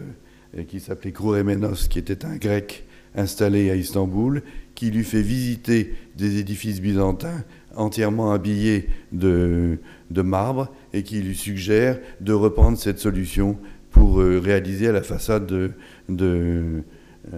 qui 0.68 0.80
s'appelait 0.80 1.12
Krouremenos, 1.12 1.88
qui 1.88 2.00
était 2.00 2.26
un 2.26 2.36
grec 2.36 2.86
installé 3.16 3.70
à 3.70 3.76
Istanbul, 3.76 4.42
qui 4.76 4.90
lui 4.90 5.04
fait 5.04 5.22
visiter 5.22 5.94
des 6.18 6.40
édifices 6.40 6.82
byzantins 6.82 7.44
entièrement 7.76 8.32
habillés 8.32 8.88
de, 9.12 9.78
marbre 10.10 10.74
et 10.94 11.04
qui 11.04 11.22
lui 11.22 11.36
suggère 11.36 12.00
de 12.20 12.34
reprendre 12.34 12.78
cette 12.78 13.00
solution 13.00 13.58
pour 13.92 14.22
euh, 14.22 14.40
réaliser 14.40 14.92
la 14.92 15.04
façade 15.04 15.46
de, 15.46 15.72
euh, 16.10 16.82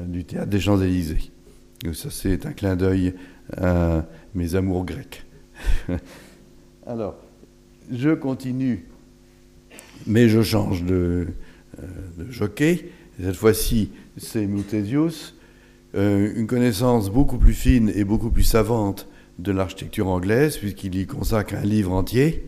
du 0.08 0.24
théâtre 0.24 0.50
des 0.50 0.60
Champs-Élysées. 0.60 1.33
Ça, 1.92 2.10
c'est 2.10 2.46
un 2.46 2.54
clin 2.54 2.76
d'œil 2.76 3.14
à 3.58 4.06
mes 4.34 4.56
amours 4.56 4.86
grecs. 4.86 5.26
Alors, 6.88 7.16
je 7.92 8.12
continue, 8.12 8.86
mais 10.08 10.30
je 10.30 10.42
change 10.42 10.84
de, 10.84 11.28
euh, 11.80 11.86
jockey. 12.30 12.90
Cette 13.22 13.36
fois-ci, 13.36 13.92
c'est 14.18 14.48
Muthesius, 14.48 15.36
une 15.94 16.48
connaissance 16.48 17.12
beaucoup 17.12 17.38
plus 17.38 17.54
fine 17.54 17.92
et 17.94 18.04
beaucoup 18.04 18.32
plus 18.32 18.44
savante 18.44 19.08
de 19.38 19.52
l'architecture 19.52 20.08
anglaise, 20.08 20.58
puisqu'il 20.58 20.96
y 20.96 21.06
consacre 21.06 21.56
un 21.56 21.66
livre 21.66 21.92
entier, 21.92 22.46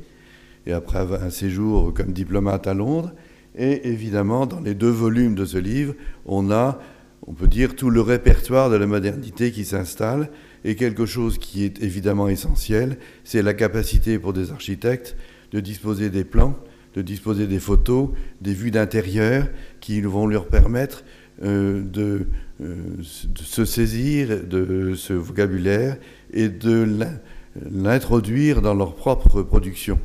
et 0.66 0.72
après 0.72 1.00
un 1.00 1.30
séjour 1.30 1.94
comme 1.94 2.14
diplomate 2.14 2.68
à 2.68 2.74
Londres. 2.74 3.12
Et 3.58 3.88
évidemment, 3.90 4.46
dans 4.46 4.60
les 4.60 4.74
deux 4.74 4.90
volumes 4.90 5.36
de 5.36 5.46
ce 5.46 5.58
livre, 5.58 5.94
on 6.26 6.52
a, 6.52 6.80
on 7.28 7.34
peut 7.34 7.48
dire, 7.48 7.76
tout 7.76 7.90
le 7.90 8.02
répertoire 8.02 8.70
de 8.70 8.76
la 8.76 8.86
modernité 8.86 9.52
qui 9.52 9.66
s'installe, 9.66 10.30
et 10.64 10.76
quelque 10.76 11.06
chose 11.06 11.38
qui 11.38 11.64
est 11.64 11.82
évidemment 11.82 12.28
essentiel, 12.28 12.98
c'est 13.24 13.42
la 13.42 13.54
capacité 13.54 14.20
pour 14.20 14.34
des 14.34 14.52
architectes 14.52 15.16
de 15.52 15.60
disposer 15.60 16.10
des 16.10 16.24
plans, 16.24 16.58
de 16.96 17.02
disposer 17.02 17.48
des 17.48 17.60
photos, 17.60 18.10
des 18.42 18.54
vues 18.54 18.72
d'intérieur 18.72 19.48
qui 19.80 20.02
vont 20.02 20.28
leur 20.28 20.48
permettre 20.48 21.04
euh, 21.44 21.84
de, 21.84 22.28
euh, 22.62 22.76
de, 22.98 23.44
se 23.44 23.66
saisir 23.66 24.44
de 24.44 24.94
ce 24.96 25.14
vocabulaire 25.14 25.98
et 26.34 26.48
de 26.48 26.88
l'introduire 27.72 28.62
dans 28.62 28.74
leur 28.74 28.96
propre 28.96 29.42
production. 29.42 30.00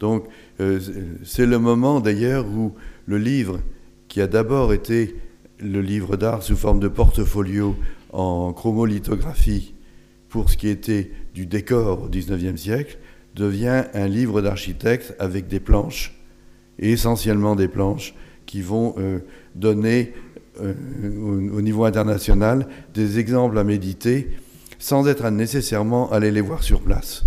Donc 0.00 0.26
euh, 0.60 0.78
c'est 1.24 1.46
le 1.46 1.58
moment 1.58 2.00
d'ailleurs 2.00 2.46
où 2.46 2.74
le 3.06 3.18
livre, 3.18 3.60
qui 4.08 4.20
a 4.20 4.26
d'abord 4.26 4.72
été 4.72 5.16
le 5.60 5.80
livre 5.80 6.16
d'art 6.16 6.42
sous 6.42 6.56
forme 6.56 6.80
de 6.80 6.88
portfolio 6.88 7.76
en 8.12 8.52
chromolithographie 8.52 9.74
pour 10.28 10.50
ce 10.50 10.56
qui 10.56 10.68
était 10.68 11.10
du 11.34 11.46
décor 11.46 12.02
au 12.02 12.08
XIXe 12.08 12.60
siècle, 12.60 12.98
devient 13.34 13.84
un 13.94 14.08
livre 14.08 14.42
d'architecte 14.42 15.14
avec 15.18 15.46
des 15.48 15.60
planches, 15.60 16.18
essentiellement 16.78 17.54
des 17.54 17.68
planches 17.68 18.14
qui 18.46 18.62
vont 18.62 18.94
euh, 18.98 19.20
donner 19.54 20.12
euh, 20.60 20.74
au, 21.52 21.60
niveau 21.60 21.84
international 21.84 22.66
des 22.94 23.18
exemples 23.18 23.58
à 23.58 23.64
méditer 23.64 24.30
sans 24.78 25.06
être 25.06 25.28
nécessairement 25.30 26.10
aller 26.12 26.30
les 26.30 26.40
voir 26.40 26.62
sur 26.62 26.80
place. 26.80 27.24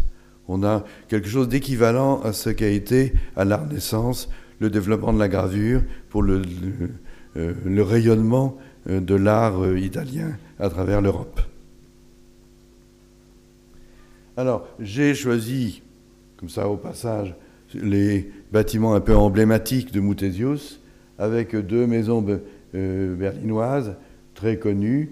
On 0.48 0.64
a 0.64 0.84
quelque 1.08 1.30
chose 1.30 1.48
d'équivalent 1.48 2.22
à 2.22 2.34
ce 2.34 2.50
qu'a 2.50 2.70
été 2.70 3.14
à 3.36 3.46
la 3.46 3.58
Renaissance 3.58 4.30
le 4.60 4.70
développement 4.70 5.14
de 5.14 5.20
la 5.20 5.28
gravure 5.28 5.84
pour 6.10 6.24
le, 6.24 6.42
euh, 7.38 7.54
rayonnement 7.84 8.58
euh, 8.90 9.00
de 9.00 9.14
l'art 9.14 9.64
euh, 9.64 9.78
italien 9.78 10.36
à 10.58 10.68
travers 10.68 11.00
l'Europe. 11.00 11.40
Alors, 14.36 14.68
j'ai 14.80 15.14
choisi, 15.14 15.84
comme 16.38 16.50
ça 16.50 16.68
au 16.68 16.78
passage, 16.78 17.36
les 17.76 18.32
bâtiments 18.52 18.96
un 18.96 19.00
peu 19.00 19.16
emblématiques 19.16 19.92
de 19.92 20.00
Muthesius, 20.00 20.82
avec 21.20 21.56
deux 21.56 21.86
maisons 21.86 22.26
berlinoises 22.74 23.96
très 24.34 24.58
connues, 24.58 25.12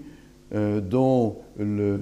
dont 0.50 1.36
le, 1.58 2.00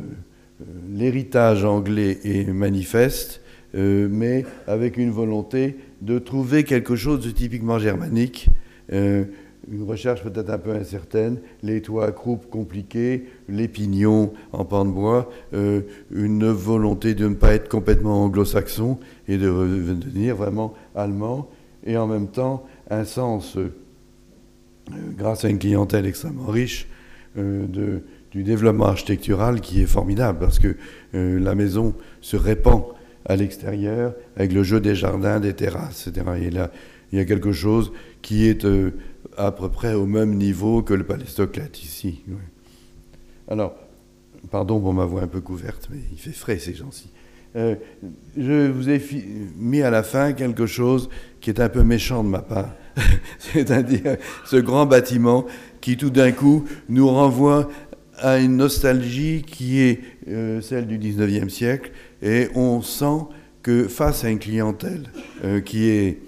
l'héritage 0.88 1.64
anglais 1.64 2.18
est 2.22 2.46
manifeste, 2.52 3.40
mais 3.74 4.46
avec 4.68 4.96
une 4.96 5.10
volonté 5.10 5.76
de 6.02 6.20
trouver 6.20 6.62
quelque 6.62 6.94
chose 6.94 7.26
de 7.26 7.32
typiquement 7.32 7.80
germanique. 7.80 8.48
Euh, 9.68 9.74
une 9.74 9.82
recherche 9.82 10.22
peut-être 10.22 10.50
un 10.50 10.58
peu 10.58 10.72
incertaine, 10.72 11.38
les 11.62 11.82
toits 11.82 12.06
à 12.06 12.12
croupe 12.12 12.48
compliqués, 12.50 13.26
les 13.48 13.68
pignons 13.68 14.32
en 14.52 14.64
pan 14.64 14.84
de 14.84 14.90
bois, 14.90 15.30
euh, 15.54 15.82
une 16.10 16.48
volonté 16.48 17.14
de 17.14 17.28
ne 17.28 17.34
pas 17.34 17.54
être 17.54 17.68
complètement 17.68 18.24
anglo-saxon 18.24 18.98
et 19.28 19.38
de 19.38 19.46
devenir 19.46 20.36
vraiment 20.36 20.74
allemand, 20.94 21.48
et 21.84 21.96
en 21.96 22.06
même 22.06 22.28
temps 22.28 22.64
un 22.90 23.04
sens, 23.04 23.58
grâce 25.16 25.44
à 25.44 25.48
une 25.48 25.58
clientèle 25.58 26.06
extrêmement 26.06 26.46
riche, 26.46 26.88
de, 27.36 28.02
du 28.36 28.42
développement 28.42 28.86
architectural 28.86 29.62
qui 29.62 29.80
est 29.80 29.86
formidable 29.86 30.38
parce 30.38 30.58
que 30.58 30.76
euh, 31.14 31.38
la 31.38 31.54
maison 31.54 31.94
se 32.20 32.36
répand 32.36 32.84
à 33.24 33.34
l'extérieur 33.34 34.14
avec 34.36 34.52
le 34.52 34.62
jeu 34.62 34.78
des 34.78 34.94
jardins, 34.94 35.40
des 35.40 35.54
terrasses, 35.54 36.06
etc. 36.06 36.26
Et 36.42 36.50
là, 36.50 36.70
il 37.12 37.18
y 37.18 37.22
a 37.22 37.24
quelque 37.24 37.52
chose 37.52 37.92
qui 38.20 38.46
est 38.46 38.66
euh, 38.66 38.90
à 39.36 39.52
peu 39.52 39.68
près 39.68 39.94
au 39.94 40.06
même 40.06 40.34
niveau 40.34 40.82
que 40.82 40.94
le 40.94 41.04
palais 41.04 41.26
Stocklett 41.26 41.82
ici. 41.82 42.22
Alors, 43.48 43.74
pardon 44.50 44.80
pour 44.80 44.92
ma 44.92 45.04
voix 45.04 45.22
un 45.22 45.26
peu 45.26 45.40
couverte, 45.40 45.88
mais 45.90 45.98
il 46.12 46.18
fait 46.18 46.32
frais 46.32 46.58
ces 46.58 46.74
gens-ci. 46.74 47.10
Euh, 47.56 47.74
je 48.36 48.70
vous 48.70 48.90
ai 48.90 49.00
mis 49.56 49.82
à 49.82 49.90
la 49.90 50.02
fin 50.02 50.32
quelque 50.32 50.66
chose 50.66 51.08
qui 51.40 51.50
est 51.50 51.60
un 51.60 51.68
peu 51.68 51.82
méchant 51.82 52.22
de 52.22 52.28
ma 52.28 52.40
part, 52.40 52.74
c'est-à-dire 53.38 54.16
ce 54.44 54.56
grand 54.56 54.84
bâtiment 54.84 55.46
qui 55.80 55.96
tout 55.96 56.10
d'un 56.10 56.32
coup 56.32 56.64
nous 56.88 57.08
renvoie 57.08 57.70
à 58.18 58.38
une 58.38 58.56
nostalgie 58.56 59.42
qui 59.46 59.80
est 59.80 60.00
euh, 60.28 60.60
celle 60.60 60.86
du 60.86 60.98
19e 60.98 61.48
siècle 61.48 61.92
et 62.22 62.48
on 62.54 62.82
sent 62.82 63.26
que 63.62 63.88
face 63.88 64.24
à 64.24 64.30
une 64.30 64.38
clientèle 64.38 65.04
euh, 65.44 65.60
qui 65.60 65.88
est 65.88 66.18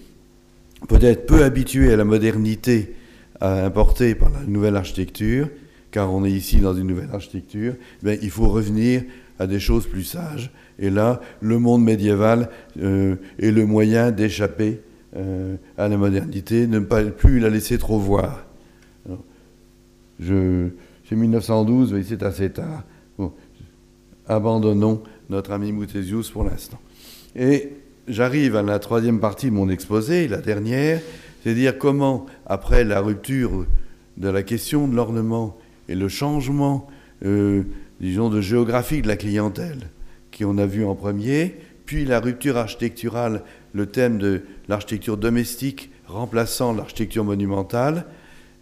peut-être 0.89 1.27
peu 1.27 1.45
habituée 1.45 1.93
à 1.93 1.97
la 1.97 2.05
modernité 2.05 2.95
importée 3.41 4.15
par 4.15 4.31
la 4.31 4.41
nouvelle 4.47 4.77
architecture, 4.77 5.49
car 5.91 6.13
on 6.13 6.25
est 6.25 6.31
ici 6.31 6.59
dans 6.59 6.75
une 6.75 6.87
nouvelle 6.87 7.11
architecture, 7.13 7.75
ben, 8.03 8.19
il 8.23 8.31
faut 8.31 8.49
revenir 8.49 9.03
à 9.39 9.47
des 9.47 9.61
choses 9.61 9.87
plus 9.87 10.05
sages. 10.05 10.51
Et 10.79 10.91
là, 10.91 11.21
le 11.41 11.59
monde 11.59 11.83
médiéval 11.83 12.51
euh, 12.81 13.17
est 13.39 13.51
le 13.51 13.67
moyen 13.67 14.11
d'échapper 14.11 14.81
à 15.77 15.89
la 15.89 15.97
modernité, 15.97 16.69
ne 16.69 16.79
pas 16.79 17.03
plus 17.03 17.41
la 17.41 17.49
laisser 17.51 17.77
trop 17.79 17.99
voir. 17.99 18.47
je, 20.21 20.69
c'est 21.09 21.17
1912, 21.17 21.95
mais 21.95 22.03
c'est 22.03 22.23
assez 22.23 22.51
tard. 22.51 22.85
abandonnons 24.29 25.03
notre 25.31 25.53
ami 25.53 25.73
Muthesius 25.73 26.31
pour 26.31 26.45
l'instant. 26.45 26.79
Et 27.35 27.73
j'arrive 28.07 28.57
à 28.57 28.63
la 28.63 28.79
troisième 28.79 29.21
partie 29.21 29.47
de 29.47 29.53
mon 29.55 29.69
exposé, 29.69 30.29
la 30.29 30.39
dernière, 30.39 31.01
c'est-à-dire 31.43 31.79
comment, 31.79 32.27
après 32.47 32.85
la 32.85 33.01
rupture 33.01 33.67
de 34.17 34.29
la 34.29 34.43
question 34.43 34.89
de 34.89 34.97
l'ornement 34.97 35.57
et 35.89 35.95
le 35.95 36.09
changement, 36.09 36.89
euh, 37.25 37.63
disons, 38.01 38.29
de 38.29 38.41
géographie 38.41 39.03
de 39.03 39.09
la 39.09 39.17
clientèle, 39.17 39.89
qu'on 40.37 40.59
a 40.59 40.67
vu 40.67 40.85
en 40.85 40.95
premier, 40.95 41.57
puis 41.87 42.05
la 42.05 42.21
rupture 42.21 42.57
architecturale, 42.57 43.43
le 43.73 43.87
thème 43.87 44.19
de 44.19 44.43
l'architecture 44.69 45.17
domestique 45.17 45.91
remplaçant 46.07 46.73
l'architecture 46.73 47.25
monumentale, 47.25 48.07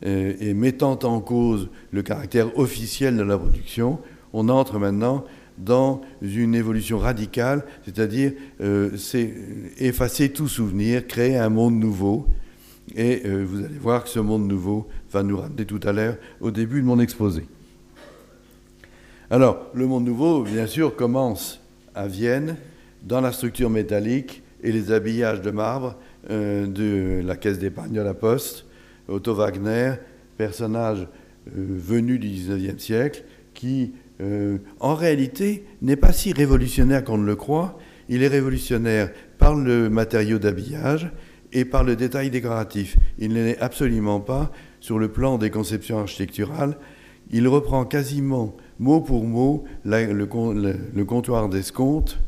euh, 0.05 0.35
et 0.41 0.53
mettant 0.53 0.99
en 1.05 1.21
cause 1.21 1.71
le 1.91 2.03
caractère 2.03 2.59
officiel 2.59 3.17
de 3.17 3.23
la 3.23 3.39
production, 3.39 3.99
on 4.33 4.49
entre 4.49 4.79
maintenant 4.79 5.25
dans 5.57 6.03
une 6.21 6.55
évolution 6.55 6.99
radicale, 6.99 7.65
c'est-à-dire 7.85 8.33
euh, 8.61 8.91
effacer 9.79 10.29
tout 10.29 10.49
souvenir, 10.49 11.07
créer 11.07 11.39
un 11.39 11.49
monde 11.49 11.77
nouveau. 11.77 12.27
Et 12.97 13.23
euh, 13.25 13.45
vous 13.47 13.65
allez 13.65 13.79
voir 13.79 14.03
que 14.03 14.09
ce 14.09 14.19
monde 14.19 14.49
nouveau 14.49 14.89
va 15.13 15.23
nous 15.23 15.39
ramener 15.39 15.65
tout 15.65 15.81
à 15.85 15.93
l'heure 15.93 16.17
au 16.41 16.51
début 16.51 16.81
de 16.81 16.87
mon 16.87 16.99
exposé. 16.99 17.47
Alors, 19.31 19.67
le 19.75 19.87
monde 19.87 20.05
nouveau, 20.05 20.43
bien 20.43 20.67
sûr, 20.67 20.97
commence 20.97 21.61
à 21.95 22.09
Vienne, 22.09 22.57
dans 23.03 23.21
la 23.21 23.31
structure 23.31 23.71
métallique 23.71 24.43
et 24.63 24.73
les 24.73 24.91
habillages 24.91 25.43
de 25.43 25.51
marbre 25.51 25.97
de 26.29 27.23
la 27.25 27.37
caisse 27.37 27.61
d'épargne 27.61 27.93
de 27.93 28.01
la 28.01 28.15
Poste, 28.15 28.67
Otto 29.09 29.35
Wagner, 29.35 29.95
personnage 30.37 31.07
euh, 31.49 31.67
venu 31.69 32.19
du 32.19 32.29
XIXe 32.29 32.83
siècle, 32.83 33.25
qui 33.55 33.93
euh, 34.21 34.59
en 34.81 34.95
réalité 34.95 35.65
n'est 35.83 35.97
pas 35.97 36.13
si 36.13 36.33
révolutionnaire 36.33 37.05
qu'on 37.05 37.19
le 37.19 37.37
croit. 37.37 37.79
Il 38.09 38.23
est 38.23 38.29
révolutionnaire 38.29 39.11
par 39.39 39.55
le 39.55 39.89
matériau 39.89 40.39
d'habillage 40.39 41.11
et 41.57 41.65
par 41.65 41.85
le 41.85 41.97
détail 41.97 42.29
décoratif. 42.29 42.99
Il 43.19 43.33
n'est 43.33 43.59
absolument 43.59 44.21
pas 44.21 44.53
sur 44.79 44.99
le 44.99 45.09
plan 45.09 45.39
des 45.39 45.49
conceptions 45.49 45.99
architecturales. 45.99 46.77
Il 47.31 47.49
reprend 47.49 47.87
quasiment 47.87 48.55
mot 48.79 49.01
pour 49.01 49.25
mot 49.25 49.65
le, 49.87 50.25
comptoir 51.05 51.49
d'escompte 51.49 52.19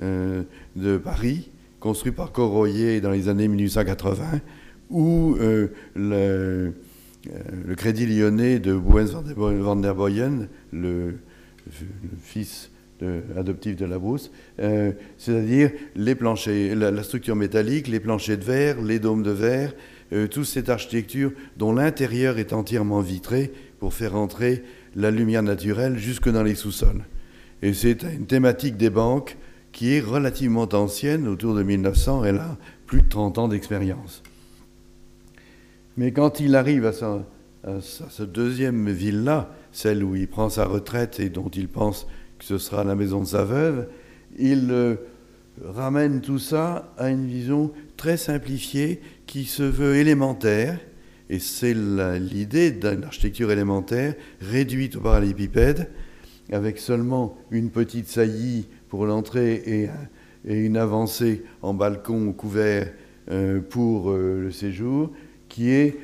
euh, 0.00 0.44
de 0.76 0.98
Paris, 0.98 1.50
construit 1.80 2.12
par 2.12 2.30
Corroyer 2.30 3.00
dans 3.00 3.10
les 3.10 3.28
années 3.28 3.48
1880, 3.48 4.40
ou 4.90 5.34
euh, 5.40 5.66
le, 5.96 6.14
euh, 6.14 6.70
le, 7.66 7.74
Crédit 7.74 8.06
Lyonnais 8.06 8.60
de 8.60 8.72
Bouens 8.72 9.20
van 9.36 9.74
der 9.74 9.96
Boyen, 9.96 10.46
le, 10.72 11.16
le 11.66 12.16
fils 12.98 13.38
adoptif 13.38 13.76
de 13.76 13.84
la 13.84 13.98
brousse, 13.98 14.30
c'est-à-dire 15.18 15.70
les 15.94 16.14
planchers, 16.14 16.74
la, 16.74 17.02
structure 17.02 17.36
métallique, 17.36 17.88
les 17.88 18.00
planchers 18.00 18.38
de 18.38 18.44
verre, 18.44 18.80
les 18.80 18.98
dômes 18.98 19.22
de 19.22 19.30
verre, 19.30 19.74
toute 20.30 20.44
cette 20.44 20.68
architecture 20.68 21.32
dont 21.56 21.72
l'intérieur 21.72 22.38
est 22.38 22.52
entièrement 22.52 23.00
vitré 23.00 23.52
pour 23.80 23.92
faire 23.92 24.16
entrer 24.16 24.62
la 24.94 25.10
lumière 25.10 25.42
naturelle 25.42 25.98
jusque 25.98 26.30
dans 26.30 26.42
les 26.42 26.54
sous-sols. 26.54 27.04
Et 27.62 27.74
c'est 27.74 28.02
une 28.02 28.26
thématique 28.26 28.76
des 28.76 28.90
banques 28.90 29.36
qui 29.72 29.92
est 29.92 30.00
relativement 30.00 30.68
ancienne, 30.72 31.28
autour 31.28 31.54
de 31.54 31.62
1900, 31.62 32.24
elle 32.24 32.38
a 32.38 32.56
plus 32.86 33.02
de 33.02 33.08
30 33.08 33.36
ans 33.36 33.48
d'expérience. 33.48 34.22
Mais 35.98 36.12
quand 36.12 36.40
il 36.40 36.54
arrive 36.54 36.86
à, 36.86 36.92
sa, 36.92 38.26
deuxième 38.26 38.88
ville-là, 38.90 39.50
celle 39.72 40.02
où 40.02 40.16
il 40.16 40.28
prend 40.28 40.48
sa 40.48 40.64
retraite 40.64 41.20
et 41.20 41.28
dont 41.28 41.48
il 41.48 41.68
pense 41.68 42.06
que 42.38 42.44
ce 42.44 42.58
sera 42.58 42.84
la 42.84 42.94
maison 42.94 43.20
de 43.20 43.26
sa 43.26 43.44
veuve, 43.44 43.86
il 44.38 44.68
euh, 44.70 44.96
ramène 45.64 46.20
tout 46.20 46.38
ça 46.38 46.92
à 46.98 47.08
une 47.08 47.26
vision 47.26 47.72
très 47.96 48.16
simplifiée 48.16 49.00
qui 49.26 49.44
se 49.44 49.62
veut 49.62 49.96
élémentaire, 49.96 50.78
et 51.28 51.38
c'est 51.38 51.74
l'idée 51.74 52.70
d'une 52.70 53.04
architecture 53.04 53.50
élémentaire 53.50 54.14
réduite 54.40 54.96
au 54.96 55.00
parallélépipède, 55.00 55.88
avec 56.52 56.78
seulement 56.78 57.36
une 57.50 57.70
petite 57.70 58.06
saillie 58.06 58.66
pour 58.88 59.06
l'entrée 59.06 59.62
et, 59.66 59.88
une 60.44 60.76
avancée 60.76 61.42
en 61.60 61.74
balcon 61.74 62.32
couvert 62.32 62.92
euh, 63.32 63.60
pour 63.60 64.12
euh, 64.12 64.42
le 64.42 64.50
séjour, 64.52 65.10
qui 65.48 65.70
est 65.70 65.98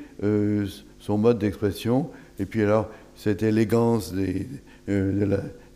son 0.98 1.18
mode 1.18 1.38
d'expression. 1.38 2.08
Et 2.38 2.46
puis 2.46 2.62
alors, 2.62 2.88
cette 3.16 3.42
élégance 3.42 4.14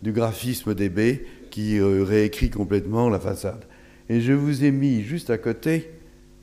du 0.01 0.11
graphisme 0.11 0.73
des 0.73 0.89
baies 0.89 1.25
qui 1.49 1.79
réécrit 1.81 2.49
complètement 2.49 3.09
la 3.09 3.19
façade. 3.19 3.65
Et 4.09 4.21
je 4.21 4.33
vous 4.33 4.63
ai 4.63 4.71
mis 4.71 5.01
juste 5.01 5.29
à 5.29 5.37
côté 5.37 5.89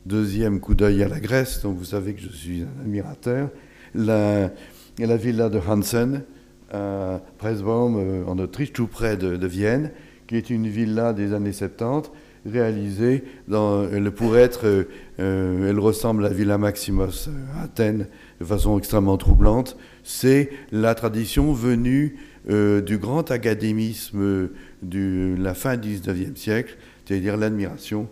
Deuxième 0.06 0.60
coup 0.60 0.74
d'œil 0.74 1.02
à 1.02 1.08
la 1.08 1.18
Grèce, 1.18 1.62
dont 1.62 1.72
vous 1.72 1.86
savez 1.86 2.12
que 2.12 2.20
je 2.20 2.28
suis 2.28 2.60
un 2.60 2.82
admirateur. 2.82 3.48
La, 3.94 4.50
la 4.98 5.16
villa 5.16 5.48
de 5.48 5.58
Hansen, 5.58 6.24
à 6.70 7.22
Presbaum, 7.38 7.96
euh, 7.96 8.24
en 8.26 8.38
Autriche, 8.38 8.74
tout 8.74 8.86
près 8.86 9.16
de, 9.16 9.46
Vienne, 9.46 9.92
qui 10.26 10.36
est 10.36 10.50
une 10.50 10.68
villa 10.68 11.14
des 11.14 11.32
années 11.32 11.54
70, 11.54 12.10
réalisée 12.44 13.24
dans, 13.48 13.88
elle 13.88 14.10
pourrait 14.10 14.42
être, 14.42 14.86
euh, 15.20 15.70
elle 15.70 15.78
ressemble 15.78 16.26
à 16.26 16.28
la 16.28 16.34
Villa 16.34 16.58
Maximos 16.58 17.30
à 17.56 17.62
Athènes 17.62 18.06
de 18.40 18.44
façon 18.44 18.78
extrêmement 18.78 19.16
troublante. 19.16 19.78
C'est 20.02 20.50
la 20.70 20.94
tradition 20.94 21.54
venue 21.54 22.16
euh, 22.50 22.80
du 22.80 22.98
grand 22.98 23.30
académisme 23.30 24.50
de 24.82 25.34
la 25.38 25.54
fin 25.54 25.76
du 25.76 25.96
19e 25.96 26.36
siècle, 26.36 26.76
c'est-à-dire 27.04 27.36
l'admiration 27.36 28.08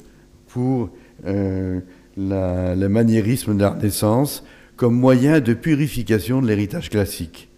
pour 0.49 0.91
euh, 1.27 1.81
le 2.17 2.87
maniérisme 2.89 3.57
de 3.57 3.61
la 3.61 3.71
Renaissance 3.71 4.45
comme 4.77 4.95
moyen 4.95 5.41
de 5.41 5.55
purification 5.55 6.43
de 6.43 6.47
l'héritage 6.47 6.91
classique. 6.91 7.49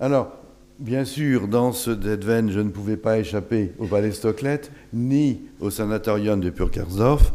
Alors, 0.00 0.36
bien 0.78 1.04
sûr, 1.04 1.48
dans 1.48 1.72
ce 1.72 1.90
Deadven, 1.90 2.50
je 2.50 2.60
ne 2.60 2.70
pouvais 2.70 2.96
pas 2.96 3.18
échapper 3.18 3.72
au 3.78 3.86
Palais 3.86 4.12
Stocklet, 4.12 4.60
ni 4.92 5.40
au 5.60 5.70
sanatorium 5.70 6.40
de 6.40 6.50
Purkersdorf, 6.50 7.32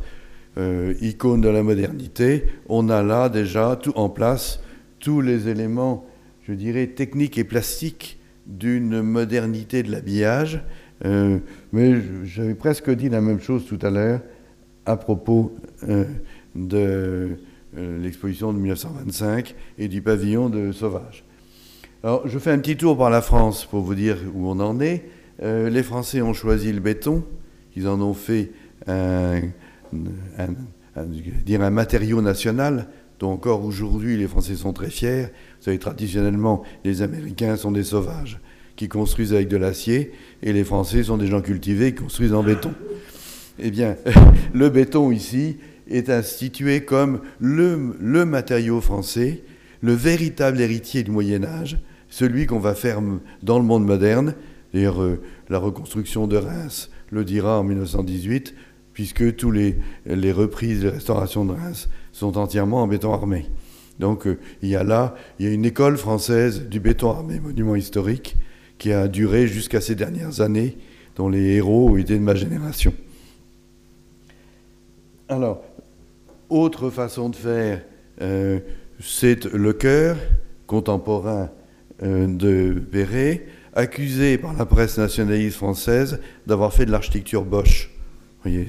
euh, 0.58 0.94
icône 1.02 1.42
de 1.42 1.50
la 1.50 1.64
modernité. 1.64 2.46
On 2.70 2.90
a 2.90 3.02
là 3.04 3.30
déjà 3.30 3.76
tout 3.76 3.94
en 3.96 4.10
place 4.10 4.60
tous 5.00 5.20
les 5.20 5.50
éléments, 5.50 6.06
je 6.48 6.54
dirais, 6.54 6.88
techniques 6.88 7.38
et 7.38 7.44
plastiques 7.44 8.20
d'une 8.46 9.02
modernité 9.02 9.84
de 9.84 9.92
l'habillage 9.92 10.62
euh, 11.06 11.40
mais 11.72 11.96
j'avais 12.24 12.56
presque 12.56 12.90
dit 12.90 13.10
la 13.10 13.22
même 13.22 13.42
chose 13.42 13.66
tout 13.66 13.80
à 13.82 13.90
l'heure 13.90 14.22
à 14.86 14.96
propos 14.96 15.56
euh, 15.88 16.06
de 16.56 17.38
euh, 17.78 18.02
l'exposition 18.02 18.54
de 18.54 18.60
1925 18.60 19.56
et 19.80 19.88
du 19.88 20.02
pavillon 20.02 20.50
de 20.50 20.72
Sauvage. 20.72 21.24
Alors, 22.04 22.28
je 22.28 22.38
fais 22.40 22.52
un 22.52 22.60
petit 22.60 22.78
tour 22.78 22.98
par 22.98 23.10
la 23.10 23.22
France 23.22 23.66
pour 23.66 23.82
vous 23.82 23.96
dire 23.96 24.18
où 24.34 24.50
on 24.50 24.60
en 24.60 24.80
est. 24.82 25.06
les 25.42 25.84
Français 25.84 26.22
ont 26.22 26.34
choisi 26.34 26.72
le 26.74 26.82
béton. 26.82 27.24
Ils 27.76 27.88
en 27.88 28.02
ont 28.02 28.14
fait 28.14 28.52
dire 31.46 31.62
un 31.62 31.70
matériau 31.70 32.22
national 32.22 32.88
encore 33.28 33.64
aujourd'hui 33.64 34.18
les 34.18 34.28
Français 34.28 34.56
sont 34.56 34.74
très 34.74 34.90
fiers. 34.90 35.24
Vous 35.60 35.66
savez, 35.66 35.80
traditionnellement, 35.80 36.64
les 36.84 37.02
Américains 37.02 37.56
sont 37.56 37.72
des 37.72 37.84
sauvages 37.84 38.40
qui 38.76 38.88
construisent 38.88 39.34
avec 39.34 39.48
de 39.48 39.58
l'acier, 39.58 40.12
et 40.42 40.54
les 40.54 40.64
Français 40.64 41.04
sont 41.04 41.18
des 41.18 41.28
gens 41.28 41.42
cultivés 41.42 41.94
qui 41.94 42.02
construisent 42.02 42.34
en 42.34 42.44
béton. 42.44 42.74
Eh 43.60 43.72
bien, 43.72 43.96
le 44.54 44.70
béton 44.70 45.12
ici 45.12 45.58
est 45.88 46.10
institué 46.10 46.82
comme 46.84 47.22
le, 47.40 48.26
matériau 48.26 48.82
français, 48.82 49.44
le 49.82 49.94
véritable 49.94 50.60
héritier 50.60 51.04
du 51.04 51.12
Moyen 51.12 51.44
Âge, 51.44 51.78
celui 52.10 52.46
qu'on 52.46 52.60
va 52.60 52.74
faire 52.74 53.00
dans 53.42 53.60
le 53.60 53.66
monde 53.66 53.86
moderne. 53.86 54.36
D'ailleurs, 54.74 55.02
euh, 55.02 55.22
la 55.50 55.60
reconstruction 55.60 56.26
de 56.26 56.38
Reims 56.38 56.90
le 57.12 57.24
dira 57.24 57.60
en 57.60 57.64
1918, 57.64 58.56
puisque 58.94 59.36
tous 59.36 59.52
les, 59.52 59.78
les 60.06 60.32
reprises 60.32 60.82
de 60.82 60.90
restauration 60.90 61.46
de 61.46 61.52
Reims 61.52 61.90
sont 62.24 62.38
entièrement 62.38 62.82
en 62.84 62.88
béton 62.88 63.14
armé. 63.14 63.48
Donc 64.00 64.28
euh, 64.28 64.40
il 64.62 64.70
y 64.70 64.76
a 64.78 64.84
là, 64.84 65.16
il 65.40 65.46
y 65.46 65.50
a 65.50 65.52
une 65.52 65.66
école 65.66 65.98
française 65.98 66.68
du 66.70 66.80
béton 66.80 67.12
armé, 67.12 67.40
monument 67.40 67.76
historique, 67.76 68.38
qui 68.78 68.94
a 68.94 69.10
duré 69.10 69.46
jusqu'à 69.48 69.82
ces 69.82 69.96
dernières 69.96 70.40
années, 70.40 70.78
dont 71.18 71.28
les 71.28 71.56
héros 71.56 71.98
étaient 71.98 72.16
de 72.16 72.24
ma 72.24 72.34
génération. 72.36 72.94
Alors, 75.28 75.64
autre 76.50 76.90
façon 76.90 77.30
de 77.30 77.36
faire, 77.36 77.82
euh, 78.22 78.60
c'est 79.02 79.46
le 79.46 79.74
cœur 79.74 80.16
contemporain 80.66 81.50
euh, 82.04 82.28
de 82.28 82.80
Perret, 82.80 83.46
accusé 83.74 84.38
par 84.38 84.54
la 84.54 84.66
presse 84.66 84.98
nationaliste 84.98 85.58
française 85.58 86.20
d'avoir 86.48 86.74
fait 86.74 86.86
de 86.86 86.92
l'architecture 86.92 87.44
Bosch. 87.44 87.92
voyez, 88.44 88.68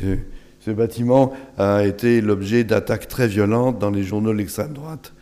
ce 0.64 0.70
bâtiment 0.70 1.34
a 1.58 1.84
été 1.84 2.22
l'objet 2.22 2.64
d'attaques 2.64 3.06
très 3.06 3.28
violentes 3.28 3.78
dans 3.78 3.90
les 3.90 4.02
journaux 4.02 4.32
de 4.32 4.38
l'extrême 4.38 4.72
droite. 4.72 5.12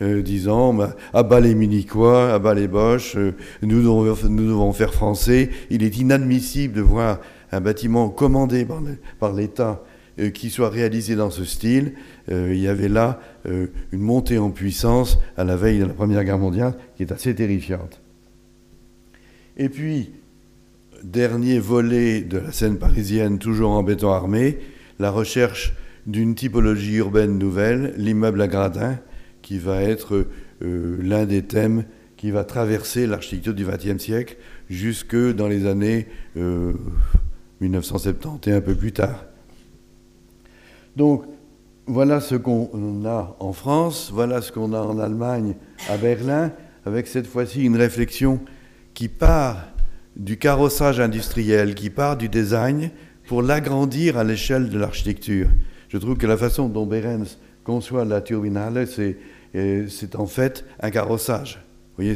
Euh, 0.00 0.22
disant 0.22 0.74
bah, 0.74 1.40
les 1.40 1.54
Munichois, 1.54 2.32
à 2.32 2.38
bas 2.38 2.54
les 2.54 2.68
Boches, 2.68 3.16
euh, 3.16 3.32
nous, 3.62 3.80
devons, 3.80 4.04
nous, 4.28 4.46
devons, 4.46 4.72
faire 4.72 4.94
français. 4.94 5.50
Il 5.70 5.82
est 5.82 5.98
inadmissible 5.98 6.74
de 6.74 6.80
voir 6.80 7.20
un 7.50 7.60
bâtiment 7.60 8.08
commandé 8.08 8.66
par 9.18 9.32
l'État 9.32 9.82
euh, 10.20 10.30
qui 10.30 10.50
soit 10.50 10.68
réalisé 10.68 11.14
dans 11.14 11.30
ce 11.30 11.44
style. 11.44 11.94
il 12.28 12.58
y 12.58 12.68
avait 12.68 12.88
là 12.88 13.20
une 13.44 14.00
montée 14.00 14.38
en 14.38 14.50
puissance 14.50 15.18
à 15.36 15.44
la 15.44 15.56
veille 15.56 15.78
de 15.78 15.84
la 15.84 15.94
Première 15.94 16.24
Guerre 16.24 16.38
mondiale 16.38 16.74
qui 16.96 17.04
est 17.04 17.12
assez 17.12 17.34
terrifiante. 17.34 18.00
Et 19.56 19.68
puis, 19.68 20.10
dernier 21.02 21.58
volet 21.60 22.20
de 22.20 22.38
la 22.38 22.52
scène 22.52 22.78
parisienne, 22.78 23.38
toujours 23.38 23.70
en 23.70 23.82
béton 23.82 24.10
armé, 24.10 24.58
la 24.98 25.10
recherche 25.10 25.74
d'une 26.06 26.34
typologie 26.34 26.96
urbaine 26.96 27.38
nouvelle, 27.38 27.94
l'immeuble 27.96 28.40
à 28.40 28.48
gradins, 28.48 28.98
qui 29.42 29.58
va 29.58 29.82
être 29.82 30.26
euh, 30.62 30.96
l'un 31.00 31.26
des 31.26 31.42
thèmes 31.42 31.84
qui 32.16 32.30
va 32.30 32.44
traverser 32.44 33.06
l'architecture 33.06 33.54
du 33.54 33.64
XXe 33.64 34.02
siècle 34.02 34.36
jusque 34.68 35.16
dans 35.16 35.48
les 35.48 35.66
années 35.66 36.08
1970 37.60 38.48
euh, 38.48 38.50
et 38.50 38.52
un 38.54 38.60
peu 38.60 38.74
plus 38.74 38.92
tard. 38.92 39.24
Donc, 40.96 41.24
voilà 41.86 42.20
ce 42.20 42.34
qu'on 42.34 43.04
a 43.06 43.36
en 43.38 43.52
France, 43.52 44.10
voilà 44.12 44.42
ce 44.42 44.52
qu'on 44.52 44.72
a 44.72 44.80
en 44.80 44.98
Allemagne, 44.98 45.54
à 45.88 45.96
Berlin, 45.96 46.52
avec 46.84 47.06
cette 47.06 47.26
fois-ci 47.26 47.64
une 47.64 47.76
réflexion 47.76 48.40
qui 48.94 49.08
part 49.08 49.68
du 50.16 50.36
carrossage 50.36 51.00
industriel, 51.00 51.74
qui 51.74 51.88
part 51.88 52.16
du 52.16 52.28
design, 52.28 52.90
pour 53.28 53.42
l'agrandir 53.42 54.18
à 54.18 54.24
l'échelle 54.24 54.70
de 54.70 54.78
l'architecture. 54.78 55.48
Je 55.88 55.98
trouve 55.98 56.16
que 56.16 56.26
la 56.26 56.36
façon 56.36 56.68
dont 56.68 56.86
Behrens 56.86 57.38
conçoit 57.62 58.04
la 58.04 58.20
turbinale, 58.20 58.86
c'est 58.88 59.16
c'est 59.88 60.16
en 60.16 60.26
fait 60.26 60.64
un 60.80 60.90
carrossage. 60.90 61.62
Vous 61.96 62.04
voyez, 62.04 62.14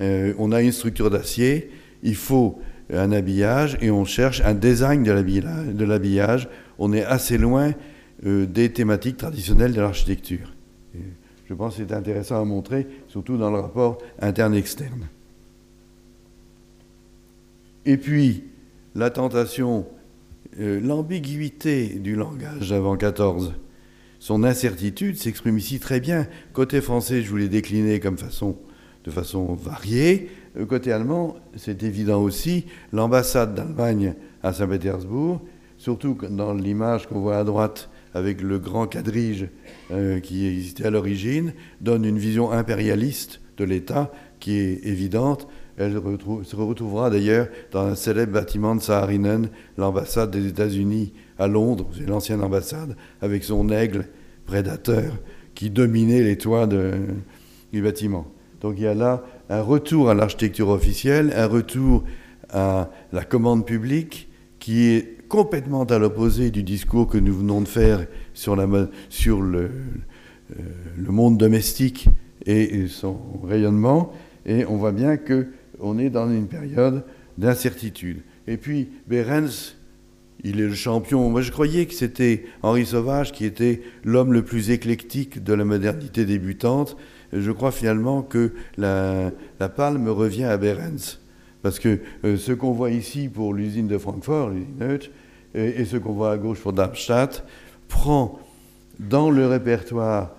euh, 0.00 0.34
on 0.38 0.52
a 0.52 0.60
une 0.60 0.72
structure 0.72 1.10
d'acier, 1.10 1.70
il 2.02 2.16
faut 2.16 2.60
un 2.92 3.12
habillage 3.12 3.78
et 3.80 3.90
on 3.90 4.04
cherche 4.04 4.42
un 4.42 4.54
design 4.54 5.02
de 5.02 5.84
l'habillage. 5.84 6.48
On 6.78 6.92
est 6.92 7.04
assez 7.04 7.38
loin 7.38 7.72
euh, 8.26 8.46
des 8.46 8.72
thématiques 8.72 9.16
traditionnelles 9.16 9.72
de 9.72 9.80
l'architecture. 9.80 10.52
Je 11.48 11.54
pense 11.54 11.76
que 11.76 11.84
c'est 11.86 11.94
intéressant 11.94 12.40
à 12.40 12.44
montrer, 12.44 12.86
surtout 13.08 13.36
dans 13.36 13.50
le 13.50 13.60
rapport 13.60 13.98
interne-externe. 14.20 15.08
Et 17.84 17.96
puis, 17.96 18.44
la 18.94 19.10
tentation, 19.10 19.86
euh, 20.60 20.80
l'ambiguïté 20.80 21.98
du 21.98 22.16
langage 22.16 22.72
avant 22.72 22.96
14 22.96 23.54
son 24.24 24.42
incertitude 24.42 25.18
s'exprime 25.18 25.58
ici 25.58 25.78
très 25.78 26.00
bien. 26.00 26.26
Côté 26.54 26.80
français, 26.80 27.20
je 27.20 27.28
vous 27.28 27.36
l'ai 27.36 27.50
décliné 27.50 28.00
comme 28.00 28.16
façon 28.16 28.56
de 29.04 29.10
façon 29.10 29.52
variée. 29.52 30.30
Côté 30.66 30.92
allemand, 30.92 31.36
c'est 31.56 31.82
évident 31.82 32.22
aussi, 32.22 32.64
l'ambassade 32.90 33.54
d'Allemagne 33.54 34.14
à 34.42 34.54
Saint-Pétersbourg, 34.54 35.42
surtout 35.76 36.16
dans 36.30 36.54
l'image 36.54 37.06
qu'on 37.06 37.20
voit 37.20 37.36
à 37.36 37.44
droite 37.44 37.90
avec 38.14 38.40
le 38.40 38.58
grand 38.58 38.86
quadrige 38.86 39.48
euh, 39.90 40.20
qui 40.20 40.46
existait 40.46 40.86
à 40.86 40.90
l'origine, 40.90 41.52
donne 41.82 42.06
une 42.06 42.18
vision 42.18 42.50
impérialiste 42.50 43.42
de 43.58 43.64
l'État 43.64 44.10
qui 44.40 44.56
est 44.56 44.86
évidente. 44.86 45.48
Elle 45.76 45.92
se 45.92 46.56
retrouvera 46.56 47.10
d'ailleurs 47.10 47.48
dans 47.72 47.86
un 47.86 47.94
célèbre 47.96 48.32
bâtiment 48.32 48.76
de 48.76 48.80
Saarinen, 48.80 49.48
l'ambassade 49.76 50.30
des 50.30 50.46
États-Unis 50.46 51.12
à 51.38 51.48
Londres, 51.48 51.88
l'ancienne 52.06 52.42
ambassade, 52.42 52.96
avec 53.20 53.42
son 53.42 53.68
aigle 53.70 54.06
prédateur 54.46 55.14
qui 55.54 55.70
dominait 55.70 56.22
les 56.22 56.38
toits 56.38 56.68
du 56.68 57.82
bâtiment. 57.82 58.26
Donc 58.60 58.74
il 58.78 58.84
y 58.84 58.86
a 58.86 58.94
là 58.94 59.24
un 59.50 59.62
retour 59.62 60.10
à 60.10 60.14
l'architecture 60.14 60.68
officielle, 60.68 61.32
un 61.36 61.46
retour 61.46 62.04
à 62.50 62.90
la 63.12 63.24
commande 63.24 63.66
publique 63.66 64.28
qui 64.60 64.86
est 64.86 65.28
complètement 65.28 65.84
à 65.84 65.98
l'opposé 65.98 66.50
du 66.50 66.62
discours 66.62 67.08
que 67.08 67.18
nous 67.18 67.34
venons 67.34 67.60
de 67.60 67.68
faire 67.68 68.06
sur, 68.32 68.54
le, 68.54 68.68
euh, 68.70 69.70
le, 70.96 71.10
monde 71.10 71.36
domestique 71.36 72.08
et 72.46 72.86
son 72.86 73.18
rayonnement. 73.42 74.12
Et 74.46 74.64
on 74.66 74.76
voit 74.76 74.92
bien 74.92 75.16
qu'on 75.78 75.98
est 75.98 76.10
dans 76.10 76.30
une 76.30 76.46
période 76.46 77.04
d'incertitude. 77.38 78.22
Et 78.46 78.56
puis, 78.56 78.90
Behrens, 79.08 79.76
il 80.42 80.60
est 80.60 80.68
le 80.68 80.74
champion. 80.74 81.30
Moi, 81.30 81.40
je 81.40 81.50
croyais 81.50 81.86
que 81.86 81.94
c'était 81.94 82.44
Henri 82.62 82.86
Sauvage 82.86 83.32
qui 83.32 83.44
était 83.44 83.82
l'homme 84.04 84.32
le 84.32 84.42
plus 84.42 84.70
éclectique 84.70 85.42
de 85.42 85.54
la 85.54 85.64
modernité 85.64 86.24
débutante. 86.24 86.96
Je 87.32 87.50
crois 87.50 87.72
finalement 87.72 88.22
que 88.22 88.52
la, 88.76 89.32
palme 89.74 90.08
revient 90.08 90.44
à 90.44 90.56
Behrens. 90.56 91.20
Parce 91.62 91.78
que 91.78 92.00
euh, 92.24 92.36
ce 92.36 92.52
qu'on 92.52 92.72
voit 92.72 92.90
ici 92.90 93.28
pour 93.28 93.54
l'usine 93.54 93.88
de 93.88 93.96
Francfort, 93.96 94.50
l'usine 94.50 94.98
et, 95.54 95.80
et, 95.80 95.84
ce 95.86 95.96
qu'on 95.96 96.12
voit 96.12 96.32
à 96.32 96.36
gauche 96.36 96.60
pour 96.60 96.74
Darmstadt, 96.74 97.42
prend 97.88 98.38
dans 99.00 99.30
le 99.30 99.46
répertoire 99.46 100.36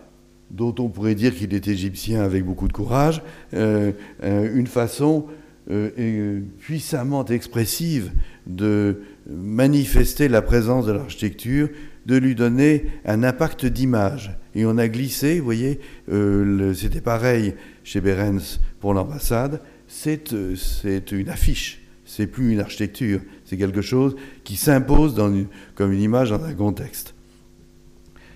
dont 0.51 0.75
on 0.79 0.89
pourrait 0.89 1.15
dire 1.15 1.35
qu'il 1.35 1.53
est 1.53 1.67
égyptien 1.67 2.21
avec 2.21 2.45
beaucoup 2.45 2.67
de 2.67 2.73
courage, 2.73 3.21
euh, 3.53 3.91
euh, 4.23 4.55
une 4.55 4.67
façon 4.67 5.25
euh, 5.71 6.41
puissamment 6.59 7.25
expressive 7.25 8.11
de 8.45 9.01
manifester 9.27 10.27
la 10.27 10.41
présence 10.41 10.85
de 10.85 10.91
l'architecture, 10.91 11.69
de 12.05 12.17
lui 12.17 12.35
donner 12.35 12.85
un 13.05 13.23
impact 13.23 13.65
d'image. 13.65 14.37
Et 14.53 14.65
on 14.65 14.77
a 14.77 14.87
glissé, 14.87 15.39
vous 15.39 15.45
voyez, 15.45 15.79
c'était 16.75 17.01
pareil 17.01 17.55
chez 17.83 17.99
Berens 17.99 18.59
pour 18.79 18.93
l'ambassade, 18.93 19.61
c'est 19.87 20.31
une 20.31 21.29
affiche, 21.29 21.81
c'est 22.05 22.27
plus 22.27 22.53
une 22.53 22.59
architecture, 22.59 23.21
c'est 23.43 23.57
quelque 23.57 23.81
chose 23.81 24.15
qui 24.43 24.55
s'impose 24.55 25.19
comme 25.73 25.91
une 25.91 26.01
image 26.01 26.29
dans 26.29 26.43
un 26.43 26.53
contexte. 26.53 27.14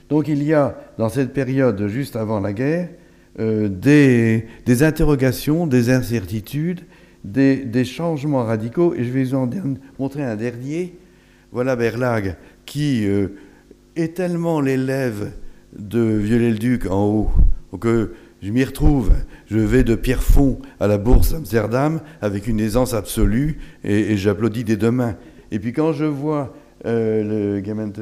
Donc 0.10 0.28
il 0.28 0.44
y 0.44 0.54
a 0.54 0.76
dans 0.98 1.10
cette 1.10 1.34
période 1.34 1.88
juste 1.88 2.16
avant 2.16 2.40
la 2.40 2.54
guerre 2.54 2.90
euh, 3.40 3.70
des, 3.70 4.84
interrogations, 4.84 5.68
des 5.68 5.92
incertitudes, 5.92 6.82
des, 7.24 7.86
changements 7.86 8.44
radicaux. 8.44 8.94
Et 8.96 9.04
je 9.04 9.12
vais 9.12 9.24
vous 9.24 9.36
en 9.36 9.50
montrer 10.00 10.24
un 10.24 10.36
dernier. 10.36 10.96
Voilà 11.52 11.76
Berlag 11.76 12.36
qui 12.66 13.08
euh, 13.08 13.30
est 13.96 14.16
tellement 14.16 14.62
l'élève 14.62 15.32
de 15.78 16.00
Viollet-le-Duc 16.00 16.88
en 16.88 17.06
haut 17.06 17.30
que 17.80 18.14
je 18.42 18.52
m'y 18.52 18.64
retrouve. 18.64 19.12
Je 19.48 19.58
vais 19.60 19.84
de 19.84 19.96
Pierrefonds 19.96 20.60
à 20.80 20.88
la 20.88 20.98
bourse 20.98 21.32
d'Amsterdam 21.32 22.02
avec 22.22 22.48
une 22.48 22.60
aisance 22.60 22.94
absolue 22.94 23.60
et, 23.84 24.18
j'applaudis 24.18 24.64
des 24.64 24.76
deux 24.76 24.92
mains. 24.92 25.16
Et 25.52 25.60
puis 25.60 25.72
quand 25.72 25.94
je 25.94 26.06
vois 26.06 26.56
euh, 26.86 27.60
le 27.60 27.66
Gemeente 27.66 28.00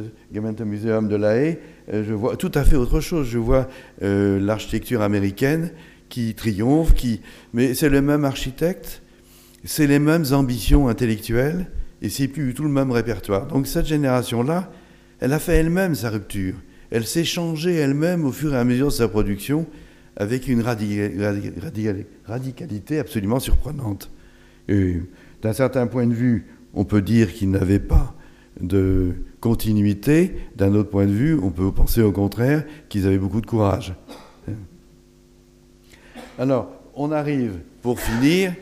de 0.62 1.16
La 1.16 1.38
Haye, 1.38 1.58
je 1.92 2.14
vois 2.14 2.36
tout 2.38 2.52
à 2.54 2.64
fait 2.64 2.76
autre 2.76 3.00
chose. 3.00 3.28
Je 3.28 3.38
vois 3.38 3.68
euh, 4.04 4.40
l'architecture 4.40 5.02
américaine 5.02 5.72
qui 6.10 6.34
triomphe, 6.36 6.94
qui... 6.94 7.22
mais 7.54 7.74
c'est 7.74 7.90
le 7.90 8.02
même 8.02 8.26
architecte, 8.26 9.02
c'est 9.64 9.88
les 9.88 10.00
mêmes 10.00 10.26
ambitions 10.32 10.88
intellectuelles, 10.88 11.68
et 12.02 12.10
c'est 12.10 12.28
plus 12.28 12.48
du 12.48 12.54
tout 12.54 12.64
le 12.64 12.70
même 12.70 12.92
répertoire. 12.92 13.48
Donc 13.48 13.68
cette 13.68 13.88
génération-là, 13.88 14.72
elle 15.20 15.34
a 15.34 15.40
fait 15.40 15.56
elle-même 15.56 15.96
sa 15.96 16.10
rupture. 16.10 16.56
Elle 16.92 17.06
s'est 17.06 17.26
changée 17.26 17.76
elle-même 17.76 18.26
au 18.26 18.32
fur 18.32 18.54
et 18.54 18.58
à 18.58 18.64
mesure 18.64 18.88
de 18.88 18.94
sa 18.94 19.08
production, 19.08 19.66
avec 20.16 20.48
une 20.48 20.62
radicalité 22.26 23.00
absolument 23.00 23.40
surprenante. 23.40 24.10
D'un 24.70 25.54
certain 25.54 25.88
point 25.88 26.08
de 26.08 26.14
vue, 26.14 26.48
on 26.74 26.86
peut 26.86 27.02
dire 27.02 27.34
qu'il 27.34 27.52
n'avait 27.52 27.80
pas 27.80 28.17
de 28.62 29.16
continuité. 29.40 30.34
D'un 30.56 30.74
autre 30.76 30.90
point 30.90 31.06
de 31.06 31.12
vue, 31.12 31.40
on 31.42 31.52
peut 31.52 31.72
penser 31.72 32.02
au 32.02 32.12
contraire 32.12 32.64
qu'ils 32.90 33.08
avaient 33.08 33.18
beaucoup 33.18 33.42
de 33.42 33.46
courage. 33.46 33.94
Alors, 36.40 36.70
on 36.96 37.12
arrive, 37.12 37.60
pour 37.82 38.00
finir, 38.00 38.54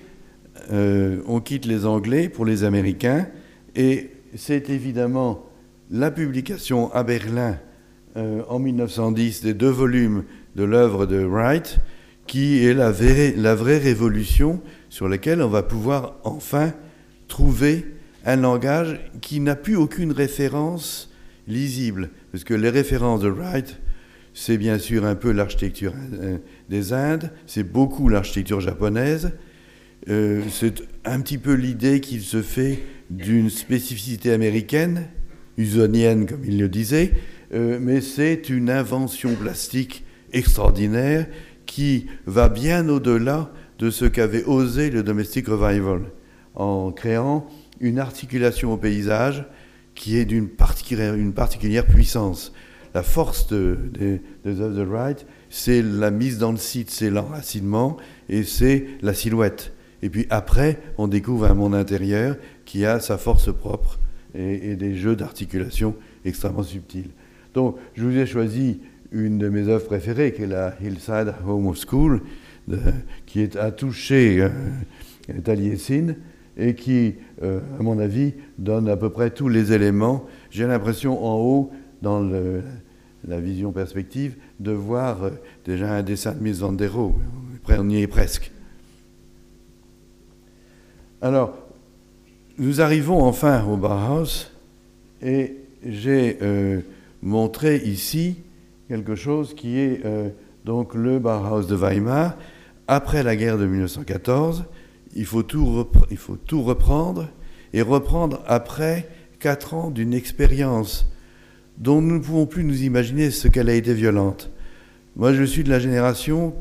euh, 0.72 1.22
on 1.28 1.39
quitte 1.39 1.66
les 1.66 1.86
Anglais 1.86 2.30
pour 2.30 2.46
les 2.46 2.64
Américains, 2.64 3.28
et 3.76 4.12
c'est 4.36 4.70
évidemment 4.70 5.46
la 5.91 6.12
publication 6.12 6.91
à 6.93 7.04
Berlin 7.04 7.58
euh, 8.18 8.43
en 8.48 8.60
1910 8.60 9.43
des 9.43 9.54
deux 9.54 9.70
volumes 9.70 10.24
de 10.56 10.64
l'œuvre 10.64 11.06
de 11.06 11.24
Wright 11.24 11.80
qui 12.28 12.66
est 12.66 12.74
la 12.74 12.91
la 12.91 13.56
vraie 13.56 13.78
révolution 13.78 14.62
sur 14.89 15.08
laquelle 15.08 15.41
on 15.41 15.48
va 15.48 15.62
pouvoir 15.62 16.16
enfin 16.24 16.74
trouver 17.28 17.86
un 18.26 18.38
langage 18.38 18.99
qui 19.21 19.39
n'a 19.39 19.55
plus 19.55 19.76
aucune 19.76 20.11
référence 20.11 21.11
lisible, 21.47 22.09
parce 22.32 22.43
que 22.43 22.53
les 22.53 22.69
références 22.69 23.21
de 23.21 23.30
Wright, 23.30 23.80
c'est 24.34 24.57
bien 24.57 24.80
sûr 24.80 25.05
un 25.05 25.15
peu 25.15 25.32
l'architecture 25.32 25.93
euh, 26.13 26.38
des 26.69 26.91
Indes, 26.91 27.32
c'est 27.45 27.63
beaucoup 27.63 28.09
l'architecture 28.09 28.59
japonaise, 28.59 29.32
euh, 30.09 30.41
c'est 30.49 30.84
un 31.05 31.21
petit 31.21 31.38
peu 31.38 31.53
l'idée 31.53 31.99
qu'il 31.99 32.21
se 32.21 32.41
fait 32.41 32.80
d'une 33.09 33.49
spécificité 33.49 34.32
américaine, 34.34 35.07
usonienne 35.57 36.26
comme 36.26 36.43
il 36.43 36.59
le 36.59 36.67
disait, 36.67 37.13
euh, 37.53 37.78
mais 37.80 38.01
c'est 38.01 38.49
une 38.49 38.69
invention 38.69 39.36
plastique 39.36 40.03
extraordinaire 40.34 41.28
qui 41.65 42.07
va 42.26 42.49
bien 42.49 42.89
au-delà 42.89 43.51
de 43.80 43.89
ce 43.89 44.05
qu'avait 44.05 44.43
osé 44.43 44.89
le 44.89 45.03
Domestic 45.03 45.47
Revival 45.47 46.01
en 46.55 46.91
créant 46.91 47.47
une 47.80 47.99
articulation 47.99 48.73
au 48.73 48.78
paysage 48.78 49.45
qui 49.93 50.17
est 50.17 50.26
d'une 50.26 50.49
particulière, 50.49 51.86
puissance. 51.86 52.53
La 52.93 53.03
force 53.03 53.47
des 53.51 54.21
œuvres 54.45 54.76
de 54.76 54.84
Wright, 54.84 55.26
c'est 55.49 55.82
la 55.82 56.11
mise 56.11 56.38
dans 56.38 56.51
le 56.51 56.57
site, 56.57 56.89
c'est 56.89 57.09
l'enracinement 57.09 57.97
et 58.30 58.43
c'est 58.43 58.86
la 59.01 59.13
silhouette. 59.13 59.73
Et 60.01 60.09
puis 60.09 60.28
après, 60.30 60.80
on 60.97 61.07
découvre 61.07 61.45
un 61.45 61.53
monde 61.53 61.76
intérieur 61.76 62.36
qui 62.65 62.86
a 62.86 62.99
sa 62.99 63.17
force 63.17 63.53
propre 63.53 63.99
et, 64.34 64.71
et 64.71 64.76
des 64.76 64.95
jeux 64.95 65.15
d'articulation 65.15 65.95
extrêmement 66.23 66.63
subtils. 66.63 67.11
Donc, 67.53 67.78
je 67.95 68.03
vous 68.03 68.17
ai 68.17 68.26
choisi 68.26 68.80
une 69.11 69.38
de 69.38 69.49
mes 69.49 69.67
œuvres 69.67 69.86
préférées, 69.86 70.34
qui 70.34 70.43
est 70.43 70.47
la 70.47 70.76
Hillside 70.82 71.34
Home 71.47 71.67
of 71.67 71.80
School, 71.80 72.21
qui 73.26 73.41
est 73.41 73.55
à 73.55 73.71
toucher 73.71 74.41
euh, 74.41 74.49
Taliesin 75.43 76.15
et 76.57 76.76
qui, 76.76 77.15
euh, 77.43 77.59
à 77.79 77.83
mon 77.83 77.99
avis, 77.99 78.33
donne 78.57 78.88
à 78.88 78.95
peu 78.95 79.09
près 79.09 79.29
tous 79.29 79.49
les 79.49 79.73
éléments. 79.73 80.25
J'ai 80.51 80.65
l'impression 80.65 81.25
en 81.25 81.38
haut, 81.38 81.71
dans 82.01 82.21
la 83.27 83.39
vision 83.39 83.71
perspective, 83.71 84.36
de 84.59 84.71
voir 84.71 85.23
euh, 85.23 85.29
déjà 85.65 85.93
un 85.93 86.03
dessin 86.03 86.33
de 86.33 86.41
Miss 86.41 86.57
Zandero. 86.57 87.15
On 87.67 87.89
y 87.89 88.01
est 88.01 88.07
presque. 88.07 88.51
Alors, 91.21 91.57
nous 92.57 92.79
arrivons 92.79 93.23
enfin 93.23 93.65
au 93.65 93.75
Bauhaus 93.75 94.51
et 95.21 95.55
j'ai 95.83 96.38
euh, 96.41 96.81
montré 97.21 97.77
ici 97.77 98.38
quelque 98.88 99.15
chose 99.15 99.55
qui 99.55 99.79
est 99.79 100.03
donc 100.63 100.93
le 100.93 101.17
Bauhaus 101.17 101.63
de 101.63 101.75
Weimar 101.75 102.38
après 102.88 103.23
la 103.23 103.36
guerre 103.36 103.57
de 103.57 103.65
1914 103.65 104.65
il 105.16 105.26
faut 105.26 105.43
tout, 105.43 105.88
il 106.11 106.18
faut 106.18 106.36
tout 106.36 106.61
reprendre 106.61 107.30
et 107.74 107.82
reprendre 107.82 108.43
après 108.47 109.07
quatre 109.39 109.74
ans 109.74 109.91
d'une 109.91 110.13
expérience 110.13 111.11
dont 111.78 112.01
nous 112.01 112.16
ne 112.16 112.20
pouvons 112.20 112.45
plus 112.45 112.63
nous 112.63 112.84
imaginer 112.84 113.32
ce 113.32 113.47
qu'elle 113.47 113.70
a 113.70 113.74
été 113.74 113.93
violente. 113.93 114.51
Moi, 115.16 115.34
je 115.34 115.43
suis 115.43 115.63
de 115.63 115.70
la 115.70 115.80
génération 115.80 116.53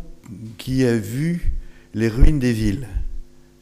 qui 0.59 0.84
a 0.84 0.96
vu 0.96 1.52
les 1.94 2.09
ruines 2.09 2.38
des 2.38 2.52
villes. 2.52 2.88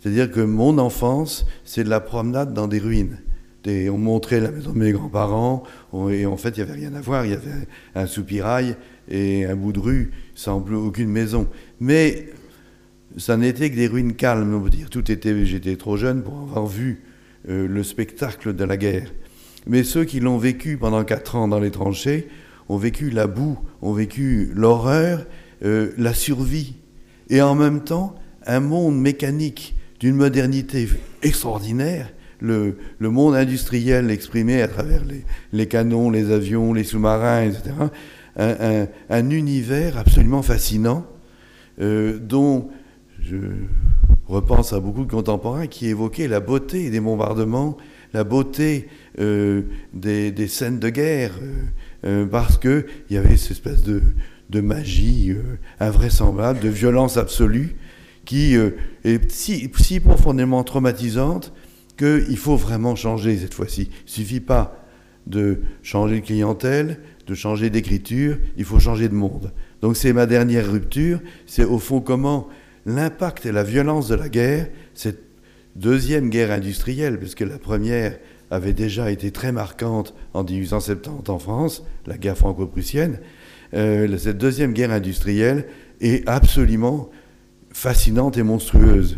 C'est-à-dire 0.01 0.31
que 0.31 0.41
mon 0.41 0.79
enfance, 0.79 1.47
c'est 1.65 1.85
de 1.85 1.91
la 1.91 2.01
promenade 2.01 2.55
dans 2.55 2.69
des 2.69 2.79
ruines. 2.79 3.19
on 3.67 3.99
montrait 3.99 4.41
la 4.41 4.51
maison 4.51 4.73
de 4.73 4.79
mes 4.79 4.93
grands-parents, 4.93 5.63
et 6.11 6.27
en 6.27 6.37
fait, 6.37 6.57
il 6.57 6.65
n'y 6.65 6.71
avait 6.71 6.81
rien 6.81 6.95
à 6.95 7.01
voir. 7.01 7.25
Il 7.25 7.33
y 7.33 7.35
avait 7.35 7.69
un 7.95 8.07
soupirail 8.07 8.77
et 9.09 9.45
un 9.45 9.57
bout 9.57 9.73
de 9.73 9.81
rue 9.81 10.11
sans 10.35 10.59
aucune 10.73 11.09
maison. 11.09 11.49
Mais 11.81 12.29
ça 13.17 13.37
n'était 13.37 13.71
que 13.71 13.77
des 13.77 13.87
ruines 13.87 14.15
calmes, 14.15 14.55
on 14.55 14.61
peut 14.61 14.71
dire. 14.71 14.91
Tout 14.91 15.11
était, 15.11 15.45
j'étais 15.45 15.77
trop 15.77 15.97
jeune 15.97 16.23
pour 16.23 16.35
avoir 16.39 16.67
vu 16.67 17.03
euh, 17.49 17.67
le 17.67 17.83
spectacle 17.83 18.55
de 18.55 18.65
la 18.65 18.77
guerre. 18.77 19.13
Mais 19.67 19.85
ceux 19.85 20.05
qui 20.05 20.21
l'ont 20.21 20.39
vécu 20.39 20.77
pendant 20.77 21.05
quatre 21.05 21.37
ans 21.37 21.49
dans 21.49 21.61
les 21.61 21.71
tranchées 21.71 22.29
ont 22.69 22.77
vécu 22.77 23.11
la 23.11 23.27
boue, 23.27 23.59
ont 23.81 23.93
vécu 23.93 24.51
l'horreur, 24.55 25.27
euh, 25.65 25.93
la 25.99 26.15
survie, 26.15 26.75
et 27.31 27.43
en 27.43 27.55
même 27.55 27.83
temps 27.83 28.15
un 28.47 28.61
monde 28.61 29.01
mécanique 29.01 29.77
d'une 30.01 30.17
modernité 30.17 30.89
extraordinaire, 31.23 32.13
le, 32.41 32.77
monde 33.01 33.37
industriel 33.37 34.11
exprimé 34.11 34.63
à 34.63 34.69
travers 34.69 35.03
les, 35.53 35.67
canons, 35.67 36.11
les 36.11 36.33
avions, 36.33 36.73
les 36.73 36.83
sous-marins, 36.83 37.43
etc. 37.43 37.71
Un, 39.11 39.31
univers 39.31 39.97
absolument 39.97 40.43
fascinant 40.43 41.07
euh, 41.81 42.19
dont 42.19 42.69
je 43.23 43.37
repense 44.27 44.73
à 44.73 44.81
beaucoup 44.81 45.05
de 45.05 45.11
contemporains 45.11 45.67
qui 45.67 45.89
évoquaient 45.89 46.29
la 46.29 46.41
beauté 46.41 46.91
des 46.91 47.01
bombardements, 47.01 47.77
la 48.13 48.25
beauté 48.25 48.89
euh, 49.19 49.63
des, 49.95 50.49
scènes 50.49 50.79
de 50.79 50.89
guerre, 50.89 51.33
euh, 52.05 52.27
parce 52.27 52.59
qu'il 52.59 52.85
y 53.11 53.17
avait 53.17 53.37
cette 53.37 53.53
espèce 53.53 53.83
de, 53.83 54.03
magie 54.61 55.35
invraisemblable, 55.81 56.61
de 56.61 56.69
violence 56.69 57.17
absolue, 57.17 57.77
qui 58.27 58.55
est 58.55 59.31
si, 59.31 59.71
si 59.79 59.99
profondément 59.99 60.63
traumatisante 60.63 61.55
qu'il 61.97 62.37
faut 62.37 62.57
vraiment 62.57 62.95
changer 62.95 63.39
cette 63.39 63.55
fois-ci. 63.55 63.89
Il 63.91 64.05
ne 64.05 64.11
suffit 64.11 64.41
pas 64.41 64.83
de 65.27 65.63
changer 65.83 66.21
de 66.21 66.27
clientèle, 66.27 66.99
de 67.27 67.35
changer 67.35 67.71
d'écriture, 67.71 68.37
il 68.57 68.65
faut 68.65 68.79
changer 68.79 69.09
de 69.09 69.15
monde. 69.15 69.53
Donc 69.81 69.97
c'est 69.97 70.13
ma 70.13 70.27
dernière 70.27 70.71
rupture, 70.71 71.21
c'est 71.47 71.65
au 71.65 71.79
fond 71.79 72.01
comment 72.01 72.49
l'impact 72.87 73.47
et 73.47 73.53
la 73.53 73.63
violence 73.63 74.09
de 74.09 74.15
la 74.15 74.29
guerre, 74.29 74.69
cette 74.95 75.23
deuxième 75.77 76.31
guerre 76.31 76.51
industrielle, 76.51 77.19
puisque 77.19 77.41
la 77.41 77.59
première 77.59 78.19
avait 78.51 78.75
déjà 78.75 79.11
été 79.11 79.31
très 79.31 79.53
marquante 79.53 80.15
en 80.35 80.45
1870 80.45 81.31
en 81.31 81.39
France, 81.39 81.85
la 82.07 82.19
guerre 82.19 82.37
franco-prussienne, 82.37 83.19
euh, 83.75 84.19
cette 84.19 84.39
deuxième 84.39 84.73
guerre 84.73 84.91
industrielle 84.91 85.67
est 86.01 86.29
absolument 86.29 87.11
fascinante 87.73 88.37
et 88.37 88.43
monstrueuse. 88.43 89.17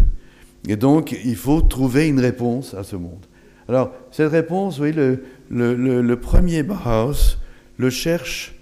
Et 0.68 0.76
donc, 0.76 1.16
il 1.24 1.36
faut 1.36 1.60
trouver 1.60 2.08
une 2.08 2.20
réponse 2.20 2.74
à 2.74 2.84
ce 2.84 2.96
monde. 2.96 3.26
Alors, 3.68 3.92
cette 4.10 4.30
réponse, 4.30 4.78
oui, 4.78 4.92
le, 4.92 5.24
le, 5.50 6.16
premier 6.16 6.62
Bauhaus 6.62 7.38
le 7.78 7.90
cherche 7.90 8.53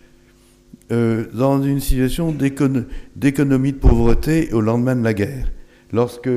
euh, 0.93 1.24
dans 1.32 1.62
une 1.62 1.80
situation 1.80 2.32
d'économie 3.16 3.72
de 3.72 3.78
pauvreté 3.78 4.53
au 4.53 4.61
lendemain 4.61 4.95
de 4.95 5.03
la 5.03 5.14
guerre. 5.14 5.51
Lorsque 5.90 6.28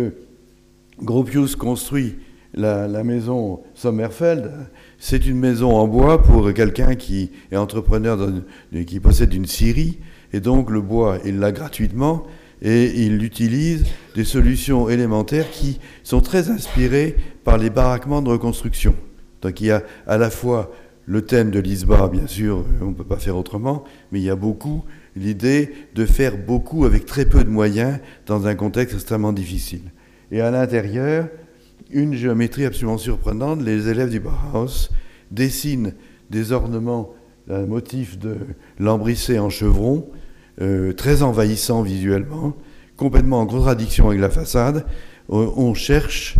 Gropius 1.02 1.58
construit 1.58 2.16
la, 2.54 3.04
maison 3.04 3.64
Sommerfeld, 3.74 4.50
c'est 4.98 5.26
une 5.26 5.40
maison 5.40 5.76
en 5.76 5.88
bois 5.88 6.24
pour 6.24 6.54
quelqu'un 6.54 6.96
qui 6.96 7.32
est 7.52 7.58
entrepreneur, 7.58 8.18
qui 8.88 9.02
possède 9.02 9.34
une 9.34 9.46
scierie, 9.46 10.00
et 10.32 10.40
donc 10.40 10.70
le 10.70 10.80
bois, 10.80 11.18
il 11.26 11.40
l'a 11.40 11.52
gratuitement, 11.52 12.24
et 12.62 13.06
il 13.06 13.24
utilise 13.24 13.84
des 14.16 14.24
solutions 14.24 14.88
élémentaires 14.88 15.52
qui 15.52 15.82
sont 16.04 16.22
très 16.22 16.50
inspirées 16.50 17.18
par 17.44 17.58
les 17.58 17.70
baraquements 17.70 18.22
de 18.22 18.30
reconstruction. 18.30 18.96
Donc 19.42 19.60
il 19.60 19.68
y 19.68 19.72
a 19.72 19.84
à 20.08 20.18
la 20.18 20.30
fois 20.30 20.72
le 21.08 21.22
thème 21.22 21.52
de 21.52 21.60
l'ISBA, 21.60 22.08
bien 22.08 22.28
sûr, 22.28 22.66
on 22.82 22.88
ne 22.88 22.94
peut 22.94 23.04
pas 23.04 23.18
faire 23.18 23.38
autrement, 23.38 23.84
mais 24.12 24.20
il 24.20 24.24
y 24.24 24.30
a 24.30 24.36
beaucoup 24.36 24.84
l'idée 25.16 25.72
de 25.94 26.06
faire 26.06 26.38
beaucoup 26.38 26.86
avec 26.86 27.06
très 27.06 27.26
peu 27.26 27.44
de 27.44 27.50
moyens 27.50 28.00
dans 28.26 28.48
un 28.48 28.56
contexte 28.56 28.96
extrêmement 28.96 29.34
difficile. 29.34 29.92
Et 30.32 30.42
à 30.42 30.52
l'intérieur, 30.52 31.28
une 31.92 32.16
géométrie 32.16 32.66
absolument 32.66 32.98
surprenante, 32.98 33.62
les 33.62 33.88
élèves 33.88 34.10
du 34.10 34.20
Bauhaus 34.20 34.90
dessinent 35.32 35.94
des 36.30 36.52
ornements, 36.52 37.14
un 37.50 37.66
motif 37.66 38.18
de 38.18 38.38
lambrissé 38.80 39.38
en 39.38 39.50
chevron, 39.50 40.10
euh, 40.62 40.94
très 40.94 41.22
envahissant 41.22 41.84
visuellement, 41.84 42.56
complètement 42.98 43.42
en 43.42 43.46
contradiction 43.46 44.08
avec 44.08 44.20
la 44.20 44.30
façade. 44.30 44.86
On, 45.28 45.74
cherche 45.74 46.36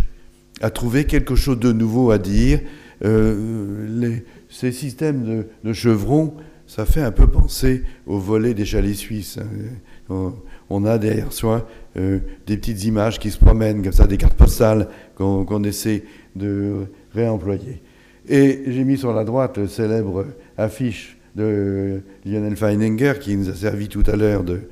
à 0.60 0.70
trouver 0.70 1.04
quelque 1.04 1.34
chose 1.34 1.58
de 1.58 1.72
nouveau 1.72 2.10
à 2.12 2.18
dire. 2.18 2.60
Euh, 3.04 4.18
ces 4.56 4.72
systèmes 4.72 5.44
de, 5.62 5.72
chevrons, 5.74 6.34
ça 6.66 6.86
fait 6.86 7.02
un 7.02 7.12
peu 7.12 7.26
penser 7.26 7.82
au 8.06 8.18
volet 8.18 8.54
des 8.54 8.64
chalets 8.64 8.94
suisses. 8.94 9.38
Hein. 9.38 10.32
On, 10.70 10.84
a 10.86 10.96
derrière 10.96 11.30
soi 11.32 11.68
euh, 11.98 12.20
des 12.46 12.56
petites 12.56 12.84
images 12.84 13.18
qui 13.18 13.30
se 13.30 13.38
promènent, 13.38 13.82
comme 13.82 13.92
ça, 13.92 14.06
des 14.06 14.16
cartes 14.16 14.36
postales 14.36 14.88
qu'on 15.14 15.62
essaie 15.62 16.04
de 16.36 16.86
réemployer. 17.12 17.82
Et 18.28 18.62
j'ai 18.68 18.84
mis 18.84 18.96
sur 18.96 19.12
la 19.12 19.24
droite 19.24 19.58
le 19.58 19.68
célèbre 19.68 20.24
affiche 20.56 21.18
de 21.34 22.00
Lionel 22.24 22.56
Feininger, 22.56 23.12
qui 23.20 23.36
nous 23.36 23.50
a 23.50 23.54
servi 23.54 23.88
tout 23.88 24.04
à 24.06 24.16
l'heure 24.16 24.42
de, 24.42 24.62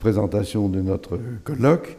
présentation 0.00 0.68
de 0.68 0.80
notre 0.80 1.20
colloque. 1.44 1.96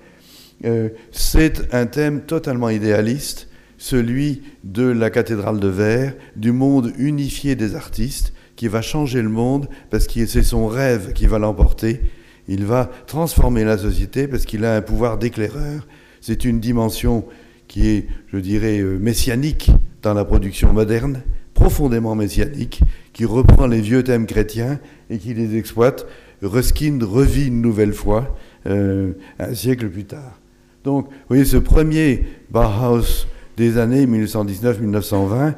Euh, 0.65 0.89
c'est 1.11 1.73
un 1.73 1.85
thème 1.85 2.23
totalement 2.23 2.69
idéaliste, 2.69 3.47
celui 3.77 4.41
de 4.63 4.83
la 4.83 5.09
cathédrale 5.09 5.59
de 5.59 5.67
verre, 5.67 6.13
du 6.35 6.51
monde 6.51 6.93
unifié 6.97 7.55
des 7.55 7.75
artistes, 7.75 8.33
qui 8.55 8.67
va 8.67 8.81
changer 8.81 9.21
le 9.21 9.29
monde 9.29 9.67
parce 9.89 10.07
que 10.07 10.25
c'est 10.25 10.43
son 10.43 10.67
rêve 10.67 11.13
qui 11.13 11.27
va 11.27 11.39
l'emporter. 11.39 12.01
Il 12.47 12.65
va 12.65 12.89
transformer 13.07 13.63
la 13.63 13.77
société 13.77 14.27
parce 14.27 14.45
qu'il 14.45 14.65
a 14.65 14.75
un 14.75 14.81
pouvoir 14.81 15.17
d'éclaireur. 15.17 15.87
C'est 16.21 16.45
une 16.45 16.59
dimension 16.59 17.25
qui 17.67 17.87
est, 17.87 18.07
je 18.31 18.37
dirais, 18.37 18.79
euh, 18.79 18.97
messianique 18.97 19.71
dans 20.01 20.13
la 20.13 20.23
production 20.23 20.71
moderne, 20.71 21.23
profondément 21.53 22.15
messianique, 22.15 22.81
qui 23.13 23.25
reprend 23.25 23.67
les 23.67 23.81
vieux 23.81 24.03
thèmes 24.03 24.27
chrétiens 24.27 24.79
et 25.09 25.17
qui 25.17 25.33
les 25.33 25.57
exploite. 25.57 26.05
Ruskin 26.41 26.99
revit 27.01 27.47
une 27.47 27.61
nouvelle 27.61 27.93
fois 27.93 28.37
euh, 28.67 29.13
un 29.39 29.53
siècle 29.53 29.89
plus 29.89 30.05
tard. 30.05 30.39
Donc, 30.83 31.07
vous 31.07 31.13
voyez, 31.29 31.45
ce 31.45 31.57
premier 31.57 32.25
Bauhaus 32.51 33.25
des 33.57 33.77
années 33.77 34.05
1919-1920 34.05 35.53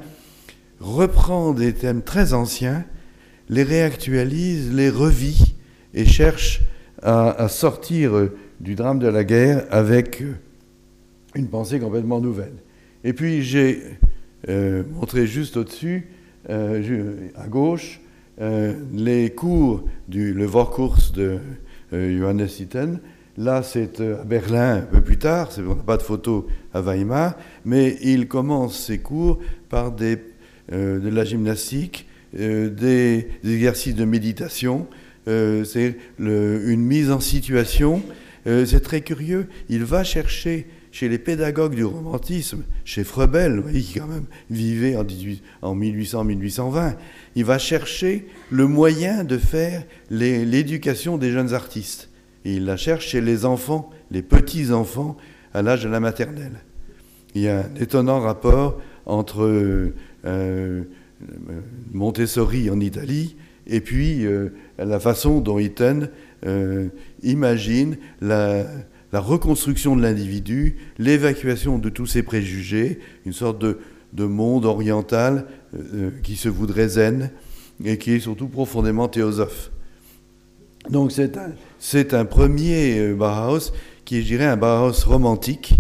reprend 0.80 1.54
des 1.54 1.74
thèmes 1.74 2.02
très 2.02 2.34
anciens, 2.34 2.86
les 3.50 3.64
réactualise, 3.64 4.74
les 4.74 4.90
revit 4.90 5.56
et 5.94 6.06
cherche 6.06 6.62
à, 7.02 7.48
sortir 7.48 8.30
du 8.60 8.76
drame 8.76 9.00
de 9.00 9.08
la 9.08 9.24
guerre 9.24 9.66
avec 9.72 10.24
une 11.36 11.48
pensée 11.48 11.80
complètement 11.80 12.20
nouvelle. 12.20 12.56
Et 13.04 13.14
puis 13.14 13.44
j'ai 13.44 13.82
euh, 14.50 14.84
montré 14.94 15.28
juste 15.28 15.58
au-dessus 15.58 16.08
euh, 16.50 17.30
à 17.36 17.48
gauche, 17.48 18.00
euh, 18.40 18.74
les 18.94 19.32
cours 19.32 19.84
du 20.08 20.34
le 20.34 20.46
Vorkurs 20.46 21.12
de 21.14 21.40
euh, 21.92 22.18
Johannes 22.18 22.48
Itten. 22.60 23.00
Là, 23.38 23.62
c'est 23.62 24.02
à 24.02 24.24
Berlin 24.24 24.78
un 24.78 24.82
peu 24.82 25.02
plus 25.02 25.20
tard, 25.20 25.50
on 25.60 25.76
n'a 25.76 25.84
pas 25.84 25.98
de 25.98 26.02
photo 26.02 26.48
à 26.74 26.82
Weimar, 26.82 27.36
mais 27.66 27.98
il 28.02 28.28
commence 28.28 28.80
ses 28.86 28.98
cours 28.98 29.40
par 29.70 29.92
des, 29.92 30.18
de 30.72 31.08
la 31.10 31.24
gymnastique, 31.24 32.08
des, 32.34 33.28
exercices 33.44 33.94
de 33.94 34.06
méditation, 34.06 34.88
c'est 35.28 35.98
une 36.18 36.82
mise 36.82 37.12
en 37.12 37.20
situation. 37.20 38.02
c'est 38.46 38.82
très 38.82 39.02
curieux. 39.02 39.48
Il 39.70 39.84
va 39.84 40.04
chercher 40.04 40.66
chez 40.92 41.08
les 41.08 41.20
pédagogues 41.20 41.76
du 41.76 41.86
romantisme, 41.86 42.64
chez 42.84 43.04
Frebel, 43.04 43.64
qui 43.72 44.00
quand 44.00 44.08
même 44.08 44.26
vivait 44.50 44.96
en, 44.96 45.06
en 45.62 45.76
1800-1820, 45.76 46.96
il 47.36 47.46
va 47.46 47.60
chercher 47.60 48.26
le 48.50 48.66
moyen 48.66 49.24
de 49.24 49.38
faire 49.38 49.84
l'éducation 50.10 51.20
des 51.20 51.32
jeunes 51.32 51.54
artistes. 51.54 52.07
Et 52.48 52.54
il 52.56 52.66
la 52.66 52.78
cherche 52.78 53.08
chez 53.08 53.20
les 53.20 53.44
enfants, 53.44 53.90
les 54.10 54.22
petits-enfants, 54.22 55.18
à 55.54 55.62
l'âge 55.62 55.84
de 55.84 55.90
la 55.90 56.00
maternelle. 56.00 56.64
Il 57.36 57.42
y 57.42 57.50
a 57.50 57.60
un 57.60 57.76
étonnant 57.76 58.22
rapport 58.22 58.80
entre 59.06 59.92
euh, 60.26 60.84
Montessori 61.92 62.70
en 62.70 62.80
Italie 62.80 63.36
et 63.66 63.82
puis 63.82 64.26
euh, 64.26 64.54
la 64.78 65.00
façon 65.02 65.42
dont 65.42 65.60
Itten 65.60 66.10
euh, 66.46 66.88
imagine 67.22 67.98
la 68.22 68.66
reconstruction 69.12 69.98
de 69.98 70.02
l'individu, 70.02 70.78
l'évacuation 71.00 71.80
de 71.80 71.90
tous 71.90 72.06
ses 72.06 72.24
préjugés, 72.24 73.00
une 73.26 73.34
sorte 73.34 73.60
de, 73.60 73.78
monde 74.24 74.66
oriental 74.66 75.48
euh, 75.76 75.80
euh, 75.94 76.12
qui 76.24 76.38
se 76.38 76.48
voudrait 76.48 76.88
zen 76.88 77.30
et 77.84 77.98
qui 77.98 78.14
est 78.14 78.20
surtout 78.20 78.48
profondément 78.48 79.10
théosophe. 79.10 79.70
Donc 80.90 81.12
c'est 81.12 82.14
un, 82.14 82.26
premier 82.26 83.00
euh, 83.00 83.16
Bauhaus 83.16 83.72
qui 84.06 84.18
est, 84.18 84.22
je 84.22 84.28
dirais, 84.28 84.46
un 84.46 84.58
Bauhaus 84.58 85.06
romantique, 85.06 85.76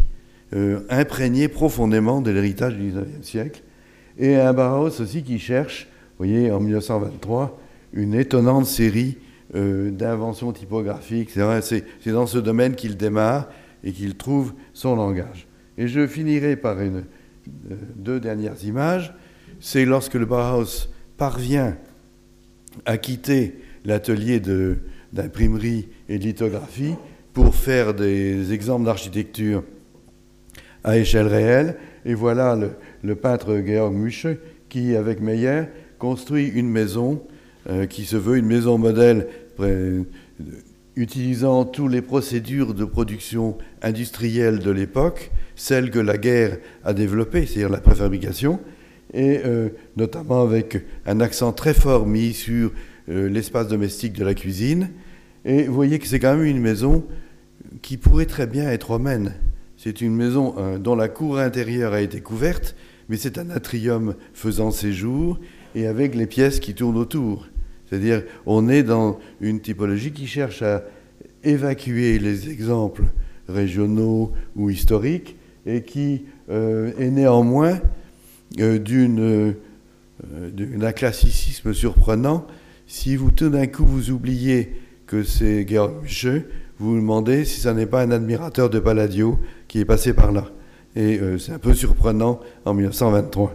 imprégné 0.89 1.49
profondément 1.49 2.21
de 2.21 2.31
l'héritage 2.31 2.75
du 2.75 2.89
XIXe 2.91 3.27
siècle, 3.27 3.63
et 4.17 4.35
un 4.35 4.53
Bauhaus 4.53 5.01
aussi 5.01 5.23
qui 5.23 5.39
cherche, 5.39 5.87
vous 6.17 6.25
voyez, 6.25 6.51
en 6.51 6.59
1923, 6.59 7.59
une 7.93 8.13
étonnante 8.13 8.65
série 8.65 9.17
euh, 9.55 9.91
d'invention 9.91 10.51
typographique. 10.51 11.29
C'est 11.31 12.11
dans 12.11 12.27
ce 12.27 12.37
domaine 12.37 12.75
qu'il 12.75 12.97
démarre 12.97 13.47
et 13.83 13.93
qu'il 13.93 14.15
trouve 14.15 14.53
son 14.73 14.95
langage. 14.95 15.47
Et 15.77 15.87
je 15.87 16.05
finirai 16.05 16.57
par 16.57 16.81
une, 16.81 17.05
euh, 17.71 17.75
deux 17.95 18.19
dernières 18.19 18.61
images. 18.65 19.13
C'est 19.59 19.85
lorsque 19.85 20.15
le 20.15 20.25
Bauhaus 20.25 20.89
parvient 21.17 21.77
à 22.85 22.97
quitter 22.97 23.55
l'atelier 23.85 24.39
d'imprimerie 25.13 25.87
et 26.09 26.17
de 26.19 26.23
lithographie 26.23 26.95
pour 27.33 27.55
faire 27.55 27.93
des 27.93 28.53
exemples 28.53 28.85
d'architecture 28.85 29.63
à 30.83 30.97
échelle 30.97 31.27
réelle. 31.27 31.77
Et 32.05 32.13
voilà 32.13 32.57
le, 33.03 33.15
peintre 33.15 33.61
Georg 33.65 33.93
Muche 33.93 34.27
qui, 34.69 34.95
avec 34.95 35.21
Meyer, 35.21 35.63
construit 35.99 36.47
une 36.47 36.69
maison 36.69 37.21
euh, 37.69 37.85
qui 37.85 38.05
se 38.05 38.15
veut 38.15 38.37
une 38.37 38.45
maison 38.45 38.77
modèle 38.77 39.27
utilisant 40.95 41.63
toutes 41.63 41.91
les 41.91 42.01
procédures 42.01 42.73
de 42.73 42.83
production 42.85 43.57
industrielle 43.81 44.59
de 44.59 44.71
l'époque, 44.71 45.31
celles 45.55 45.91
que 45.91 45.99
la 45.99 46.17
guerre 46.17 46.57
a 46.83 46.93
développées, 46.93 47.45
c'est-à-dire 47.45 47.69
la 47.69 47.79
préfabrication, 47.79 48.59
et 49.13 49.39
euh, 49.45 49.69
notamment 49.95 50.41
avec 50.41 50.83
un 51.05 51.19
accent 51.21 51.53
très 51.53 51.73
fort 51.73 52.07
mis 52.07 52.33
sur 52.33 52.71
l'espace 53.07 53.67
domestique 53.67 54.13
de 54.13 54.25
la 54.25 54.33
cuisine. 54.33 54.89
Et 55.45 55.63
vous 55.63 55.73
voyez 55.73 55.97
que 55.99 56.07
c'est 56.07 56.19
quand 56.19 56.35
même 56.35 56.45
une 56.45 56.59
maison 56.59 57.05
qui 57.81 57.97
pourrait 57.97 58.25
très 58.25 58.47
bien 58.47 58.69
être 58.69 58.91
romaine. 58.91 59.33
C'est 59.77 60.01
une 60.01 60.15
maison 60.15 60.55
euh, 60.57 60.79
dont 60.79 60.95
la 60.95 61.07
cour 61.07 61.37
intérieure 61.37 61.93
a 61.93 62.01
été 62.01 62.19
couverte, 62.19 62.75
mais 63.09 63.17
c'est 63.17 63.37
un 63.37 63.49
atrium 63.51 64.15
faisant 64.33 64.71
séjour 64.71 65.39
et 65.75 65.87
avec 65.87 66.15
les 66.15 66.25
pièces 66.25 66.59
qui 66.59 66.73
tournent 66.73 66.97
autour. 66.97 67.47
C'est-à-dire, 67.85 68.23
on 68.45 68.67
est 68.69 68.83
dans 68.83 69.19
une 69.39 69.61
typologie 69.61 70.11
qui 70.11 70.27
cherche 70.27 70.61
à 70.61 70.83
évacuer 71.43 72.19
les 72.19 72.49
exemples 72.49 73.03
régionaux 73.47 74.33
ou 74.55 74.69
historiques 74.69 75.37
et 75.65 75.83
qui 75.83 76.25
euh, 76.49 76.91
est 76.99 77.11
néanmoins 77.11 77.79
euh, 78.59 78.79
d'une, 78.79 79.53
d'un 80.51 80.91
classicisme 80.91 81.73
surprenant. 81.73 82.47
Si 82.89 83.17
vous 83.17 83.31
tout 83.31 83.49
d'un 83.49 83.67
coup 83.67 83.85
vous 83.85 84.11
oubliez 84.11 84.71
que 85.07 85.21
c'est 85.21 85.67
Georg 85.67 86.05
vous 86.79 86.91
vous 86.91 86.95
demandez 86.95 87.43
si 87.43 87.59
ça 87.59 87.73
n'est 87.73 87.85
pas 87.85 88.01
un 88.01 88.11
admirateur 88.11 88.69
de 88.69 88.79
Palladio 88.79 89.37
qui 89.67 89.79
est 89.81 89.85
passé 89.85 90.13
par 90.13 90.31
là. 90.31 90.45
Et 90.95 91.19
euh, 91.19 91.37
c'est 91.37 91.51
un 91.51 91.59
peu 91.59 91.73
surprenant 91.73 92.39
en 92.63 92.73
1923. 92.73 93.53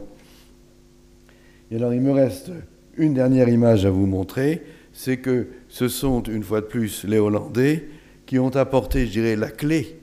Et 1.71 1.77
alors 1.77 1.95
il 1.95 2.03
me 2.03 2.13
reste 2.13 2.51
une 2.99 3.15
dernière 3.15 3.49
image 3.49 3.87
à 3.87 3.91
vous 3.91 4.05
montrer, 4.05 4.65
c'est 4.93 5.17
que 5.17 5.47
ce 5.69 5.89
sont 5.89 6.23
une 6.25 6.43
fois 6.43 6.61
de 6.61 6.67
plus 6.67 7.05
les 7.05 7.19
Hollandais 7.19 7.89
qui 8.27 8.39
ont 8.39 8.55
apporté, 8.55 9.07
je 9.07 9.13
dirais, 9.13 9.37
la 9.37 9.51
clé 9.51 9.99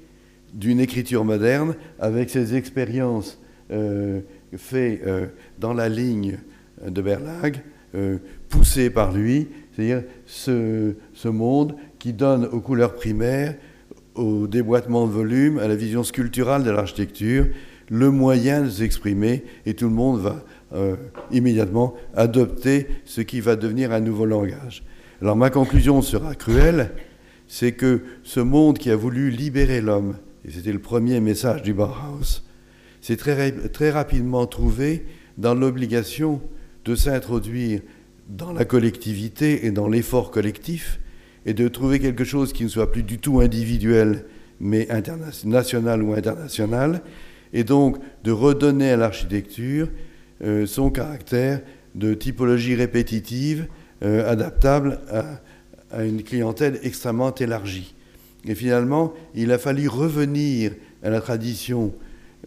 d'une 0.55 0.79
écriture 0.79 1.23
moderne 1.23 1.75
avec 1.99 2.31
ces 2.31 2.55
expériences 2.55 3.39
euh, 3.69 4.21
faites 4.57 5.01
euh, 5.05 5.27
dans 5.59 5.73
la 5.73 5.87
ligne 5.87 6.39
de 6.83 6.99
Berlag, 6.99 7.61
poussées 8.49 8.89
par 8.89 9.11
lui, 9.11 9.47
c'est-à-dire 9.71 10.03
ce, 10.25 10.95
ce 11.13 11.27
monde 11.27 11.75
qui 11.99 12.13
donne 12.13 12.45
aux 12.45 12.59
couleurs 12.59 12.95
primaires, 12.95 13.55
au 14.15 14.47
déboîtement 14.47 15.07
de 15.07 15.11
volume, 15.11 15.59
à 15.59 15.67
la 15.67 15.75
vision 15.75 16.03
sculpturale 16.03 16.63
de 16.63 16.71
l'architecture, 16.71 17.47
le 17.89 18.11
moyen 18.11 18.63
de 18.63 18.69
s'exprimer 18.69 19.43
et 19.65 19.73
tout 19.73 19.87
le 19.87 19.95
monde 19.95 20.19
va 20.19 20.43
euh, 20.73 20.95
immédiatement 21.31 21.95
adopter 22.15 22.87
ce 23.05 23.21
qui 23.21 23.39
va 23.39 23.55
devenir 23.55 23.91
un 23.91 23.99
nouveau 23.99 24.25
langage. 24.25 24.83
Alors 25.21 25.35
ma 25.35 25.49
conclusion 25.49 26.01
sera 26.01 26.35
cruelle, 26.35 26.91
c'est 27.47 27.71
que 27.71 28.01
ce 28.23 28.39
monde 28.39 28.77
qui 28.77 28.91
a 28.91 28.95
voulu 28.95 29.31
libérer 29.31 29.81
l'homme, 29.81 30.15
et 30.45 30.51
c'était 30.51 30.71
le 30.71 30.79
premier 30.79 31.19
message 31.19 31.63
du 31.63 31.73
Bauhaus, 31.73 32.43
s'est 33.01 33.17
très, 33.17 33.51
très 33.51 33.89
rapidement 33.89 34.45
trouvé 34.45 35.05
dans 35.37 35.55
l'obligation 35.55 36.41
de 36.85 36.95
s'introduire 36.95 37.81
dans 38.29 38.53
la 38.53 38.63
collectivité 38.63 39.65
et 39.65 39.71
dans 39.71 39.87
l'effort 39.87 40.31
collectif, 40.31 40.99
et 41.45 41.53
de 41.53 41.67
trouver 41.67 41.99
quelque 41.99 42.23
chose 42.23 42.53
qui 42.53 42.63
ne 42.63 42.69
soit 42.69 42.91
plus 42.91 43.03
du 43.03 43.17
tout 43.17 43.39
individuel, 43.39 44.25
mais 44.59 44.87
national 45.45 46.03
ou 46.03 46.13
international, 46.13 47.01
et 47.53 47.63
donc 47.63 47.97
de 48.23 48.31
redonner 48.31 48.91
à 48.91 48.97
l'architecture 48.97 49.89
euh, 50.43 50.65
son 50.65 50.89
caractère 50.89 51.61
de 51.95 52.13
typologie 52.13 52.75
répétitive, 52.75 53.67
euh, 54.03 54.29
adaptable 54.29 54.99
à, 55.09 56.03
une 56.03 56.21
clientèle 56.21 56.79
extrêmement 56.83 57.33
élargie. 57.33 57.95
Et 58.45 58.53
finalement, 58.53 59.13
il 59.33 59.51
a 59.51 59.57
fallu 59.57 59.87
revenir 59.87 60.73
à 61.01 61.09
la 61.09 61.19
tradition 61.19 61.93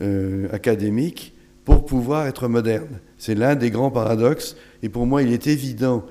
euh, 0.00 0.46
académique 0.52 1.34
pour 1.64 1.84
pouvoir 1.84 2.26
être 2.28 2.46
moderne. 2.46 3.00
C'est 3.18 3.34
l'un 3.34 3.56
des 3.56 3.70
grands 3.70 3.90
paradoxes, 3.90 4.56
et 4.82 4.88
pour 4.88 5.06
moi, 5.06 5.22
il 5.22 5.32
est 5.32 5.46
évident 5.46 6.04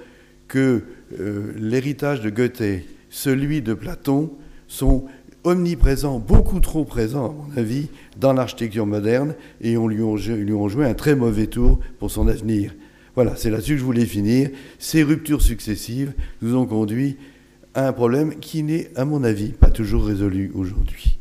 que 0.47 0.83
euh, 1.19 1.53
l'héritage 1.57 2.21
de 2.21 2.29
Goethe, 2.29 2.83
celui 3.09 3.61
de 3.61 3.73
Platon, 3.73 4.31
sont 4.67 5.05
omniprésents, 5.43 6.19
beaucoup 6.19 6.59
trop 6.59 6.85
présents, 6.85 7.25
à 7.25 7.31
mon 7.31 7.57
avis, 7.57 7.87
dans 8.17 8.33
l'architecture 8.33 8.85
moderne, 8.85 9.35
et 9.59 9.77
on 9.77 9.87
lui, 9.87 10.01
ont, 10.01 10.15
lui 10.15 10.53
ont 10.53 10.69
joué 10.69 10.85
un 10.85 10.93
très 10.93 11.15
mauvais 11.15 11.47
tour 11.47 11.79
pour 11.99 12.11
son 12.11 12.27
avenir. 12.27 12.73
Voilà, 13.15 13.35
c'est 13.35 13.49
là-dessus 13.49 13.73
que 13.73 13.79
je 13.79 13.83
voulais 13.85 14.05
finir. 14.05 14.49
Ces 14.79 15.03
ruptures 15.03 15.41
successives 15.41 16.13
nous 16.41 16.55
ont 16.55 16.65
conduit 16.65 17.17
à 17.73 17.87
un 17.87 17.93
problème 17.93 18.35
qui 18.35 18.63
n'est, 18.63 18.89
à 18.95 19.05
mon 19.05 19.23
avis, 19.23 19.49
pas 19.49 19.69
toujours 19.69 20.05
résolu 20.05 20.51
aujourd'hui. 20.55 21.17